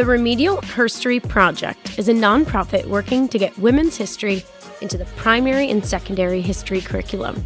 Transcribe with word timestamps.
The 0.00 0.06
Remedial 0.06 0.56
Herstory 0.62 1.22
Project 1.22 1.98
is 1.98 2.08
a 2.08 2.14
nonprofit 2.14 2.86
working 2.86 3.28
to 3.28 3.38
get 3.38 3.58
women's 3.58 3.98
history 3.98 4.42
into 4.80 4.96
the 4.96 5.04
primary 5.04 5.68
and 5.68 5.84
secondary 5.84 6.40
history 6.40 6.80
curriculum. 6.80 7.44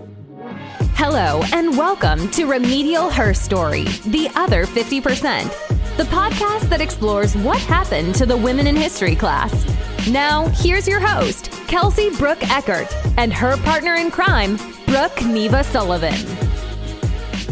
Hello, 0.93 1.41
and 1.51 1.75
welcome 1.75 2.29
to 2.29 2.45
Remedial 2.45 3.09
Herstory, 3.09 3.85
the 4.03 4.29
other 4.35 4.67
50%, 4.67 5.97
the 5.97 6.03
podcast 6.03 6.69
that 6.69 6.81
explores 6.81 7.35
what 7.37 7.59
happened 7.61 8.13
to 8.15 8.27
the 8.27 8.37
women 8.37 8.67
in 8.67 8.75
history 8.75 9.15
class. 9.15 9.65
Now, 10.07 10.49
here's 10.49 10.87
your 10.87 10.99
host, 10.99 11.45
Kelsie 11.67 12.15
Brooke 12.19 12.47
Eckert, 12.51 12.93
and 13.17 13.33
her 13.33 13.57
partner 13.57 13.95
in 13.95 14.11
crime, 14.11 14.57
Brooke 14.85 15.25
Neva 15.25 15.63
Sullivan. 15.63 16.13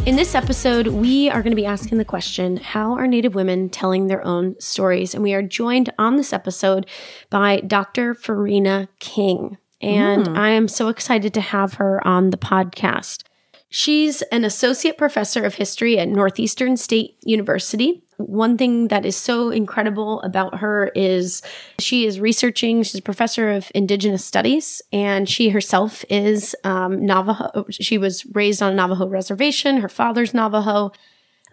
In 0.06 0.18
this 0.18 0.36
episode, 0.36 0.88
we 0.88 1.30
are 1.30 1.42
going 1.42 1.54
to 1.54 1.56
be 1.56 1.66
asking 1.66 1.98
the 1.98 2.04
question 2.04 2.58
How 2.58 2.92
are 2.92 3.08
Native 3.08 3.36
women 3.36 3.70
telling 3.70 4.08
their 4.08 4.22
own 4.26 4.59
stories? 4.59 5.14
And 5.14 5.23
we 5.23 5.34
are 5.34 5.42
joined 5.42 5.94
on 5.98 6.18
this 6.18 6.34
episode 6.34 6.88
by 7.30 7.62
Dr. 7.62 8.14
Farina 8.14 8.90
King. 9.00 9.58
And 9.80 10.26
mm. 10.26 10.38
I 10.38 10.50
am 10.50 10.68
so 10.68 10.90
excited 10.90 11.34
to 11.36 11.42
have 11.42 11.76
her 11.76 12.06
on 12.06 12.31
the 12.31 12.38
podcast. 12.38 13.24
She's 13.70 14.22
an 14.24 14.44
associate 14.44 14.98
professor 14.98 15.46
of 15.46 15.56
history 15.56 15.98
at 15.98 16.09
Northeastern 16.09 16.76
State 16.76 17.16
University. 17.24 18.03
One 18.17 18.58
thing 18.58 18.88
that 18.89 19.06
is 19.06 19.16
so 19.16 19.50
incredible 19.50 20.22
about 20.22 20.59
her 20.59 20.92
is 20.95 21.42
she 21.80 22.06
is 22.06 22.19
researching, 22.19 22.83
she's 22.83 23.00
a 23.00 23.02
professor 23.02 23.52
of 23.52 23.72
Indigenous 23.75 24.23
studies, 24.23 24.81
and 24.92 25.28
she 25.28 25.50
herself 25.50 26.06
is 26.09 26.56
um, 26.64 27.06
Navajo. 27.06 27.66
She 27.69 27.97
was 27.97 28.25
raised 28.28 28.61
on 28.61 28.73
a 28.73 28.75
Navajo 28.75 29.08
reservation. 29.08 29.78
Her 29.78 29.89
father's 29.89 30.34
Navajo. 30.34 30.91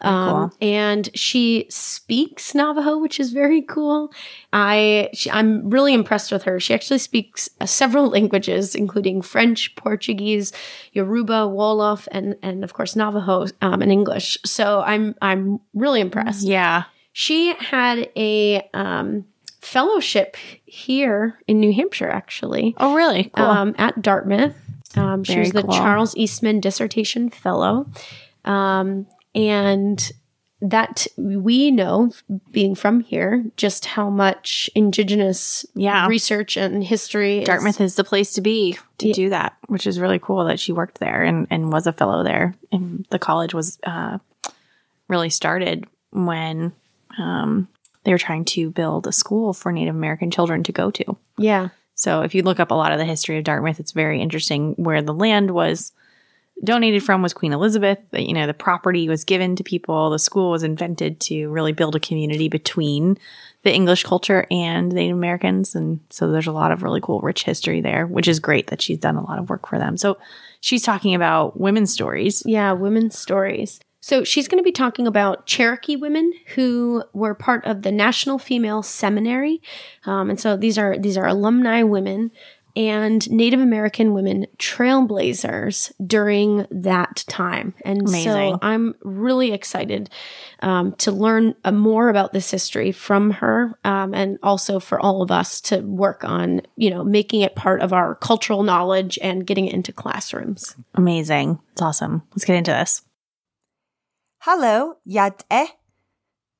Um, 0.03 0.53
and 0.61 1.09
she 1.15 1.67
speaks 1.69 2.55
Navajo, 2.55 2.99
which 2.99 3.21
is 3.21 3.33
very 3.33 3.63
cool. 3.63 4.13
I 4.53 5.11
she, 5.13 5.31
I'm 5.31 5.69
really 5.71 5.95
impressed 5.95 6.33
with 6.33 6.43
her. 6.45 6.59
She 6.61 6.75
actually 6.75 6.99
speaks 6.99 7.49
uh, 7.61 7.67
several 7.67 8.09
languages, 8.09 8.75
including 8.75 9.23
French, 9.23 9.75
Portuguese, 9.77 10.53
Yoruba, 10.93 11.47
Wolof, 11.49 12.09
and 12.13 12.37
and 12.43 12.65
of 12.65 12.73
course 12.75 12.97
Navajo 12.97 13.47
um, 13.61 13.83
and 13.83 13.93
English. 13.93 14.39
So 14.45 14.81
I'm 14.81 15.15
I'm 15.21 15.61
really 15.75 16.01
impressed. 16.01 16.47
Yeah. 16.47 16.85
She 17.13 17.55
had 17.55 18.09
a 18.17 18.69
um, 18.73 19.25
fellowship 19.61 20.37
here 20.65 21.39
in 21.49 21.59
New 21.61 21.73
Hampshire, 21.73 22.09
actually 22.09 22.75
Oh, 22.79 22.95
really? 22.95 23.25
Cool. 23.35 23.45
um, 23.45 23.75
at 23.79 24.01
Dartmouth. 24.01 24.55
Um, 24.97 25.25
she 25.25 25.39
was 25.39 25.51
the 25.53 25.63
cool. 25.63 25.73
Charles 25.73 26.17
Eastman 26.17 26.61
Dissertation 26.61 27.29
Fellow. 27.31 27.87
Um, 28.45 29.07
and 29.35 30.11
that 30.63 31.07
we 31.17 31.71
know, 31.71 32.13
being 32.53 32.75
from 32.75 33.01
here, 33.01 33.45
just 33.57 33.87
how 33.87 34.11
much 34.11 34.69
Indigenous 34.75 35.65
Yeah. 35.75 36.07
research 36.07 36.57
and 36.59 36.85
history. 36.85 37.39
is- 37.39 37.47
Dartmouth 37.47 37.81
is 37.81 37.95
the 37.95 38.05
place 38.05 38.33
to 38.35 38.43
be 38.43 38.77
to 38.99 39.09
Yeah. 39.09 39.15
do 39.15 39.31
that, 39.31 39.57
which 39.69 39.87
is 39.87 39.99
really 39.99 40.19
cool 40.19 40.45
that 40.45 40.61
she 40.61 40.73
worked 40.73 40.99
there 41.01 41.23
and, 41.23 41.47
and 41.49 41.73
was 41.73 41.87
a 41.87 41.93
fellow 41.95 42.23
there. 42.23 42.55
And 42.71 43.07
the 43.09 43.19
college 43.19 43.55
was 43.55 43.79
uh, 43.85 44.19
really 45.09 45.31
started 45.31 45.87
when 46.13 46.73
um, 47.19 47.67
they 48.05 48.13
were 48.13 48.19
trying 48.19 48.45
to 48.45 48.71
build 48.71 49.07
a 49.07 49.13
school 49.13 49.55
for 49.55 49.73
Native 49.73 49.95
American 49.97 50.31
children 50.31 50.63
to 50.65 50.73
go 50.73 50.91
to. 50.91 51.17
Yeah. 51.39 51.69
So 51.95 52.21
if 52.21 52.35
you 52.35 52.43
look 52.43 52.61
up 52.61 52.71
a 52.71 52.75
lot 52.75 52.93
of 52.93 52.99
the 52.99 53.05
history 53.07 53.39
of 53.39 53.45
Dartmouth, 53.45 53.81
it's 53.81 53.93
very 53.93 54.21
interesting 54.21 54.75
where 54.77 55.01
the 55.03 55.15
land 55.15 55.51
was 55.53 55.93
donated 56.63 57.03
from 57.03 57.23
was 57.23 57.33
Queen 57.33 57.53
Elizabeth. 57.53 57.99
You 58.13 58.35
know 58.35 58.47
the 58.47 58.55
property 58.55 59.09
was 59.09 59.25
given 59.25 59.57
to 59.57 59.65
people. 59.65 60.11
The 60.11 60.19
school 60.19 60.51
was 60.51 60.63
invented 60.63 61.21
to 61.21 61.49
really 61.49 61.73
build 61.73 61.97
a 61.97 62.01
community 62.01 62.49
between 62.49 63.19
the 63.63 63.73
English 63.73 64.05
culture 64.05 64.47
and 64.51 64.91
the 64.91 64.97
Native 64.97 65.17
Americans, 65.17 65.75
and 65.75 66.01
so 66.11 66.31
there's 66.31 66.47
a 66.47 66.53
lot 66.53 66.73
of 66.73 66.83
really 66.83 67.01
cool, 67.01 67.21
rich 67.21 67.45
history 67.45 67.81
there, 67.81 68.07
which 68.07 68.29
is 68.29 68.41
great 68.41 68.69
that 68.69 68.81
she's 68.81 68.99
done 68.99 69.17
a 69.17 69.25
lot 69.25 69.39
of 69.39 69.51
work 69.51 69.69
for 69.69 69.79
them. 69.79 69.97
So 69.97 70.19
she's 70.61 70.83
talking 70.83 71.15
about 71.15 71.59
women's 71.61 71.93
stories. 71.93 72.43
Yeah, 72.47 72.73
women's 72.73 73.19
stories. 73.19 73.81
So 74.03 74.25
she's 74.25 74.49
going 74.49 74.59
to 74.59 74.65
be 74.65 74.73
talking 74.73 75.07
about 75.07 75.45
Cherokee 75.45 75.95
women 75.95 76.33
who 76.55 77.05
were 77.13 77.35
part 77.35 77.67
of 77.67 77.83
the 77.83 77.93
National 77.93 78.39
Female 78.39 78.83
Seminary, 78.83 79.61
um, 80.07 80.31
and 80.31 80.41
so 80.41 80.57
these 80.57 80.79
are 80.79 80.97
these 80.97 81.19
are 81.19 81.27
alumni 81.27 81.83
women 81.83 82.31
and 82.77 83.29
Native 83.31 83.61
American 83.61 84.13
women 84.13 84.47
trailblazers 84.59 85.93
during 86.07 86.67
that 86.71 87.25
time. 87.29 87.75
And 87.85 88.09
so 88.09 88.59
I'm 88.63 88.95
really 89.03 89.53
excited 89.53 90.11
um, 90.61 90.95
to 90.97 91.13
learn 91.13 91.55
uh, 91.65 91.73
more 91.73 92.09
about 92.09 92.33
this 92.33 92.51
history 92.51 92.93
from 92.93 93.31
her, 93.31 93.79
um, 93.85 94.15
and 94.15 94.39
also 94.43 94.81
for 94.81 95.01
all 95.01 95.23
of 95.23 95.31
us 95.31 95.61
to 95.63 95.81
work 95.81 96.25
on, 96.25 96.63
you 96.77 96.91
know, 96.91 97.05
making 97.05 97.41
it 97.41 97.55
part 97.55 97.81
of 97.81 97.93
our 97.93 98.15
cultural 98.17 98.63
knowledge 98.63 99.19
and 99.23 99.47
getting 99.47 99.67
it 99.67 99.75
into 99.75 99.93
classrooms. 99.93 100.77
Amazing. 100.95 101.59
It's 101.73 101.83
awesome. 101.83 102.23
Let's 102.33 102.45
get 102.45 102.57
into 102.57 102.73
this. 102.73 103.03
Hello, 104.41 104.95
Yad'e. 105.07 105.67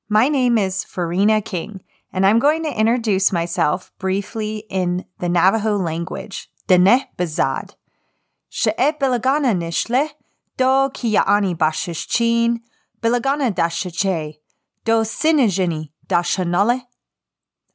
My 0.09 0.27
name 0.27 0.57
is 0.57 0.83
Farina 0.83 1.41
King, 1.41 1.81
and 2.13 2.25
I'm 2.25 2.39
going 2.39 2.63
to 2.63 2.79
introduce 2.79 3.31
myself 3.31 3.91
briefly 3.97 4.65
in 4.69 5.05
the 5.19 5.29
Navajo 5.29 5.77
language, 5.77 6.49
Dene 6.67 7.07
Bizaad. 7.17 7.75
She'e 8.49 8.93
bilagana 8.99 9.55
nishle, 9.55 10.09
do 10.57 10.65
kiyaani 10.65 11.55
bashishchin, 11.55 12.57
bilagana 13.01 13.53
dashache, 13.53 14.35
do 14.83 15.01
sinijini 15.03 15.91
dashanale, 16.07 16.81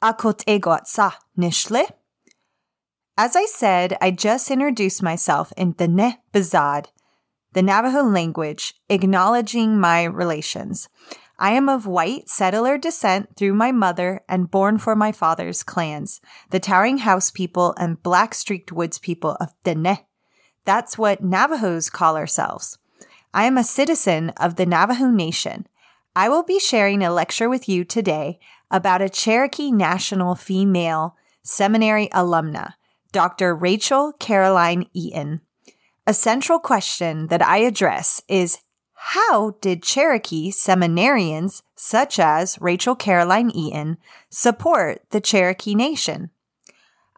akot 0.03 0.45
egoatsa 0.45 1.15
nishle. 1.39 1.89
As 3.17 3.35
I 3.35 3.47
said, 3.47 3.97
I 4.03 4.11
just 4.11 4.51
introduced 4.51 5.03
myself 5.03 5.51
in 5.57 5.73
Dene 5.73 6.19
Bizaad, 6.35 6.87
the 7.55 7.63
Navajo 7.63 8.03
language, 8.03 8.75
acknowledging 8.91 9.81
my 9.81 10.05
relations. 10.05 10.91
I 11.39 11.53
am 11.53 11.69
of 11.69 11.87
white 11.87 12.29
settler 12.29 12.79
descent 12.79 13.37
through 13.37 13.53
my 13.53 13.71
mother 13.71 14.23
and 14.29 14.51
born 14.51 14.79
for 14.79 14.97
my 14.97 15.13
father's 15.13 15.63
clans, 15.63 16.21
the 16.51 16.61
Towering 16.61 16.99
House 16.99 17.31
people 17.31 17.75
and 17.79 18.03
Black 18.03 18.35
Streaked 18.35 18.73
Woods 18.73 18.99
people 18.99 19.37
of 19.39 19.53
Dene. 19.63 19.99
That's 20.65 20.97
what 20.97 21.23
Navajos 21.23 21.91
call 21.91 22.17
ourselves. 22.17 22.79
I 23.35 23.45
am 23.45 23.59
a 23.59 23.65
citizen 23.65 24.31
of 24.39 24.57
the 24.57 24.65
Navajo 24.65 25.11
Nation. 25.11 25.67
I 26.15 26.31
will 26.31 26.43
be 26.43 26.59
sharing 26.59 27.03
a 27.03 27.13
lecture 27.13 27.51
with 27.51 27.69
you 27.69 27.85
today 27.85 28.39
about 28.71 29.03
a 29.03 29.11
Cherokee 29.11 29.71
National 29.71 30.35
Female 30.35 31.17
Seminary 31.43 32.09
alumna, 32.09 32.73
Dr. 33.13 33.55
Rachel 33.55 34.13
Caroline 34.19 34.87
Eaton. 34.95 35.43
A 36.07 36.15
central 36.15 36.59
question 36.59 37.27
that 37.27 37.43
I 37.43 37.59
address 37.59 38.23
is 38.27 38.59
how 38.99 39.53
did 39.61 39.83
Cherokee 39.83 40.51
seminarians 40.51 41.63
such 41.75 42.19
as 42.19 42.61
Rachel 42.61 42.97
Caroline 42.97 43.51
Eaton 43.51 43.99
support 44.31 45.03
the 45.11 45.21
Cherokee 45.21 45.75
Nation? 45.75 46.31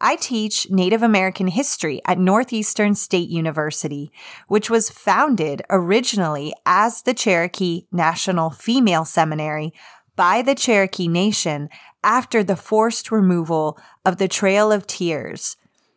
I 0.00 0.16
teach 0.16 0.70
Native 0.70 1.02
American 1.02 1.48
history 1.48 2.00
at 2.04 2.18
Northeastern 2.18 2.94
State 2.94 3.28
University, 3.28 4.12
which 4.46 4.70
was 4.70 4.90
founded 4.90 5.62
originally 5.70 6.52
as 6.64 7.02
the 7.02 7.14
Cherokee 7.14 7.86
National 7.90 8.50
Female 8.50 9.04
Seminary 9.04 9.72
by 10.14 10.42
the 10.42 10.54
Cherokee 10.54 11.08
Nation 11.08 11.68
after 12.02 12.42
the 12.42 12.56
forced 12.56 13.10
removal 13.10 13.78
of 14.04 14.18
the 14.18 14.28
Trail 14.28 14.72
of 14.72 14.86
Tears 14.86 15.56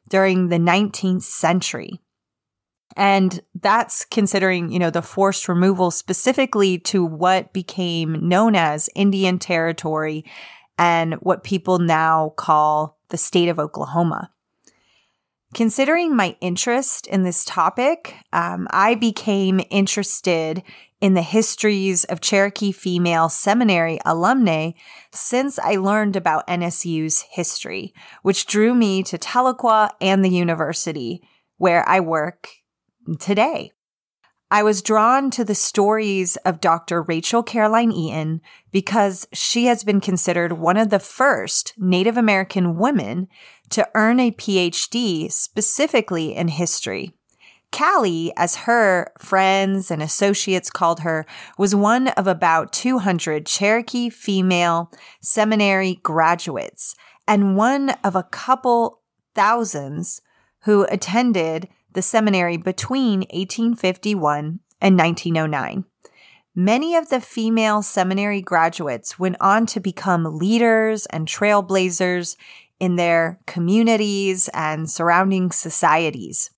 during 0.10 0.50
the 0.50 0.58
19th 0.58 1.24
century. 1.24 2.01
And 2.96 3.42
that's 3.56 4.06
considering, 4.06 4.72
you 4.72 4.80
know, 4.80 4.90
the 4.90 5.02
forced 5.02 5.48
removal 5.48 5.92
specifically 5.92 6.78
to 6.80 7.06
what 7.06 7.54
became 7.54 8.28
known 8.28 8.56
as 8.56 8.90
Indian 8.96 9.40
Territory 9.40 10.26
and 10.78 11.16
what 11.16 11.44
people 11.44 11.80
now 11.80 12.34
call 12.38 12.98
the 13.10 13.18
state 13.18 13.50
of 13.50 13.60
Oklahoma. 13.60 14.32
Considering 15.54 16.16
my 16.16 16.38
interest 16.40 17.08
in 17.08 17.24
this 17.24 17.44
topic, 17.44 18.16
um, 18.32 18.68
I 18.72 18.96
became 18.96 19.62
interested 19.70 20.64
in 21.02 21.14
the 21.14 21.22
histories 21.22 22.06
of 22.06 22.22
Cherokee 22.22 22.72
female 22.72 23.28
seminary 23.28 24.00
alumnae 24.06 24.76
since 25.12 25.60
I 25.60 25.76
learned 25.76 26.16
about 26.16 26.48
NSU's 26.48 27.24
history, 27.32 27.94
which 28.22 28.46
drew 28.46 28.74
me 28.74 29.04
to 29.04 29.18
Tahlequah 29.18 29.90
and 30.00 30.24
the 30.24 30.30
university 30.30 31.22
where 31.58 31.88
I 31.88 32.00
work 32.00 32.50
today. 33.20 33.72
I 34.54 34.64
was 34.64 34.82
drawn 34.82 35.32
to 35.32 35.46
the 35.46 35.56
stories 35.56 36.36
of 36.44 36.60
Dr. 36.60 37.04
Rachel 37.04 37.42
Caroline 37.42 37.94
Eaton 37.94 38.42
because 38.70 39.26
she 39.32 39.68
has 39.68 39.86
been 39.86 40.02
considered 40.02 40.54
one 40.54 40.76
of 40.76 40.90
the 40.90 41.00
first 41.00 41.74
Native 41.78 42.18
American 42.18 42.78
women 42.78 43.30
to 43.70 43.88
earn 43.96 44.20
a 44.20 44.32
PhD 44.32 45.32
specifically 45.32 46.36
in 46.36 46.50
history. 46.50 47.14
Callie, 47.72 48.34
as 48.36 48.58
her 48.58 49.14
friends 49.18 49.90
and 49.90 50.04
associates 50.04 50.70
called 50.70 51.00
her, 51.00 51.26
was 51.58 51.74
one 51.74 52.10
of 52.10 52.28
about 52.28 52.74
200 52.74 53.46
Cherokee 53.46 54.10
female 54.10 54.92
seminary 55.22 56.02
graduates 56.04 56.96
and 57.26 57.56
one 57.56 57.92
of 58.04 58.18
a 58.18 58.24
couple 58.24 59.02
thousands 59.34 60.22
who 60.64 60.86
attended 60.90 61.70
the 61.94 62.02
seminary 62.02 62.58
between 62.58 63.20
1851 63.32 64.60
and 64.82 64.98
1909. 64.98 65.86
Many 66.54 66.96
of 66.96 67.10
the 67.10 67.22
female 67.22 67.82
seminary 67.82 68.42
graduates 68.42 69.18
went 69.18 69.38
on 69.40 69.66
to 69.68 69.80
become 69.80 70.38
leaders 70.38 71.06
and 71.08 71.28
trailblazers 71.28 72.36
in 72.80 72.98
their 72.98 73.40
communities 73.48 74.50
and 74.54 74.90
surrounding 74.90 75.52
societies, 75.52 76.50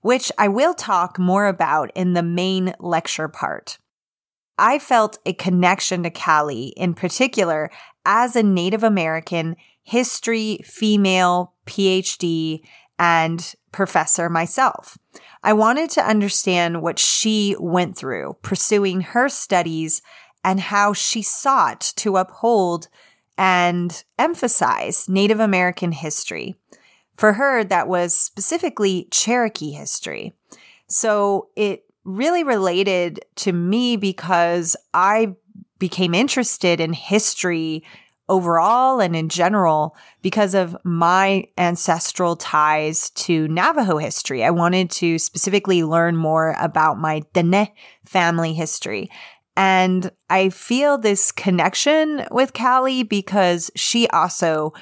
which 0.00 0.32
I 0.38 0.48
will 0.48 0.72
talk 0.72 1.18
more 1.18 1.46
about 1.46 1.90
in 1.94 2.14
the 2.14 2.22
main 2.22 2.74
lecture 2.78 3.28
part. 3.28 3.78
I 4.56 4.78
felt 4.78 5.18
a 5.26 5.32
connection 5.32 6.04
to 6.04 6.10
Callie 6.10 6.72
in 6.76 6.94
particular 6.94 7.70
as 8.06 8.36
a 8.36 8.42
Native 8.42 8.84
American 8.84 9.56
history 9.82 10.60
female 10.64 11.54
PhD 11.66 12.62
and 12.98 13.54
professor 13.74 14.30
myself. 14.30 14.96
I 15.42 15.52
wanted 15.52 15.90
to 15.90 16.08
understand 16.08 16.80
what 16.80 16.98
she 16.98 17.56
went 17.58 17.98
through 17.98 18.36
pursuing 18.40 19.00
her 19.00 19.28
studies 19.28 20.00
and 20.44 20.60
how 20.60 20.92
she 20.92 21.22
sought 21.22 21.80
to 21.96 22.16
uphold 22.16 22.86
and 23.36 24.04
emphasize 24.16 25.08
Native 25.08 25.40
American 25.40 25.90
history. 25.90 26.54
For 27.16 27.32
her, 27.32 27.64
that 27.64 27.88
was 27.88 28.16
specifically 28.16 29.08
Cherokee 29.10 29.72
history. 29.72 30.32
So 30.86 31.48
it 31.56 31.84
really 32.04 32.44
related 32.44 33.24
to 33.36 33.52
me 33.52 33.96
because 33.96 34.76
I 34.94 35.34
became 35.80 36.14
interested 36.14 36.78
in 36.78 36.92
history 36.92 37.82
overall 38.28 39.00
and 39.00 39.14
in 39.14 39.28
general 39.28 39.96
because 40.22 40.54
of 40.54 40.76
my 40.84 41.46
ancestral 41.58 42.36
ties 42.36 43.10
to 43.10 43.46
Navajo 43.48 43.98
history. 43.98 44.44
I 44.44 44.50
wanted 44.50 44.90
to 44.92 45.18
specifically 45.18 45.84
learn 45.84 46.16
more 46.16 46.56
about 46.58 46.98
my 46.98 47.22
Dene 47.32 47.68
family 48.04 48.54
history. 48.54 49.10
And 49.56 50.10
I 50.30 50.48
feel 50.48 50.98
this 50.98 51.30
connection 51.30 52.26
with 52.30 52.54
Callie 52.54 53.02
because 53.02 53.70
she 53.76 54.08
also 54.08 54.72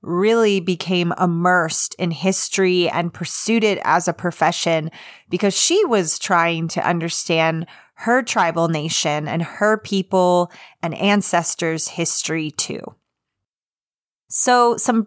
really 0.00 0.58
became 0.58 1.12
immersed 1.20 1.94
in 1.94 2.10
history 2.10 2.88
and 2.88 3.14
pursued 3.14 3.62
it 3.62 3.78
as 3.84 4.08
a 4.08 4.12
profession 4.12 4.90
because 5.28 5.56
she 5.56 5.84
was 5.84 6.18
trying 6.18 6.66
to 6.68 6.86
understand 6.86 7.66
her 8.02 8.20
tribal 8.20 8.66
nation 8.66 9.28
and 9.28 9.42
her 9.42 9.78
people 9.78 10.50
and 10.82 10.92
ancestors' 10.94 11.86
history 11.86 12.50
too. 12.50 12.82
So, 14.28 14.76
some 14.76 15.06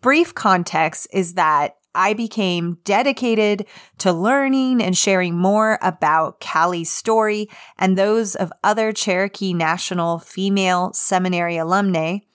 brief, 0.00 0.34
context 0.34 1.06
is 1.12 1.34
that 1.34 1.76
I 1.94 2.14
became 2.14 2.78
dedicated 2.84 3.66
to 3.98 4.12
learning 4.12 4.82
and 4.82 4.96
sharing 4.96 5.36
more 5.36 5.78
about 5.82 6.40
Callie's 6.40 6.90
story 6.90 7.48
and 7.78 7.96
those 7.96 8.34
of 8.34 8.52
other 8.64 8.92
Cherokee 8.92 9.52
National 9.52 10.18
female 10.18 10.92
seminary 10.94 11.58
alumnae, 11.58 12.26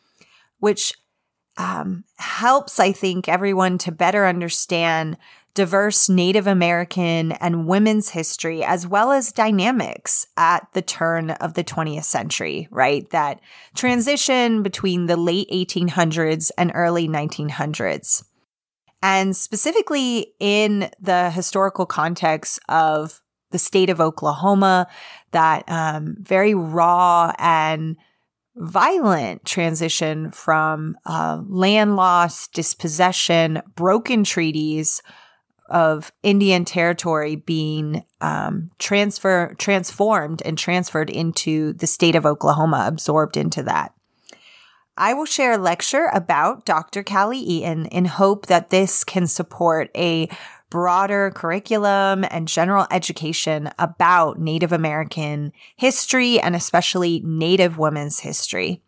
which 0.60 0.94
um, 1.58 2.06
helps, 2.16 2.80
I 2.80 2.94
think, 2.94 3.28
everyone 3.28 3.78
to 3.80 3.92
better 3.92 4.26
understand 4.26 5.18
diverse 5.58 6.08
Native 6.08 6.46
American 6.46 7.32
and 7.32 7.66
women's 7.66 8.10
history, 8.10 8.64
as 8.64 8.86
well 8.86 9.12
as 9.12 9.32
dynamics 9.32 10.28
at 10.38 10.68
the 10.74 10.84
turn 10.84 11.32
of 11.32 11.56
the 11.56 11.64
20th 11.64 12.04
century, 12.04 12.68
right? 12.70 13.10
That 13.10 13.40
transition 13.74 14.62
between 14.62 15.08
the 15.08 15.18
late 15.18 15.50
1800s 15.50 16.52
and 16.60 16.72
early 16.76 17.08
1900s. 17.08 18.24
And 19.02 19.36
specifically 19.36 20.36
in 20.40 20.92
the 21.00 21.32
historical 21.32 21.88
context 21.88 22.60
of 22.70 23.20
the 23.50 23.58
state 23.58 23.90
of 23.90 24.00
Oklahoma, 24.00 24.86
that 25.32 25.64
um, 25.68 26.18
very 26.20 26.54
raw 26.54 27.34
and 27.40 27.98
violent 28.56 29.44
transition 29.44 30.30
from 30.30 30.96
uh, 31.08 31.42
land 31.48 31.96
loss, 31.96 32.48
dispossession, 32.50 33.64
broken 33.76 34.24
treaties, 34.24 35.02
of 35.70 36.12
Indian 36.24 36.66
territory 36.66 37.36
being 37.36 38.04
um, 38.22 38.72
transfer 38.80 39.56
transformed 39.58 40.42
and 40.46 40.58
transferred 40.58 41.10
into 41.10 41.74
the 41.74 41.88
state 41.88 42.16
of 42.16 42.26
Oklahoma, 42.26 42.86
absorbed 42.88 43.38
into 43.38 43.64
that. 43.64 43.94
I 44.98 45.14
will 45.14 45.26
share 45.26 45.54
a 45.54 45.58
lecture 45.58 46.10
about 46.12 46.66
Dr. 46.66 47.04
Callie 47.04 47.38
Eaton 47.38 47.86
in 47.88 48.06
hope 48.06 48.48
that 48.48 48.72
this 48.72 49.04
can 49.04 49.28
support 49.28 49.92
a 49.96 50.28
broader 50.70 51.32
curriculum 51.34 52.26
and 52.30 52.48
general 52.48 52.88
education 52.92 53.70
about 53.80 54.40
Native 54.40 54.74
American 54.74 55.54
history 55.78 56.40
and 56.40 56.56
especially 56.56 57.22
Native 57.24 57.78
women's 57.78 58.20
history. 58.20 58.82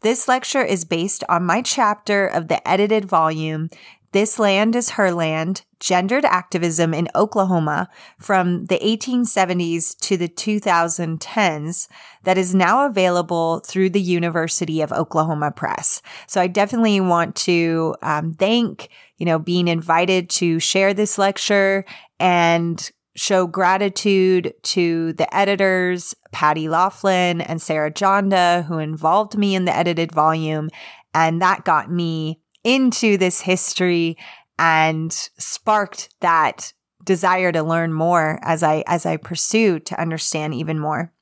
This 0.00 0.26
lecture 0.26 0.64
is 0.64 0.84
based 0.84 1.22
on 1.28 1.46
my 1.46 1.62
chapter 1.62 2.26
of 2.26 2.48
the 2.48 2.66
edited 2.68 3.04
volume, 3.04 3.70
this 4.12 4.38
Land 4.38 4.74
is 4.74 4.90
Her 4.90 5.12
Land, 5.12 5.62
Gendered 5.78 6.24
Activism 6.24 6.92
in 6.92 7.08
Oklahoma 7.14 7.88
from 8.18 8.66
the 8.66 8.78
1870s 8.78 9.96
to 10.00 10.16
the 10.16 10.28
2010s 10.28 11.88
that 12.24 12.36
is 12.36 12.54
now 12.54 12.86
available 12.86 13.60
through 13.60 13.90
the 13.90 14.00
University 14.00 14.80
of 14.80 14.92
Oklahoma 14.92 15.52
Press. 15.52 16.02
So 16.26 16.40
I 16.40 16.48
definitely 16.48 17.00
want 17.00 17.36
to 17.36 17.94
um, 18.02 18.34
thank, 18.34 18.88
you 19.16 19.26
know, 19.26 19.38
being 19.38 19.68
invited 19.68 20.28
to 20.30 20.58
share 20.58 20.92
this 20.92 21.16
lecture 21.16 21.84
and 22.18 22.90
show 23.16 23.46
gratitude 23.46 24.54
to 24.62 25.12
the 25.14 25.34
editors, 25.34 26.14
Patty 26.32 26.68
Loughlin 26.68 27.40
and 27.40 27.60
Sarah 27.60 27.90
Janda, 27.90 28.64
who 28.64 28.78
involved 28.78 29.36
me 29.36 29.54
in 29.54 29.64
the 29.64 29.76
edited 29.76 30.12
volume. 30.12 30.68
And 31.14 31.42
that 31.42 31.64
got 31.64 31.90
me 31.90 32.40
into 32.64 33.16
this 33.16 33.40
history 33.40 34.16
and 34.58 35.12
sparked 35.38 36.14
that 36.20 36.72
desire 37.04 37.50
to 37.52 37.62
learn 37.62 37.92
more 37.92 38.38
as 38.42 38.62
I 38.62 38.84
as 38.86 39.06
I 39.06 39.16
pursued 39.16 39.86
to 39.86 40.00
understand 40.00 40.54
even 40.54 40.78
more 40.78 41.12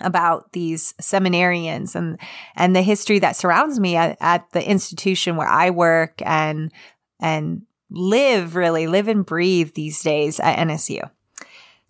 about 0.00 0.52
these 0.52 0.94
seminarians 1.00 1.94
and 1.94 2.18
and 2.56 2.74
the 2.74 2.82
history 2.82 3.20
that 3.20 3.36
surrounds 3.36 3.78
me 3.78 3.94
at, 3.94 4.16
at 4.20 4.50
the 4.50 4.68
institution 4.68 5.36
where 5.36 5.48
I 5.48 5.70
work 5.70 6.20
and 6.24 6.72
and 7.20 7.62
live 7.90 8.56
really 8.56 8.86
live 8.86 9.06
and 9.08 9.24
breathe 9.24 9.74
these 9.74 10.02
days 10.02 10.40
at 10.40 10.58
NSU. 10.58 11.08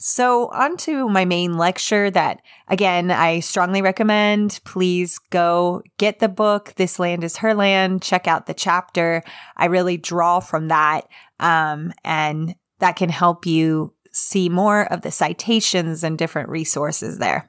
So, 0.04 0.48
on 0.48 0.76
to 0.78 1.08
my 1.08 1.24
main 1.24 1.56
lecture 1.56 2.10
that, 2.10 2.42
again, 2.66 3.12
I 3.12 3.38
strongly 3.38 3.82
recommend. 3.82 4.58
Please 4.64 5.20
go 5.30 5.80
get 5.96 6.18
the 6.18 6.28
book, 6.28 6.74
This 6.74 6.98
Land 6.98 7.22
is 7.22 7.36
Her 7.36 7.54
Land. 7.54 8.02
Check 8.02 8.26
out 8.26 8.46
the 8.46 8.52
chapter. 8.52 9.22
I 9.56 9.66
really 9.66 9.96
draw 9.96 10.40
from 10.40 10.66
that. 10.68 11.06
Um, 11.38 11.92
and 12.02 12.56
that 12.80 12.96
can 12.96 13.10
help 13.10 13.46
you 13.46 13.94
see 14.10 14.48
more 14.48 14.92
of 14.92 15.02
the 15.02 15.12
citations 15.12 16.02
and 16.02 16.18
different 16.18 16.48
resources 16.48 17.18
there. 17.18 17.48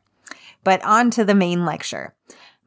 But 0.64 0.84
on 0.86 1.10
to 1.10 1.26
the 1.26 1.34
main 1.34 1.66
lecture. 1.66 2.14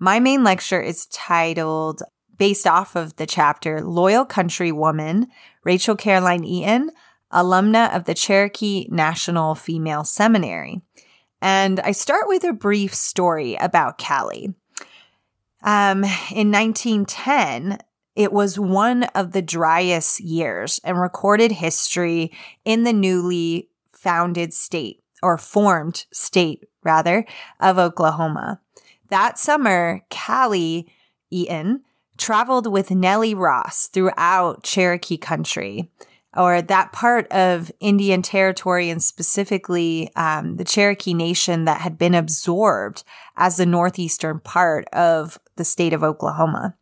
My 0.00 0.19
main 0.19 0.43
lecture 0.43 0.81
is 0.81 1.07
titled 1.07 2.02
based 2.38 2.66
off 2.66 2.97
of 2.97 3.14
the 3.16 3.26
chapter 3.26 3.81
Loyal 3.83 4.25
Country 4.25 4.73
Woman, 4.73 5.28
Rachel 5.62 5.95
Caroline 5.95 6.43
Eaton, 6.43 6.90
alumna 7.33 7.95
of 7.95 8.04
the 8.04 8.14
Cherokee 8.14 8.87
National 8.90 9.54
Female 9.54 10.04
Seminary. 10.04 10.80
And 11.42 11.80
I 11.80 11.92
start 11.92 12.28
with 12.28 12.45
a 12.45 12.52
brief 12.52 12.95
story 12.95 13.56
about 13.56 13.99
Callie. 13.99 14.54
Um, 15.62 16.04
in 16.33 16.50
1910, 16.50 17.78
it 18.14 18.33
was 18.33 18.59
one 18.59 19.04
of 19.14 19.33
the 19.33 19.42
driest 19.42 20.21
years 20.21 20.80
in 20.85 20.97
recorded 20.97 21.52
history 21.52 22.33
in 22.64 22.85
the 22.85 22.92
newly 22.92 23.68
founded 23.92 24.54
state 24.54 25.02
or 25.23 25.37
formed 25.37 26.06
state 26.12 26.64
rather 26.83 27.26
of 27.61 27.78
Oklahoma. 27.78 28.61
That 29.11 29.38
summer, 29.38 30.02
Callie 30.11 30.90
Eaton 31.30 31.83
traveled 32.16 32.66
with 32.66 32.90
Nellie 32.90 33.35
Ross 33.35 33.88
throughout 33.88 34.62
Cherokee 34.62 35.18
country 35.18 35.90
or 36.37 36.62
that 36.62 36.93
part 36.93 37.31
of 37.33 37.73
Indian 37.81 38.23
territory 38.23 38.90
and 38.90 39.02
specifically 39.02 40.11
um, 40.16 40.57
the 40.57 40.64
Cherokee 40.64 41.14
Nation 41.14 41.64
that 41.64 41.81
had 41.81 41.99
been 41.99 42.14
absorbed 42.14 43.05
as 43.37 43.57
the 43.57 43.66
northeastern 43.66 44.40
part 44.40 44.87
of 44.93 45.38
the 45.57 45.64
state 45.64 45.93
of 45.93 46.02
Oklahoma. 46.02 46.75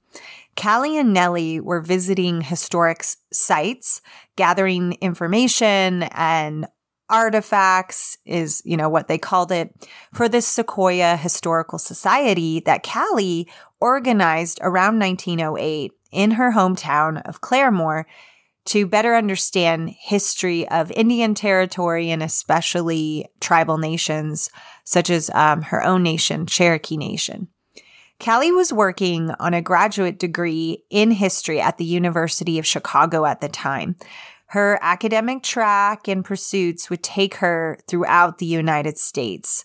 Callie 0.57 0.99
and 0.99 1.13
Nellie 1.13 1.61
were 1.61 1.81
visiting 1.81 2.41
historic 2.41 3.05
sites, 3.33 4.01
gathering 4.37 4.93
information 5.01 6.05
and 6.05 6.67
artifacts 7.11 8.17
is, 8.25 8.63
you 8.65 8.77
know, 8.77 8.89
what 8.89 9.09
they 9.09 9.19
called 9.19 9.53
it 9.53 9.89
for 10.13 10.29
this 10.29 10.57
Sequoyah 10.57 11.19
Historical 11.19 11.79
Society 11.79 12.61
that 12.61 12.83
Callie 12.83 13.49
organized 13.81 14.59
around 14.63 14.99
1908 14.99 15.93
in 16.13 16.33
her 16.33 16.53
hometown 16.53 17.21
of 17.29 17.41
Claremore 17.41 18.05
to 18.67 18.87
better 18.87 19.15
understand 19.15 19.91
history 19.91 20.67
of 20.69 20.91
Indian 20.93 21.35
territory 21.35 22.11
and 22.11 22.23
especially 22.23 23.27
tribal 23.41 23.79
nations 23.79 24.51
such 24.85 25.11
as 25.11 25.31
um, 25.31 25.63
her 25.63 25.83
own 25.83 26.03
nation, 26.03 26.47
Cherokee 26.47 26.97
Nation. 26.97 27.49
Callie 28.21 28.53
was 28.53 28.73
working 28.73 29.31
on 29.39 29.55
a 29.55 29.63
graduate 29.63 30.19
degree 30.19 30.85
in 30.89 31.11
history 31.11 31.61
at 31.61 31.79
the 31.79 31.85
University 31.85 32.59
of 32.59 32.67
Chicago 32.67 33.25
at 33.27 33.41
the 33.41 33.49
time. 33.49 33.97
Her 34.47 34.79
academic 34.81 35.43
track 35.43 36.07
and 36.07 36.25
pursuits 36.25 36.89
would 36.89 37.03
take 37.03 37.37
her 37.37 37.79
throughout 37.89 38.39
the 38.39 38.47
United 38.47 38.99
States, 38.99 39.65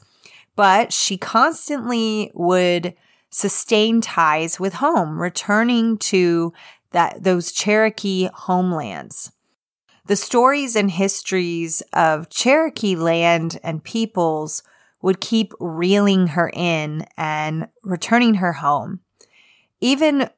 but 0.55 0.91
she 0.91 1.17
constantly 1.17 2.31
would 2.33 2.95
sustain 3.29 4.01
ties 4.01 4.59
with 4.59 4.73
home, 4.73 5.21
returning 5.21 5.97
to 5.97 6.51
that 6.91 7.23
those 7.23 7.51
Cherokee 7.51 8.29
homelands. 8.33 9.31
The 10.07 10.15
stories 10.15 10.75
and 10.75 10.89
histories 10.89 11.83
of 11.93 12.29
Cherokee 12.29 12.95
land 12.95 13.59
and 13.63 13.83
peoples 13.83 14.63
would 15.01 15.21
keep 15.21 15.53
reeling 15.59 16.27
her 16.27 16.49
in 16.53 17.05
and 17.15 17.67
returning 17.83 18.35
her 18.35 18.53
home. 18.53 19.01
Even 19.81 20.29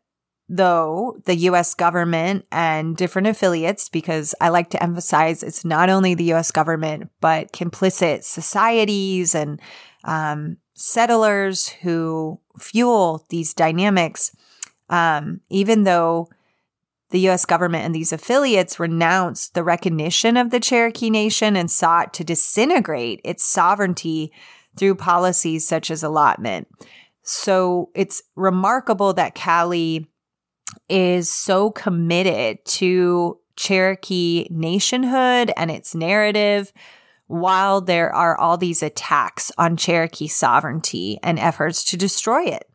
though 0.50 1.18
the 1.26 1.36
US 1.36 1.74
government 1.74 2.46
and 2.52 2.98
different 2.98 3.30
affiliates, 3.30 3.88
because 3.88 4.36
I 4.42 4.50
like 4.50 4.70
to 4.72 4.84
emphasize 4.84 5.42
it's 5.42 5.64
not 5.64 5.90
only 5.90 6.14
the 6.14 6.34
US 6.34 6.52
government, 6.52 7.10
but 7.22 7.54
complicit 7.54 8.26
societies 8.26 9.34
and 9.34 9.62
um, 10.04 10.58
settlers 10.74 11.70
who 11.70 12.40
fuel 12.60 13.26
these 13.30 13.54
dynamics, 13.54 14.36
um, 14.90 15.40
even 15.50 15.84
though 15.84 16.30
the 17.12 17.30
US 17.30 17.46
government 17.46 17.86
and 17.86 17.94
these 17.94 18.12
affiliates 18.12 18.80
renounced 18.80 19.54
the 19.54 19.64
recognition 19.64 20.38
of 20.38 20.50
the 20.50 20.60
Cherokee 20.60 21.10
Nation 21.10 21.56
and 21.56 21.70
sought 21.70 22.14
to 22.16 22.24
disintegrate 22.24 23.22
its 23.24 23.44
sovereignty 23.44 24.32
through 24.78 24.96
policies 24.96 25.68
such 25.68 25.92
as 25.92 26.04
allotment. 26.04 26.68
So 27.24 27.90
it's 27.94 28.24
remarkable 28.36 29.14
that 29.14 29.36
Callie 29.36 30.08
is 30.90 31.30
so 31.30 31.72
committed 31.72 32.64
to 32.66 33.38
Cherokee 33.58 34.48
nationhood 34.50 35.52
and 35.56 35.70
its 35.70 35.94
narrative 35.94 36.72
while 37.28 37.80
there 37.82 38.14
are 38.14 38.38
all 38.38 38.58
these 38.58 38.82
attacks 38.82 39.52
on 39.58 39.78
Cherokee 39.78 40.28
sovereignty 40.28 41.20
and 41.24 41.40
efforts 41.40 41.84
to 41.86 41.98
destroy 41.98 42.44
it. 42.46 42.71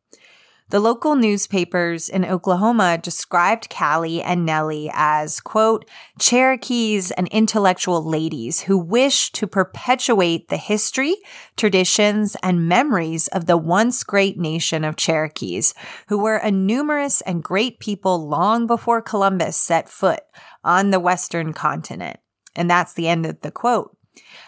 The 0.68 0.80
local 0.80 1.14
newspapers 1.14 2.08
in 2.08 2.25
Oklahoma 2.25 2.99
described 2.99 3.70
Callie 3.70 4.20
and 4.20 4.44
Nellie 4.44 4.90
as, 4.92 5.38
quote, 5.38 5.88
Cherokees 6.18 7.12
and 7.12 7.28
intellectual 7.28 8.04
ladies 8.04 8.62
who 8.62 8.76
wish 8.76 9.30
to 9.32 9.46
perpetuate 9.46 10.49
the 10.49 10.56
history, 10.56 11.14
traditions, 11.56 12.37
and 12.42 12.68
memories 12.68 13.28
of 13.28 13.46
the 13.46 13.56
once 13.56 14.02
great 14.02 14.38
nation 14.38 14.82
of 14.82 14.96
Cherokees, 14.96 15.73
who 16.08 16.18
were 16.18 16.38
a 16.38 16.50
numerous 16.50 17.20
and 17.20 17.44
great 17.44 17.78
people 17.78 18.26
long 18.26 18.66
before 18.66 19.00
Columbus 19.00 19.56
set 19.56 19.88
foot 19.88 20.25
on 20.64 20.90
the 20.90 20.99
Western 20.99 21.52
continent. 21.52 22.18
And 22.56 22.68
that's 22.68 22.94
the 22.94 23.06
end 23.06 23.25
of 23.25 23.40
the 23.42 23.52
quote. 23.52 23.96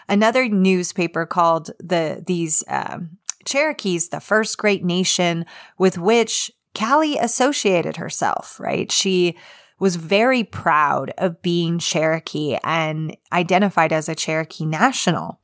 Another 0.09 0.49
newspaper 0.49 1.25
called 1.25 1.69
the 1.79 2.23
these 2.25 2.63
um, 2.67 3.18
Cherokees, 3.49 4.09
the 4.09 4.19
first 4.19 4.57
great 4.57 4.83
nation 4.83 5.45
with 5.77 5.97
which 5.97 6.51
Callie 6.77 7.17
associated 7.17 7.97
herself, 7.97 8.59
right? 8.59 8.91
She 8.91 9.37
was 9.79 9.95
very 9.95 10.43
proud 10.43 11.11
of 11.17 11.41
being 11.41 11.79
Cherokee 11.79 12.57
and 12.63 13.15
identified 13.31 13.93
as 13.93 14.09
a 14.09 14.15
Cherokee 14.15 14.65
national. 14.65 15.39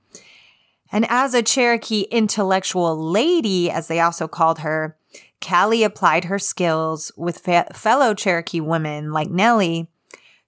And 0.91 1.05
as 1.09 1.33
a 1.33 1.41
Cherokee 1.41 2.01
intellectual 2.12 2.97
lady, 2.97 3.71
as 3.71 3.88
they 3.88 4.00
also 4.00 4.27
called 4.27 4.59
her, 4.59 4.97
Callie 5.41 5.83
applied 5.83 6.25
her 6.25 6.39
skills 6.39 7.12
with 7.17 7.39
fe- 7.39 7.67
fellow 7.74 8.13
Cherokee 8.13 8.62
women 8.62 9.12
like 9.12 9.29
Nellie 9.29 9.89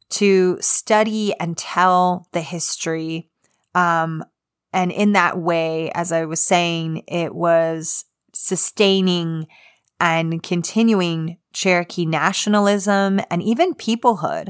to 0.09 0.57
study 0.61 1.33
and 1.39 1.57
tell 1.57 2.27
the 2.31 2.41
history 2.41 3.29
um, 3.75 4.23
and 4.73 4.91
in 4.91 5.13
that 5.13 5.37
way, 5.37 5.91
as 5.91 6.11
I 6.11 6.25
was 6.25 6.39
saying, 6.39 7.03
it 7.07 7.33
was 7.33 8.05
sustaining 8.33 9.47
and 9.99 10.43
continuing 10.43 11.37
Cherokee 11.53 12.05
nationalism 12.05 13.19
and 13.31 13.41
even 13.41 13.73
peoplehood. 13.73 14.49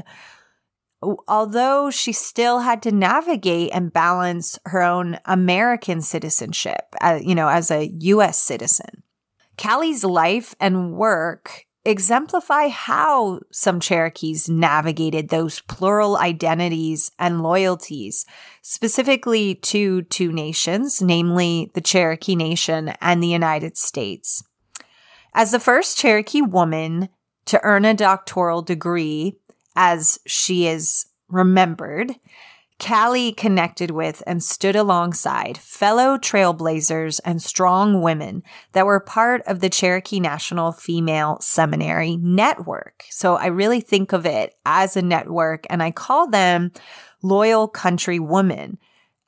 Although 1.28 1.90
she 1.90 2.12
still 2.12 2.58
had 2.60 2.82
to 2.82 2.92
navigate 2.92 3.70
and 3.72 3.92
balance 3.92 4.58
her 4.66 4.82
own 4.82 5.18
American 5.24 6.02
citizenship, 6.02 6.94
uh, 7.00 7.20
you 7.22 7.34
know, 7.34 7.48
as 7.48 7.70
a 7.70 7.90
U.S. 8.00 8.36
citizen. 8.36 9.04
Callie's 9.56 10.04
life 10.04 10.54
and 10.60 10.94
work 10.94 11.66
exemplify 11.84 12.68
how 12.68 13.40
some 13.50 13.80
Cherokees 13.80 14.48
navigated 14.48 15.28
those 15.28 15.60
plural 15.62 16.18
identities 16.18 17.10
and 17.18 17.42
loyalties, 17.42 18.26
specifically 18.70 19.54
to 19.54 20.02
two 20.02 20.30
nations, 20.30 21.00
namely 21.00 21.70
the 21.72 21.80
Cherokee 21.80 22.36
Nation 22.36 22.90
and 23.00 23.22
the 23.22 23.28
United 23.28 23.78
States. 23.78 24.44
As 25.32 25.52
the 25.52 25.58
first 25.58 25.96
Cherokee 25.96 26.42
woman 26.42 27.08
to 27.46 27.58
earn 27.62 27.86
a 27.86 27.94
doctoral 27.94 28.60
degree, 28.60 29.38
as 29.74 30.18
she 30.26 30.66
is 30.66 31.06
remembered, 31.30 32.16
Callie 32.78 33.32
connected 33.32 33.90
with 33.90 34.22
and 34.26 34.42
stood 34.42 34.76
alongside 34.76 35.56
fellow 35.56 36.18
trailblazers 36.18 37.20
and 37.24 37.42
strong 37.42 38.02
women 38.02 38.42
that 38.72 38.86
were 38.86 39.00
part 39.00 39.42
of 39.46 39.60
the 39.60 39.70
Cherokee 39.70 40.20
National 40.20 40.72
Female 40.72 41.38
Seminary 41.40 42.18
Network. 42.18 43.04
So 43.08 43.36
I 43.36 43.46
really 43.46 43.80
think 43.80 44.12
of 44.12 44.26
it 44.26 44.54
as 44.66 44.94
a 44.96 45.02
network 45.02 45.66
and 45.70 45.82
I 45.82 45.90
call 45.90 46.28
them 46.28 46.70
loyal 47.22 47.68
country 47.68 48.18
women. 48.18 48.78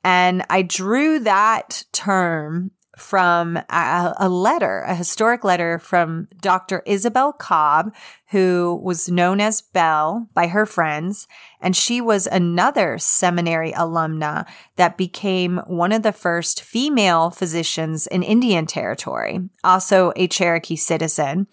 And 0.03 0.43
I 0.49 0.61
drew 0.63 1.19
that 1.19 1.83
term 1.91 2.71
from 2.97 3.57
a, 3.57 4.13
a, 4.19 4.29
letter, 4.29 4.81
a 4.81 4.95
historic 4.95 5.43
letter 5.43 5.79
from 5.79 6.27
Dr. 6.39 6.83
Isabel 6.85 7.33
Cobb, 7.33 7.93
who 8.29 8.79
was 8.83 9.09
known 9.09 9.39
as 9.41 9.61
Belle 9.61 10.29
by 10.33 10.47
her 10.47 10.65
friends. 10.65 11.27
And 11.59 11.75
she 11.75 12.01
was 12.01 12.27
another 12.27 12.97
seminary 12.97 13.71
alumna 13.71 14.45
that 14.75 14.97
became 14.97 15.57
one 15.67 15.91
of 15.91 16.03
the 16.03 16.11
first 16.11 16.61
female 16.61 17.29
physicians 17.29 18.07
in 18.07 18.23
Indian 18.23 18.65
Territory, 18.65 19.49
also 19.63 20.11
a 20.15 20.27
Cherokee 20.27 20.75
citizen. 20.75 21.47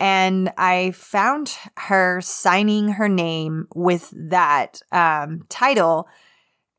And 0.00 0.52
I 0.58 0.90
found 0.92 1.56
her 1.76 2.20
signing 2.20 2.88
her 2.88 3.08
name 3.08 3.68
with 3.74 4.12
that 4.14 4.82
um, 4.90 5.44
title, 5.48 6.08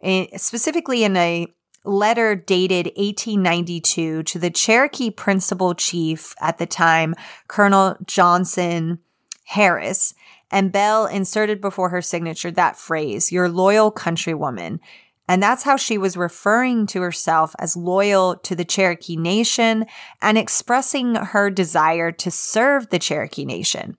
eh, 0.01 0.27
specifically 0.37 1.03
in 1.03 1.15
a 1.15 1.47
letter 1.85 2.35
dated 2.35 2.87
1892 2.97 4.23
to 4.23 4.39
the 4.39 4.49
Cherokee 4.49 5.11
principal 5.11 5.73
chief 5.75 6.35
at 6.41 6.57
the 6.57 6.65
time, 6.65 7.15
Colonel 7.47 7.95
Johnson 8.05 8.99
Harris, 9.45 10.13
and 10.51 10.71
Belle 10.71 11.05
inserted 11.05 11.61
before 11.61 11.89
her 11.89 12.01
signature 12.01 12.51
that 12.51 12.77
phrase, 12.77 13.31
your 13.31 13.49
loyal 13.49 13.91
countrywoman. 13.91 14.79
And 15.27 15.41
that's 15.41 15.63
how 15.63 15.75
she 15.75 15.97
was 15.97 16.15
referring 16.15 16.85
to 16.87 17.01
herself 17.01 17.55
as 17.57 17.75
loyal 17.75 18.35
to 18.37 18.55
the 18.55 18.65
Cherokee 18.65 19.15
Nation 19.15 19.85
and 20.21 20.37
expressing 20.37 21.15
her 21.15 21.49
desire 21.49 22.11
to 22.11 22.29
serve 22.29 22.89
the 22.89 22.99
Cherokee 22.99 23.45
Nation. 23.45 23.97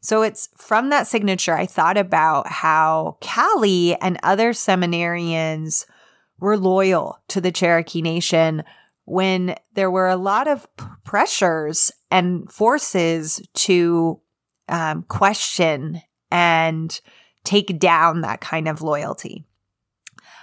So 0.00 0.22
it's 0.22 0.48
from 0.56 0.90
that 0.90 1.06
signature, 1.06 1.56
I 1.56 1.66
thought 1.66 1.96
about 1.96 2.48
how 2.48 3.16
Callie 3.22 3.96
and 4.00 4.18
other 4.22 4.52
seminarians 4.52 5.86
were 6.40 6.58
loyal 6.58 7.18
to 7.28 7.40
the 7.40 7.52
Cherokee 7.52 8.02
Nation 8.02 8.64
when 9.06 9.54
there 9.74 9.90
were 9.90 10.08
a 10.08 10.16
lot 10.16 10.48
of 10.48 10.66
pressures 11.04 11.90
and 12.10 12.50
forces 12.50 13.40
to 13.54 14.20
um, 14.68 15.04
question 15.04 16.02
and 16.30 17.00
take 17.44 17.78
down 17.78 18.22
that 18.22 18.40
kind 18.40 18.66
of 18.66 18.82
loyalty. 18.82 19.44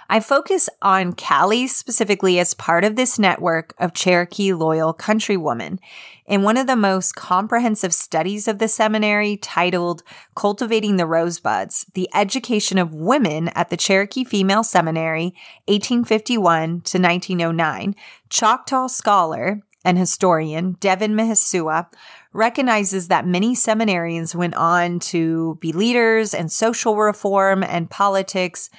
I 0.08 0.20
focus 0.20 0.68
on 0.80 1.14
Callie 1.14 1.66
specifically 1.66 2.38
as 2.38 2.54
part 2.54 2.84
of 2.84 2.96
this 2.96 3.18
network 3.18 3.74
of 3.78 3.94
Cherokee 3.94 4.52
loyal 4.52 4.92
countrywomen. 4.92 5.78
In 6.26 6.42
one 6.42 6.56
of 6.56 6.66
the 6.66 6.76
most 6.76 7.14
comprehensive 7.14 7.92
studies 7.94 8.46
of 8.48 8.58
the 8.58 8.68
seminary 8.68 9.36
titled 9.36 10.02
Cultivating 10.34 10.96
the 10.96 11.06
Rosebuds, 11.06 11.86
The 11.94 12.08
Education 12.14 12.78
of 12.78 12.94
Women 12.94 13.48
at 13.48 13.70
the 13.70 13.76
Cherokee 13.76 14.24
Female 14.24 14.64
Seminary, 14.64 15.34
1851 15.66 16.82
to 16.82 16.98
1909, 16.98 17.94
Choctaw 18.28 18.86
scholar 18.86 19.62
and 19.84 19.98
historian 19.98 20.72
Devon 20.80 21.14
Mihesuah 21.14 21.86
recognizes 22.32 23.08
that 23.08 23.26
many 23.26 23.54
seminarians 23.54 24.34
went 24.34 24.54
on 24.54 24.98
to 24.98 25.58
be 25.60 25.72
leaders 25.72 26.32
in 26.32 26.48
social 26.48 26.96
reform 26.96 27.62
and 27.62 27.90
politics 27.90 28.70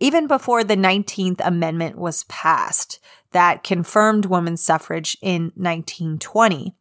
even 0.00 0.26
before 0.26 0.64
the 0.64 0.76
19th 0.76 1.40
Amendment 1.44 1.96
was 1.96 2.24
passed 2.24 3.00
that 3.32 3.64
confirmed 3.64 4.26
women's 4.26 4.62
suffrage 4.62 5.16
in 5.20 5.52
1920. 5.56 6.74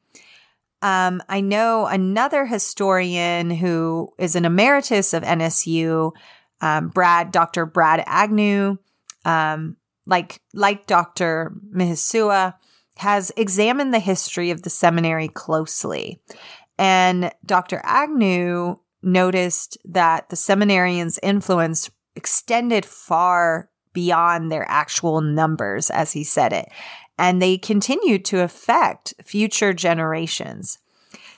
Um, 0.81 1.21
I 1.27 1.41
know 1.41 1.85
another 1.87 2.45
historian 2.45 3.49
who 3.49 4.13
is 4.17 4.35
an 4.35 4.45
emeritus 4.45 5.13
of 5.13 5.23
NSU, 5.23 6.11
um, 6.61 6.89
Brad, 6.89 7.31
Dr. 7.31 7.65
Brad 7.65 8.03
Agnew, 8.05 8.77
um, 9.23 9.77
like 10.05 10.39
like 10.53 10.85
Dr. 10.85 11.53
Mihesuah, 11.73 12.53
has 12.97 13.31
examined 13.35 13.93
the 13.93 13.99
history 13.99 14.51
of 14.51 14.61
the 14.61 14.69
seminary 14.69 15.27
closely. 15.27 16.21
And 16.77 17.31
Dr. 17.45 17.81
Agnew 17.83 18.77
noticed 19.01 19.77
that 19.85 20.29
the 20.29 20.35
seminarians' 20.35 21.19
influence 21.23 21.89
extended 22.15 22.85
far 22.85 23.69
beyond 23.93 24.51
their 24.51 24.65
actual 24.69 25.21
numbers, 25.21 25.89
as 25.89 26.11
he 26.11 26.23
said 26.23 26.53
it. 26.53 26.69
And 27.17 27.41
they 27.41 27.57
continued 27.57 28.25
to 28.25 28.41
affect 28.41 29.13
future 29.23 29.73
generations. 29.73 30.79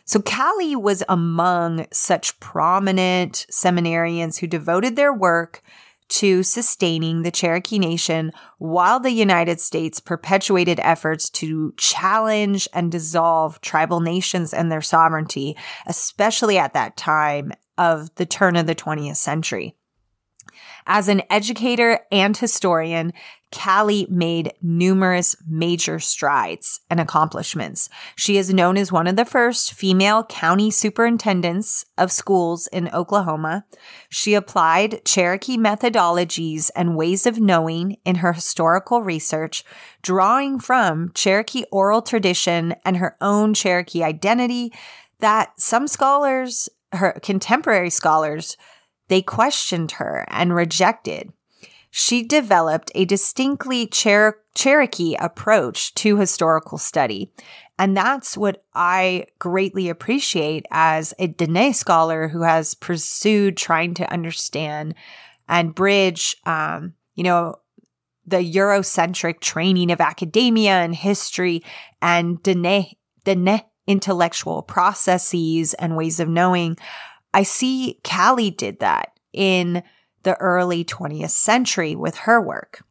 So 0.05 0.21
Callie 0.21 0.75
was 0.75 1.03
among 1.07 1.85
such 1.91 2.39
prominent 2.39 3.45
seminarians 3.51 4.39
who 4.39 4.47
devoted 4.47 4.95
their 4.95 5.13
work 5.13 5.61
to 6.09 6.43
sustaining 6.43 7.21
the 7.21 7.31
Cherokee 7.31 7.79
Nation 7.79 8.31
while 8.57 8.99
the 8.99 9.11
United 9.11 9.59
States 9.59 9.99
perpetuated 9.99 10.79
efforts 10.81 11.29
to 11.31 11.73
challenge 11.77 12.67
and 12.73 12.91
dissolve 12.91 13.59
tribal 13.61 13.99
nations 13.99 14.53
and 14.53 14.71
their 14.71 14.81
sovereignty, 14.81 15.57
especially 15.85 16.57
at 16.57 16.73
that 16.73 16.95
time 16.95 17.51
of 17.77 18.13
the 18.15 18.25
turn 18.25 18.55
of 18.55 18.65
the 18.65 18.75
20th 18.75 19.17
century. 19.17 19.75
As 20.89 21.09
an 21.09 21.21
educator 21.29 21.99
and 22.13 22.35
historian, 22.35 23.11
Callie 23.51 24.07
made 24.09 24.53
numerous 24.61 25.35
major 25.45 25.99
strides 25.99 26.79
and 26.89 27.01
accomplishments. 27.01 27.89
She 28.15 28.37
is 28.37 28.53
known 28.53 28.77
as 28.77 28.89
one 28.89 29.05
of 29.05 29.17
the 29.17 29.25
first 29.25 29.73
female 29.73 30.23
county 30.23 30.71
superintendents 30.71 31.85
of 31.97 32.11
schools 32.11 32.67
in 32.67 32.89
Oklahoma. 32.93 33.65
She 34.09 34.33
applied 34.33 35.03
Cherokee 35.03 35.57
methodologies 35.57 36.71
and 36.73 36.95
ways 36.95 37.25
of 37.25 37.37
knowing 37.37 37.97
in 38.05 38.15
her 38.15 38.31
historical 38.31 39.01
research, 39.01 39.65
drawing 40.01 40.57
from 40.57 41.11
Cherokee 41.13 41.65
oral 41.69 42.01
tradition 42.01 42.75
and 42.85 42.95
her 42.97 43.17
own 43.19 43.53
Cherokee 43.53 44.03
identity 44.03 44.71
that 45.19 45.59
some 45.59 45.87
scholars, 45.87 46.69
her 46.93 47.19
contemporary 47.21 47.89
scholars, 47.89 48.55
they 49.07 49.21
questioned 49.21 49.93
her 49.93 50.25
and 50.29 50.53
rejected. 50.53 51.31
She 51.89 52.23
developed 52.23 52.91
a 52.93 53.05
distinctly 53.05 53.89
Cher- 53.91 54.39
Cherokee 54.53 55.15
approach 55.19 55.93
to 55.95 56.17
historical 56.17 56.77
study. 56.77 57.31
And 57.79 57.95
that's 57.95 58.35
what 58.35 58.63
I 58.73 59.27
greatly 59.39 59.89
appreciate 59.89 60.65
as 60.71 61.13
a 61.19 61.27
Dene 61.27 61.73
scholar 61.73 62.27
who 62.27 62.41
has 62.41 62.75
pursued 62.75 63.55
trying 63.55 63.93
to 63.95 64.11
understand 64.11 64.95
and 65.47 65.73
bridge, 65.73 66.35
um, 66.45 66.93
you 67.15 67.23
know, 67.23 67.55
the 68.25 68.37
Eurocentric 68.37 69.39
training 69.39 69.91
of 69.91 70.01
academia 70.01 70.73
and 70.73 70.93
history 70.93 71.63
and 72.01 72.41
Dene, 72.43 72.95
Dene 73.23 73.61
intellectual 73.87 74.61
processes 74.61 75.73
and 75.75 75.95
ways 75.95 76.19
of 76.19 76.27
knowing 76.27 76.77
I 77.37 77.43
see 77.43 77.99
Callie 78.03 78.49
did 78.49 78.79
that 78.79 79.11
in 79.31 79.83
the 80.23 80.35
early 80.37 80.83
20th 80.83 81.29
century 81.29 81.95
with 81.95 82.15
her 82.15 82.41
work. 82.41 82.83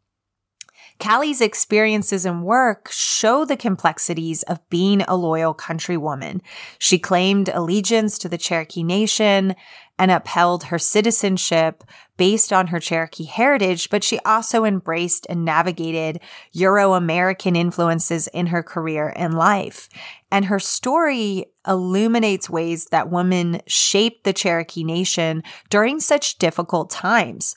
Callie's 1.01 1.41
experiences 1.41 2.25
and 2.25 2.45
work 2.45 2.89
show 2.93 3.45
the 3.45 3.57
complexities 3.57 4.45
of 4.45 4.61
being 4.71 5.03
a 5.03 5.17
loyal 5.17 5.53
countrywoman. 5.53 6.43
She 6.79 6.97
claimed 6.97 7.49
allegiance 7.49 8.19
to 8.19 8.29
the 8.29 8.39
Cherokee 8.39 8.85
Nation 8.85 9.57
and 9.99 10.11
upheld 10.11 10.65
her 10.65 10.79
citizenship 10.79 11.83
based 12.17 12.53
on 12.53 12.69
her 12.69 12.81
Cherokee 12.81 13.25
heritage, 13.25 13.91
but 13.91 14.05
she 14.05 14.19
also 14.21 14.65
embraced 14.65 15.27
and 15.29 15.45
navigated 15.45 16.21
Euro 16.53 16.95
American 16.95 17.57
influences 17.57 18.27
in 18.29 18.47
her 18.47 18.63
career 18.63 19.13
and 19.17 19.35
life. 19.35 19.89
And 20.31 20.47
her 20.47 20.59
story 20.59 21.47
illuminates 21.67 22.51
ways 22.51 22.87
that 22.87 23.11
women 23.11 23.61
shaped 23.67 24.25
the 24.25 24.33
Cherokee 24.33 24.85
Nation 24.85 25.43
during 25.71 26.01
such 26.01 26.39
difficult 26.39 26.91
times. 26.91 27.55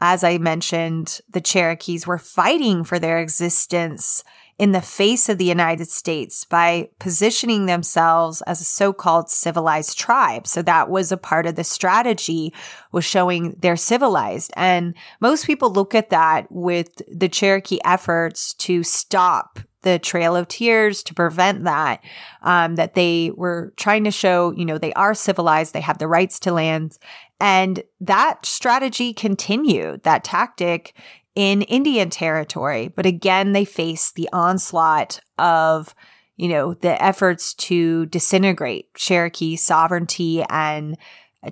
As 0.00 0.24
I 0.24 0.38
mentioned, 0.38 1.20
the 1.28 1.42
Cherokees 1.42 2.06
were 2.06 2.18
fighting 2.18 2.84
for 2.84 2.98
their 2.98 3.18
existence 3.18 4.24
in 4.60 4.72
the 4.72 4.82
face 4.82 5.30
of 5.30 5.38
the 5.38 5.44
United 5.46 5.88
States 5.88 6.44
by 6.44 6.86
positioning 6.98 7.64
themselves 7.64 8.42
as 8.42 8.60
a 8.60 8.64
so-called 8.64 9.30
civilized 9.30 9.98
tribe. 9.98 10.46
So 10.46 10.60
that 10.60 10.90
was 10.90 11.10
a 11.10 11.16
part 11.16 11.46
of 11.46 11.54
the 11.54 11.64
strategy 11.64 12.52
was 12.92 13.06
showing 13.06 13.56
they're 13.58 13.74
civilized. 13.74 14.52
And 14.56 14.94
most 15.18 15.46
people 15.46 15.72
look 15.72 15.94
at 15.94 16.10
that 16.10 16.46
with 16.52 17.00
the 17.10 17.30
Cherokee 17.30 17.78
efforts 17.86 18.52
to 18.54 18.82
stop 18.82 19.60
the 19.80 19.98
Trail 19.98 20.36
of 20.36 20.46
Tears 20.46 21.02
to 21.04 21.14
prevent 21.14 21.64
that, 21.64 22.04
um, 22.42 22.74
that 22.74 22.92
they 22.92 23.30
were 23.34 23.72
trying 23.76 24.04
to 24.04 24.10
show, 24.10 24.50
you 24.50 24.66
know, 24.66 24.76
they 24.76 24.92
are 24.92 25.14
civilized, 25.14 25.72
they 25.72 25.80
have 25.80 25.96
the 25.96 26.06
rights 26.06 26.38
to 26.40 26.52
land. 26.52 26.98
And 27.40 27.82
that 28.02 28.44
strategy 28.44 29.14
continued, 29.14 30.02
that 30.02 30.22
tactic 30.22 30.94
in 31.34 31.62
Indian 31.62 32.10
territory. 32.10 32.88
But 32.88 33.06
again, 33.06 33.52
they 33.52 33.64
face 33.64 34.12
the 34.12 34.28
onslaught 34.32 35.20
of, 35.38 35.94
you 36.36 36.48
know, 36.48 36.74
the 36.74 37.02
efforts 37.02 37.54
to 37.54 38.06
disintegrate 38.06 38.92
Cherokee 38.94 39.56
sovereignty 39.56 40.42
and 40.48 40.96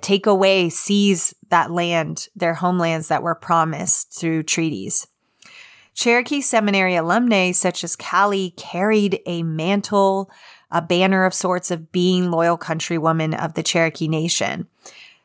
take 0.01 0.25
away, 0.25 0.69
seize 0.69 1.33
that 1.49 1.71
land, 1.71 2.27
their 2.35 2.53
homelands 2.53 3.07
that 3.07 3.23
were 3.23 3.35
promised 3.35 4.13
through 4.13 4.43
treaties. 4.43 5.07
Cherokee 5.95 6.41
Seminary 6.41 6.95
alumni 6.95 7.51
such 7.51 7.83
as 7.83 7.95
Callie 7.95 8.53
carried 8.55 9.19
a 9.25 9.43
mantle, 9.43 10.29
a 10.71 10.81
banner 10.81 11.25
of 11.25 11.33
sorts 11.33 11.71
of 11.71 11.91
being 11.91 12.31
loyal 12.31 12.57
countrywomen 12.57 13.37
of 13.37 13.55
the 13.55 13.63
Cherokee 13.63 14.07
Nation. 14.07 14.67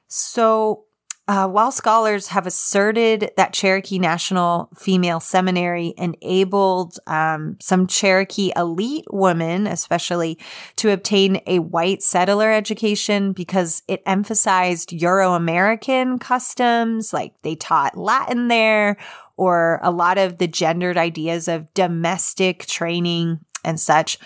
So 0.08 0.83
uh, 1.26 1.48
while 1.48 1.72
scholars 1.72 2.28
have 2.28 2.46
asserted 2.46 3.30
that 3.38 3.54
Cherokee 3.54 3.98
National 3.98 4.68
Female 4.76 5.20
Seminary 5.20 5.94
enabled 5.96 6.98
um, 7.06 7.56
some 7.60 7.86
Cherokee 7.86 8.52
elite 8.54 9.06
women, 9.10 9.66
especially, 9.66 10.38
to 10.76 10.90
obtain 10.90 11.40
a 11.46 11.60
white 11.60 12.02
settler 12.02 12.52
education 12.52 13.32
because 13.32 13.82
it 13.88 14.02
emphasized 14.04 14.92
Euro 14.92 15.32
American 15.32 16.18
customs, 16.18 17.14
like 17.14 17.32
they 17.40 17.54
taught 17.54 17.96
Latin 17.96 18.48
there, 18.48 18.98
or 19.38 19.80
a 19.82 19.90
lot 19.90 20.18
of 20.18 20.36
the 20.36 20.46
gendered 20.46 20.98
ideas 20.98 21.48
of 21.48 21.72
domestic 21.72 22.66
training 22.66 23.40
and 23.64 23.80
such. 23.80 24.18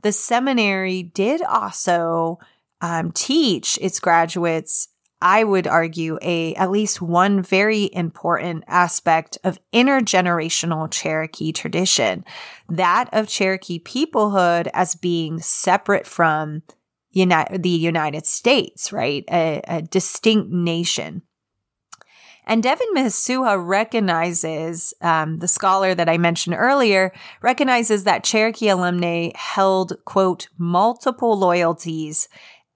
The 0.00 0.12
seminary 0.12 1.02
did 1.02 1.42
also 1.42 2.38
um, 2.80 3.12
teach 3.12 3.78
its 3.82 4.00
graduates 4.00 4.88
I 5.20 5.42
would 5.42 5.66
argue 5.66 6.18
a 6.22 6.54
at 6.54 6.70
least 6.70 7.02
one 7.02 7.42
very 7.42 7.90
important 7.92 8.64
aspect 8.68 9.36
of 9.42 9.58
intergenerational 9.72 10.90
Cherokee 10.90 11.52
tradition, 11.52 12.24
that 12.68 13.08
of 13.12 13.26
Cherokee 13.26 13.80
peoplehood 13.80 14.68
as 14.72 14.94
being 14.94 15.40
separate 15.40 16.06
from 16.06 16.62
the 17.12 17.68
United 17.68 18.26
States, 18.26 18.92
right? 18.92 19.24
A, 19.30 19.60
a 19.66 19.82
distinct 19.82 20.52
nation. 20.52 21.22
And 22.48 22.62
Devon 22.62 22.86
Mihesuah 22.94 23.66
recognizes, 23.66 24.94
um, 25.02 25.38
the 25.40 25.48
scholar 25.48 25.94
that 25.94 26.08
I 26.08 26.16
mentioned 26.16 26.56
earlier, 26.58 27.12
recognizes 27.42 28.04
that 28.04 28.24
Cherokee 28.24 28.70
alumni 28.70 29.30
held, 29.34 29.92
quote, 30.06 30.48
multiple 30.56 31.38
loyalties. 31.38 32.26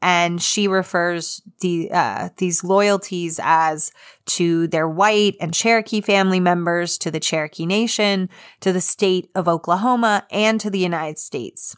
And 0.03 0.43
she 0.43 0.67
refers 0.67 1.41
the, 1.61 1.89
uh, 1.93 2.31
these 2.37 2.65
loyalties 2.65 3.41
as 3.43 3.93
to 4.27 4.67
their 4.67 4.89
white 4.89 5.37
and 5.41 5.55
Cherokee 5.55 6.01
family 6.01 6.41
members, 6.41 6.99
to 6.99 7.11
the 7.11 7.21
Cherokee 7.21 7.67
Nation, 7.67 8.29
to 8.61 8.73
the 8.73 8.81
state 8.81 9.31
of 9.35 9.49
Oklahoma, 9.49 10.27
and 10.31 10.61
to 10.61 10.71
the 10.71 10.81
United 10.81 11.19
States. 11.19 11.77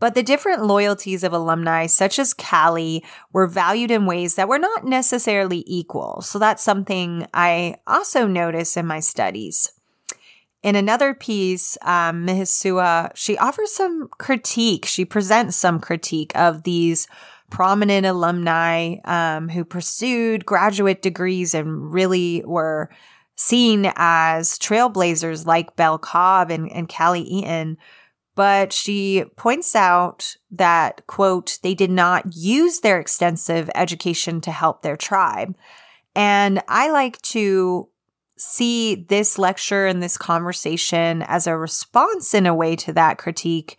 But 0.00 0.16
the 0.16 0.24
different 0.24 0.64
loyalties 0.64 1.22
of 1.22 1.32
alumni, 1.32 1.86
such 1.86 2.18
as 2.18 2.34
Callie, 2.34 3.04
were 3.32 3.46
valued 3.46 3.92
in 3.92 4.04
ways 4.04 4.34
that 4.34 4.48
were 4.48 4.58
not 4.58 4.84
necessarily 4.84 5.62
equal. 5.64 6.20
So 6.22 6.40
that's 6.40 6.64
something 6.64 7.28
I 7.32 7.76
also 7.86 8.26
notice 8.26 8.76
in 8.76 8.84
my 8.84 8.98
studies. 8.98 9.70
In 10.64 10.74
another 10.74 11.14
piece, 11.14 11.78
um, 11.82 12.26
Mihesuah, 12.26 13.12
she 13.14 13.38
offers 13.38 13.70
some 13.70 14.08
critique. 14.18 14.86
She 14.86 15.04
presents 15.04 15.56
some 15.56 15.78
critique 15.78 16.32
of 16.34 16.64
these 16.64 17.06
prominent 17.52 18.06
alumni 18.06 18.96
um, 19.04 19.48
who 19.48 19.64
pursued 19.64 20.46
graduate 20.46 21.02
degrees 21.02 21.54
and 21.54 21.92
really 21.92 22.42
were 22.46 22.90
seen 23.36 23.92
as 23.96 24.58
trailblazers 24.58 25.46
like 25.46 25.76
Belle 25.76 25.98
Cobb 25.98 26.50
and, 26.50 26.70
and 26.72 26.88
Callie 26.88 27.22
Eaton 27.22 27.76
but 28.34 28.72
she 28.72 29.24
points 29.36 29.76
out 29.76 30.36
that, 30.50 31.06
quote, 31.06 31.58
they 31.62 31.74
did 31.74 31.90
not 31.90 32.34
use 32.34 32.80
their 32.80 32.98
extensive 32.98 33.68
education 33.74 34.40
to 34.42 34.50
help 34.50 34.82
their 34.82 34.96
tribe. 34.96 35.54
And 36.14 36.62
I 36.68 36.90
like 36.90 37.20
to 37.22 37.88
see 38.38 38.94
this 38.94 39.38
lecture 39.38 39.86
and 39.86 40.02
this 40.02 40.16
conversation 40.16 41.22
as 41.22 41.46
a 41.46 41.56
response 41.56 42.32
in 42.32 42.46
a 42.46 42.54
way 42.54 42.74
to 42.76 42.92
that 42.94 43.18
critique. 43.18 43.78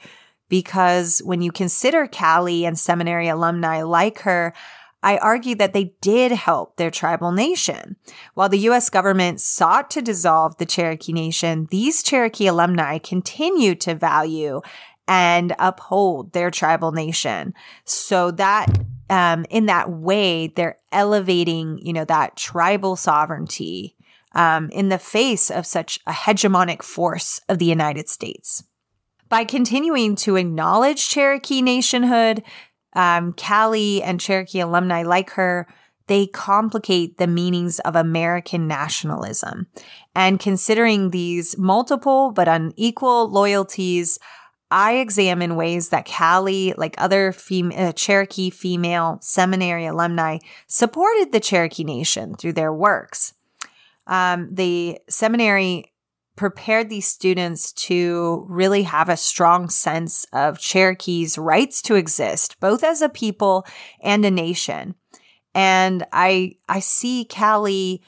Because 0.53 1.17
when 1.25 1.41
you 1.41 1.51
consider 1.51 2.05
Callie 2.05 2.63
and 2.63 2.77
seminary 2.77 3.27
alumni 3.27 3.81
like 3.81 4.19
her, 4.19 4.53
I 5.01 5.17
argue 5.17 5.55
that 5.55 5.73
they 5.73 5.95
did 5.99 6.31
help 6.31 6.75
their 6.75 6.91
tribal 6.91 7.31
nation. 7.31 7.95
While 8.35 8.49
the 8.49 8.59
U.S. 8.69 8.91
government 8.91 9.41
sought 9.41 9.89
to 9.89 10.01
dissolve 10.03 10.55
the 10.57 10.67
Cherokee 10.67 11.11
Nation, 11.11 11.67
these 11.71 12.03
Cherokee 12.03 12.45
alumni 12.45 12.99
continued 12.99 13.81
to 13.81 13.95
value 13.95 14.61
and 15.07 15.55
uphold 15.57 16.33
their 16.33 16.51
tribal 16.51 16.91
nation. 16.91 17.55
So 17.85 18.29
that, 18.29 18.67
um, 19.09 19.47
in 19.49 19.65
that 19.65 19.89
way, 19.89 20.53
they're 20.55 20.77
elevating, 20.91 21.79
you 21.79 21.93
know, 21.93 22.05
that 22.05 22.37
tribal 22.37 22.95
sovereignty, 22.95 23.95
um, 24.33 24.69
in 24.69 24.89
the 24.89 24.99
face 24.99 25.49
of 25.49 25.65
such 25.65 25.99
a 26.05 26.11
hegemonic 26.11 26.83
force 26.83 27.41
of 27.49 27.57
the 27.57 27.65
United 27.65 28.07
States. 28.07 28.63
By 29.33 29.45
continuing 29.45 30.15
to 30.17 30.35
acknowledge 30.35 31.09
Cherokee 31.09 31.63
nationhood, 31.63 32.43
um, 32.95 33.33
Callie 33.33 34.03
and 34.03 34.21
Cherokee 34.21 34.59
alumni 34.59 35.01
like 35.01 35.31
her, 35.31 35.67
they 36.05 36.27
complicate 36.27 37.17
the 37.17 37.25
meanings 37.25 37.79
of 37.79 37.95
American 37.95 38.67
nationalism. 38.67 39.65
And 40.13 40.39
considering 40.39 41.09
these 41.09 41.57
multiple 41.57 42.29
but 42.29 42.47
unequal 42.47 43.27
loyalties, 43.27 44.19
I 44.69 44.97
examine 44.97 45.55
ways 45.55 45.89
that 45.89 46.05
Callie, 46.05 46.75
like 46.77 46.93
other 46.99 47.31
fem- 47.31 47.73
uh, 47.75 47.93
Cherokee 47.93 48.51
female 48.51 49.17
seminary 49.23 49.87
alumni, 49.87 50.37
supported 50.67 51.31
the 51.31 51.39
Cherokee 51.39 51.83
Nation 51.83 52.35
through 52.35 52.53
their 52.53 52.71
works. 52.71 53.33
Um, 54.05 54.53
the 54.53 54.99
seminary 55.09 55.92
prepared 56.35 56.89
these 56.89 57.07
students 57.07 57.71
to 57.73 58.45
really 58.49 58.83
have 58.83 59.09
a 59.09 59.17
strong 59.17 59.69
sense 59.69 60.25
of 60.33 60.59
Cherokee's 60.59 61.37
rights 61.37 61.81
to 61.83 61.95
exist, 61.95 62.59
both 62.59 62.83
as 62.83 63.01
a 63.01 63.09
people 63.09 63.65
and 64.01 64.25
a 64.25 64.31
nation. 64.31 64.95
And 65.53 66.05
I, 66.11 66.55
I 66.67 66.79
see 66.79 67.25
Callie 67.25 68.01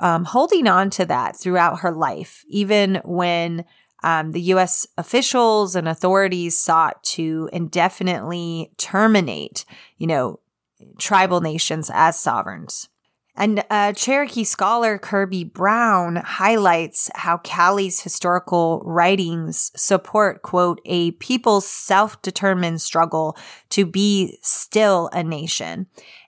um, 0.00 0.24
holding 0.24 0.66
on 0.66 0.90
to 0.90 1.06
that 1.06 1.36
throughout 1.36 1.80
her 1.80 1.92
life, 1.92 2.44
even 2.48 3.00
when 3.04 3.64
um, 4.02 4.32
the 4.32 4.40
U.S. 4.40 4.86
officials 4.98 5.76
and 5.76 5.88
authorities 5.88 6.58
sought 6.58 7.02
to 7.04 7.48
indefinitely 7.52 8.72
terminate, 8.76 9.64
you 9.96 10.06
know, 10.06 10.40
tribal 10.98 11.40
nations 11.40 11.90
as 11.94 12.18
sovereigns. 12.18 12.88
And 13.34 13.64
uh, 13.70 13.94
Cherokee 13.94 14.44
scholar 14.44 14.98
Kirby 14.98 15.44
Brown 15.44 16.16
highlights 16.16 17.10
how 17.14 17.38
Callie's 17.38 18.00
historical 18.00 18.82
writings 18.84 19.72
support, 19.74 20.42
quote, 20.42 20.80
a 20.84 21.12
people's 21.12 21.66
self-determined 21.66 22.82
struggle 22.82 23.36
to 23.70 23.86
be 23.86 24.38
still 24.42 25.08
a 25.14 25.22
nation. 25.22 25.86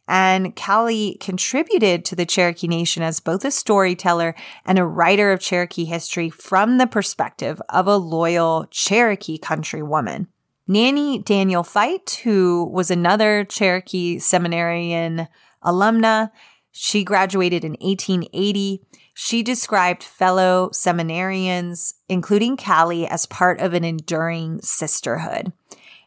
And 0.08 0.56
Callie 0.56 1.16
contributed 1.20 2.04
to 2.06 2.16
the 2.16 2.26
Cherokee 2.26 2.68
Nation 2.68 3.02
as 3.02 3.20
both 3.20 3.44
a 3.44 3.50
storyteller 3.50 4.34
and 4.64 4.78
a 4.78 4.84
writer 4.84 5.32
of 5.32 5.40
Cherokee 5.40 5.84
history 5.84 6.30
from 6.30 6.78
the 6.78 6.86
perspective 6.86 7.60
of 7.68 7.86
a 7.86 7.96
loyal 7.96 8.66
Cherokee 8.70 9.38
countrywoman. 9.38 10.26
Nanny 10.66 11.18
Daniel 11.18 11.62
Fite, 11.62 12.20
who 12.24 12.64
was 12.64 12.90
another 12.90 13.44
Cherokee 13.44 14.18
seminarian 14.18 15.28
alumna, 15.62 16.30
she 16.76 17.04
graduated 17.04 17.64
in 17.64 17.76
1880. 17.80 18.82
She 19.14 19.44
described 19.44 20.02
fellow 20.02 20.70
seminarians, 20.72 21.94
including 22.08 22.56
Callie, 22.56 23.06
as 23.06 23.26
part 23.26 23.60
of 23.60 23.74
an 23.74 23.84
enduring 23.84 24.60
sisterhood. 24.60 25.52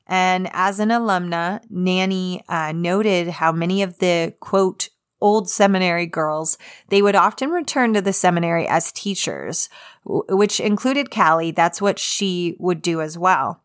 And 0.07 0.49
as 0.51 0.81
an 0.81 0.89
alumna, 0.89 1.61
Nanny 1.69 2.43
uh, 2.49 2.73
noted 2.73 3.29
how 3.29 3.53
many 3.53 3.81
of 3.81 3.99
the 3.99 4.33
quote, 4.41 4.89
old 5.21 5.49
seminary 5.49 6.05
girls, 6.05 6.57
they 6.89 7.01
would 7.01 7.15
often 7.15 7.49
return 7.49 7.93
to 7.93 8.01
the 8.01 8.13
seminary 8.13 8.67
as 8.67 8.91
teachers, 8.91 9.69
which 10.05 10.59
included 10.59 11.11
Callie. 11.11 11.51
That's 11.51 11.81
what 11.81 11.97
she 11.97 12.57
would 12.59 12.81
do 12.81 12.99
as 12.99 13.17
well. 13.17 13.63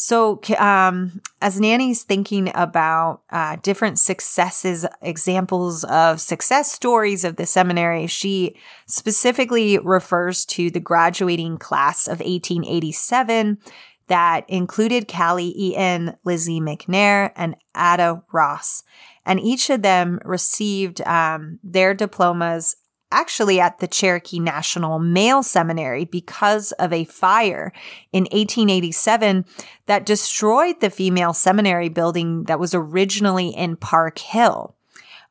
So, 0.00 0.40
um, 0.58 1.20
as 1.42 1.58
Nanny's 1.58 2.04
thinking 2.04 2.52
about 2.54 3.22
uh, 3.30 3.56
different 3.64 3.98
successes, 3.98 4.86
examples 5.02 5.82
of 5.82 6.20
success 6.20 6.70
stories 6.70 7.24
of 7.24 7.34
the 7.34 7.46
seminary, 7.46 8.06
she 8.06 8.54
specifically 8.86 9.76
refers 9.76 10.44
to 10.46 10.70
the 10.70 10.78
graduating 10.78 11.58
class 11.58 12.06
of 12.06 12.20
1887 12.20 13.58
that 14.06 14.48
included 14.48 15.08
Callie 15.08 15.46
Eaton, 15.46 16.16
Lizzie 16.22 16.60
McNair, 16.60 17.32
and 17.34 17.56
Ada 17.76 18.22
Ross. 18.32 18.84
And 19.26 19.40
each 19.40 19.68
of 19.68 19.82
them 19.82 20.20
received 20.24 21.00
um, 21.08 21.58
their 21.64 21.92
diplomas 21.92 22.76
actually 23.10 23.60
at 23.60 23.78
the 23.78 23.86
Cherokee 23.86 24.38
National 24.38 24.98
Male 24.98 25.42
Seminary 25.42 26.04
because 26.04 26.72
of 26.72 26.92
a 26.92 27.04
fire 27.04 27.72
in 28.12 28.24
1887 28.24 29.44
that 29.86 30.06
destroyed 30.06 30.80
the 30.80 30.90
female 30.90 31.32
seminary 31.32 31.88
building 31.88 32.44
that 32.44 32.60
was 32.60 32.74
originally 32.74 33.48
in 33.48 33.76
Park 33.76 34.18
Hill, 34.18 34.76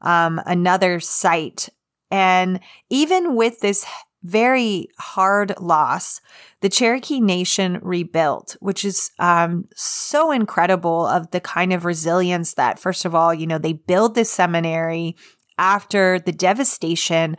um, 0.02 0.42
another 0.46 1.00
site. 1.00 1.70
And 2.10 2.60
even 2.90 3.36
with 3.36 3.60
this 3.60 3.86
very 4.24 4.88
hard 5.00 5.54
loss, 5.60 6.20
the 6.62 6.70
Cherokee 6.70 7.22
Nation 7.22 7.80
rebuilt, 7.82 8.58
which 8.60 8.84
is 8.84 9.12
um, 9.20 9.66
so 9.76 10.32
incredible 10.32 11.06
of 11.06 11.30
the 11.32 11.40
kind 11.40 11.72
of 11.72 11.86
resilience 11.86 12.56
that, 12.56 12.80
first 12.80 13.06
of 13.06 13.14
all, 13.14 13.34
you 13.34 13.46
know, 13.46 13.58
they 13.58 13.74
build 13.74 14.16
this 14.16 14.32
seminary 14.32 15.16
after 15.58 16.20
the 16.20 16.32
devastation 16.32 17.38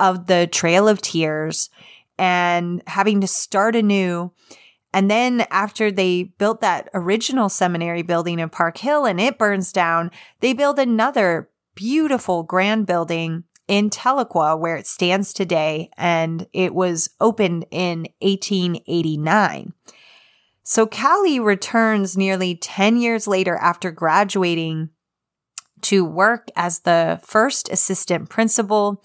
of 0.00 0.26
the 0.26 0.46
Trail 0.46 0.88
of 0.88 1.00
Tears 1.00 1.70
and 2.18 2.82
having 2.86 3.20
to 3.20 3.26
start 3.26 3.76
anew. 3.76 4.32
And 4.92 5.10
then 5.10 5.46
after 5.50 5.90
they 5.90 6.24
built 6.24 6.60
that 6.60 6.88
original 6.94 7.48
seminary 7.48 8.02
building 8.02 8.38
in 8.38 8.48
Park 8.48 8.78
Hill 8.78 9.04
and 9.04 9.20
it 9.20 9.38
burns 9.38 9.72
down, 9.72 10.10
they 10.40 10.52
build 10.52 10.78
another 10.78 11.50
beautiful 11.74 12.42
grand 12.42 12.86
building 12.86 13.44
in 13.68 13.90
Tahlequah 13.90 14.58
where 14.58 14.76
it 14.76 14.86
stands 14.86 15.32
today. 15.32 15.90
And 15.96 16.46
it 16.52 16.74
was 16.74 17.10
opened 17.20 17.66
in 17.70 18.08
1889. 18.20 19.74
So 20.62 20.86
Callie 20.86 21.40
returns 21.40 22.16
nearly 22.16 22.54
10 22.54 22.96
years 22.98 23.26
later 23.26 23.56
after 23.56 23.90
graduating 23.90 24.90
to 25.82 26.04
work 26.04 26.48
as 26.56 26.80
the 26.80 27.20
first 27.22 27.70
assistant 27.70 28.28
principal 28.28 29.02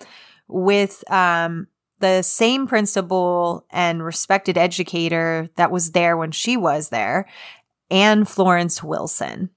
with 0.54 1.04
um, 1.12 1.68
the 2.00 2.22
same 2.22 2.68
principal 2.68 3.66
and 3.70 4.04
respected 4.04 4.58
educator 4.58 5.50
that 5.56 5.72
was 5.72 5.92
there 5.92 6.16
when 6.16 6.32
she 6.32 6.56
was 6.56 6.90
there, 6.90 7.28
Anne 7.90 8.26
Florence 8.26 8.84
Wilson. 8.84 9.50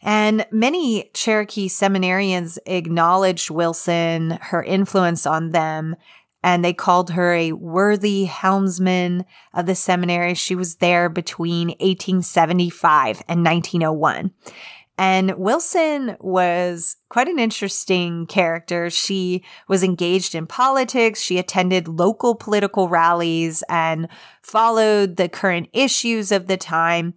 And 0.00 0.46
many 0.52 1.10
Cherokee 1.12 1.68
seminarians 1.68 2.58
acknowledged 2.66 3.50
Wilson, 3.50 4.38
her 4.42 4.62
influence 4.62 5.26
on 5.26 5.50
them, 5.50 5.96
and 6.42 6.64
they 6.64 6.72
called 6.72 7.10
her 7.10 7.34
a 7.34 7.52
worthy 7.52 8.26
helmsman 8.26 9.24
of 9.52 9.66
the 9.66 9.74
seminary. 9.74 10.34
She 10.34 10.54
was 10.54 10.76
there 10.76 11.08
between 11.08 11.68
1875 11.68 13.22
and 13.28 13.44
1901. 13.44 14.30
And 14.98 15.36
Wilson 15.38 16.16
was 16.18 16.96
quite 17.08 17.28
an 17.28 17.38
interesting 17.38 18.26
character. 18.26 18.90
She 18.90 19.44
was 19.68 19.84
engaged 19.84 20.34
in 20.34 20.48
politics. 20.48 21.20
She 21.22 21.38
attended 21.38 21.86
local 21.86 22.34
political 22.34 22.88
rallies 22.88 23.62
and 23.68 24.08
followed 24.42 25.16
the 25.16 25.28
current 25.28 25.68
issues 25.72 26.32
of 26.32 26.48
the 26.48 26.56
time. 26.56 27.14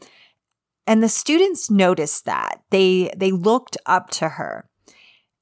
And 0.85 1.01
the 1.01 1.09
students 1.09 1.71
noticed 1.71 2.25
that. 2.25 2.61
They, 2.69 3.11
they 3.17 3.31
looked 3.31 3.77
up 3.87 4.11
to 4.11 4.29
her. 4.29 4.69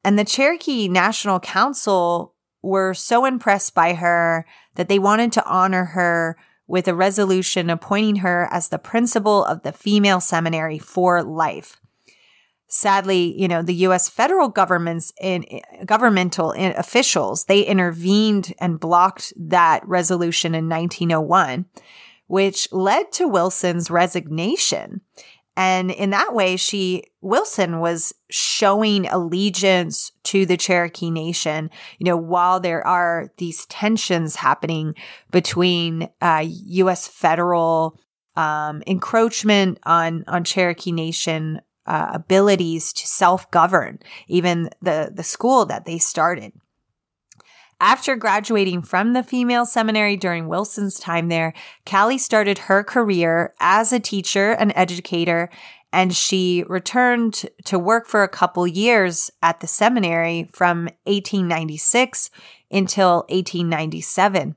And 0.05 0.17
the 0.17 0.23
Cherokee 0.23 0.87
National 0.87 1.41
Council 1.41 2.35
were 2.61 2.93
so 2.93 3.25
impressed 3.25 3.75
by 3.75 3.95
her 3.95 4.45
that 4.75 4.87
they 4.87 4.99
wanted 4.99 5.33
to 5.33 5.45
honor 5.45 5.83
her 5.85 6.37
with 6.67 6.87
a 6.87 6.95
resolution 6.95 7.69
appointing 7.69 8.17
her 8.17 8.47
as 8.49 8.69
the 8.69 8.79
principal 8.79 9.43
of 9.43 9.63
the 9.63 9.73
female 9.73 10.21
seminary 10.21 10.79
for 10.79 11.21
life 11.21 11.78
sadly, 12.69 13.39
you 13.39 13.47
know, 13.47 13.61
the 13.61 13.73
US 13.73 14.07
federal 14.07 14.47
government's 14.47 15.11
in 15.19 15.43
governmental 15.85 16.51
in, 16.51 16.71
officials, 16.77 17.45
they 17.45 17.61
intervened 17.61 18.53
and 18.59 18.79
blocked 18.79 19.33
that 19.35 19.85
resolution 19.87 20.55
in 20.55 20.69
1901, 20.69 21.65
which 22.27 22.71
led 22.71 23.11
to 23.13 23.27
Wilson's 23.27 23.91
resignation. 23.91 25.01
And 25.57 25.91
in 25.91 26.11
that 26.11 26.33
way, 26.33 26.55
she, 26.55 27.03
Wilson 27.19 27.79
was 27.79 28.13
showing 28.29 29.07
allegiance 29.07 30.13
to 30.25 30.45
the 30.45 30.55
Cherokee 30.55 31.09
Nation, 31.09 31.69
you 31.97 32.05
know, 32.05 32.15
while 32.15 32.61
there 32.61 32.85
are 32.87 33.29
these 33.37 33.65
tensions 33.65 34.37
happening 34.37 34.95
between 35.31 36.07
uh, 36.21 36.45
U.S. 36.47 37.09
federal 37.09 37.99
um, 38.37 38.81
encroachment 38.87 39.79
on, 39.83 40.23
on 40.27 40.45
Cherokee 40.45 40.93
Nation 40.93 41.59
uh, 41.89 42.11
abilities 42.13 42.93
to 42.93 43.07
self 43.07 43.49
govern, 43.51 43.99
even 44.27 44.69
the, 44.81 45.11
the 45.13 45.23
school 45.23 45.65
that 45.65 45.85
they 45.85 45.97
started. 45.97 46.53
After 47.81 48.15
graduating 48.15 48.81
from 48.83 49.13
the 49.13 49.23
female 49.23 49.65
seminary 49.65 50.17
during 50.17 50.47
Wilson's 50.47 50.99
time 50.99 51.29
there, 51.29 51.53
Callie 51.85 52.17
started 52.17 52.57
her 52.59 52.83
career 52.83 53.53
as 53.59 53.91
a 53.91 53.99
teacher 53.99 54.51
and 54.51 54.73
educator, 54.75 55.49
and 55.91 56.15
she 56.15 56.63
returned 56.67 57.49
to 57.65 57.79
work 57.79 58.05
for 58.05 58.21
a 58.21 58.29
couple 58.29 58.67
years 58.67 59.31
at 59.41 59.61
the 59.61 59.67
seminary 59.67 60.49
from 60.53 60.89
1896 61.05 62.29
until 62.69 63.25
1897. 63.29 64.55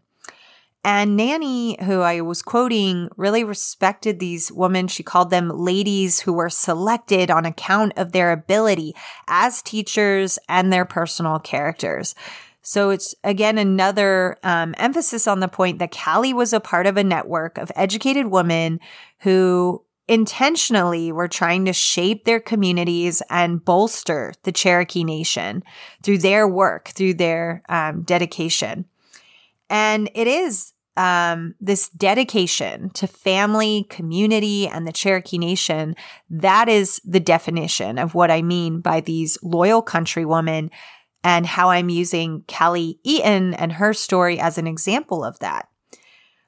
And 0.85 1.17
Nanny, 1.17 1.77
who 1.85 2.01
I 2.01 2.23
was 2.23 2.43
quoting, 2.43 3.09
really 3.17 3.45
respected 3.45 4.19
these 4.19 4.51
women. 4.51 4.89
She 4.89 5.05
called 5.05 5.31
them 5.31 5.49
ladies 5.49 6.21
who 6.21 6.33
were 6.33 6.51
selected 6.51 7.31
on 7.31 7.47
account 7.47 7.93
of 7.97 8.11
their 8.11 8.33
ability 8.33 8.95
as 9.29 9.63
teachers 9.63 10.41
and 10.49 10.73
their 10.73 10.85
personal 10.85 11.39
characters. 11.39 12.17
So 12.63 12.91
it's 12.91 13.15
again 13.23 13.59
another 13.59 14.39
um, 14.43 14.75
emphasis 14.77 15.27
on 15.27 15.41
the 15.41 15.49
point 15.49 15.79
that 15.79 15.97
Callie 15.97 16.35
was 16.35 16.53
a 16.53 16.61
part 16.61 16.87
of 16.87 16.97
a 16.97 17.05
network 17.05 17.59
of 17.59 17.73
educated 17.77 18.27
women 18.27 18.81
who 19.21 19.85
intentionally 20.09 21.13
were 21.13 21.29
trying 21.29 21.65
to 21.65 21.73
shape 21.73 22.25
their 22.25 22.41
communities 22.41 23.23
and 23.31 23.65
bolster 23.65 24.33
the 24.43 24.53
Cherokee 24.53 25.05
Nation 25.05 25.63
through 26.03 26.19
their 26.19 26.47
work, 26.47 26.89
through 26.89 27.15
their 27.15 27.63
um, 27.69 28.03
dedication. 28.03 28.85
And 29.71 30.11
it 30.15 30.27
is 30.27 30.72
um, 30.97 31.55
this 31.61 31.89
dedication 31.91 32.91
to 32.91 33.07
family, 33.07 33.87
community, 33.89 34.69
and 34.69 34.87
the 34.87 34.93
Cherokee 34.93 35.39
Nation. 35.39 35.95
That 36.29 36.69
is 36.69 37.01
the 37.05 37.21
definition 37.21 37.99
of 37.99 38.15
what 38.15 38.31
I 38.31 38.43
mean 38.43 38.81
by 38.81 39.01
these 39.01 39.39
loyal 39.43 39.83
countrywomen 39.83 40.71
and 41.25 41.47
how 41.47 41.71
I'm 41.71 41.89
using 41.89 42.45
Callie 42.49 42.99
Eaton 43.05 43.55
and 43.55 43.73
her 43.73 43.95
story 43.95 44.39
as 44.39 44.59
an 44.59 44.67
example 44.67 45.25
of 45.25 45.39
that 45.39 45.69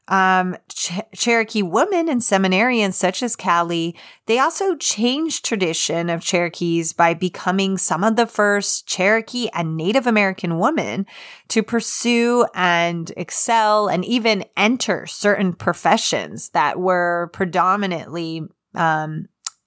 um, 0.08 0.56
Ch- 0.68 1.00
Cherokee 1.14 1.62
women 1.62 2.08
and 2.08 2.20
seminarians 2.20 2.94
such 2.94 3.22
as 3.22 3.36
Callie, 3.36 3.96
they 4.26 4.38
also 4.38 4.76
changed 4.76 5.44
tradition 5.44 6.10
of 6.10 6.20
Cherokees 6.20 6.92
by 6.92 7.14
becoming 7.14 7.78
some 7.78 8.04
of 8.04 8.16
the 8.16 8.26
first 8.26 8.86
Cherokee 8.86 9.48
and 9.54 9.76
Native 9.76 10.06
American 10.06 10.58
women 10.58 11.06
to 11.48 11.62
pursue 11.62 12.46
and 12.54 13.12
excel 13.16 13.88
and 13.88 14.04
even 14.04 14.44
enter 14.56 15.06
certain 15.06 15.54
professions 15.54 16.50
that 16.50 16.78
were 16.78 17.30
predominantly, 17.32 18.42
um, 18.74 19.26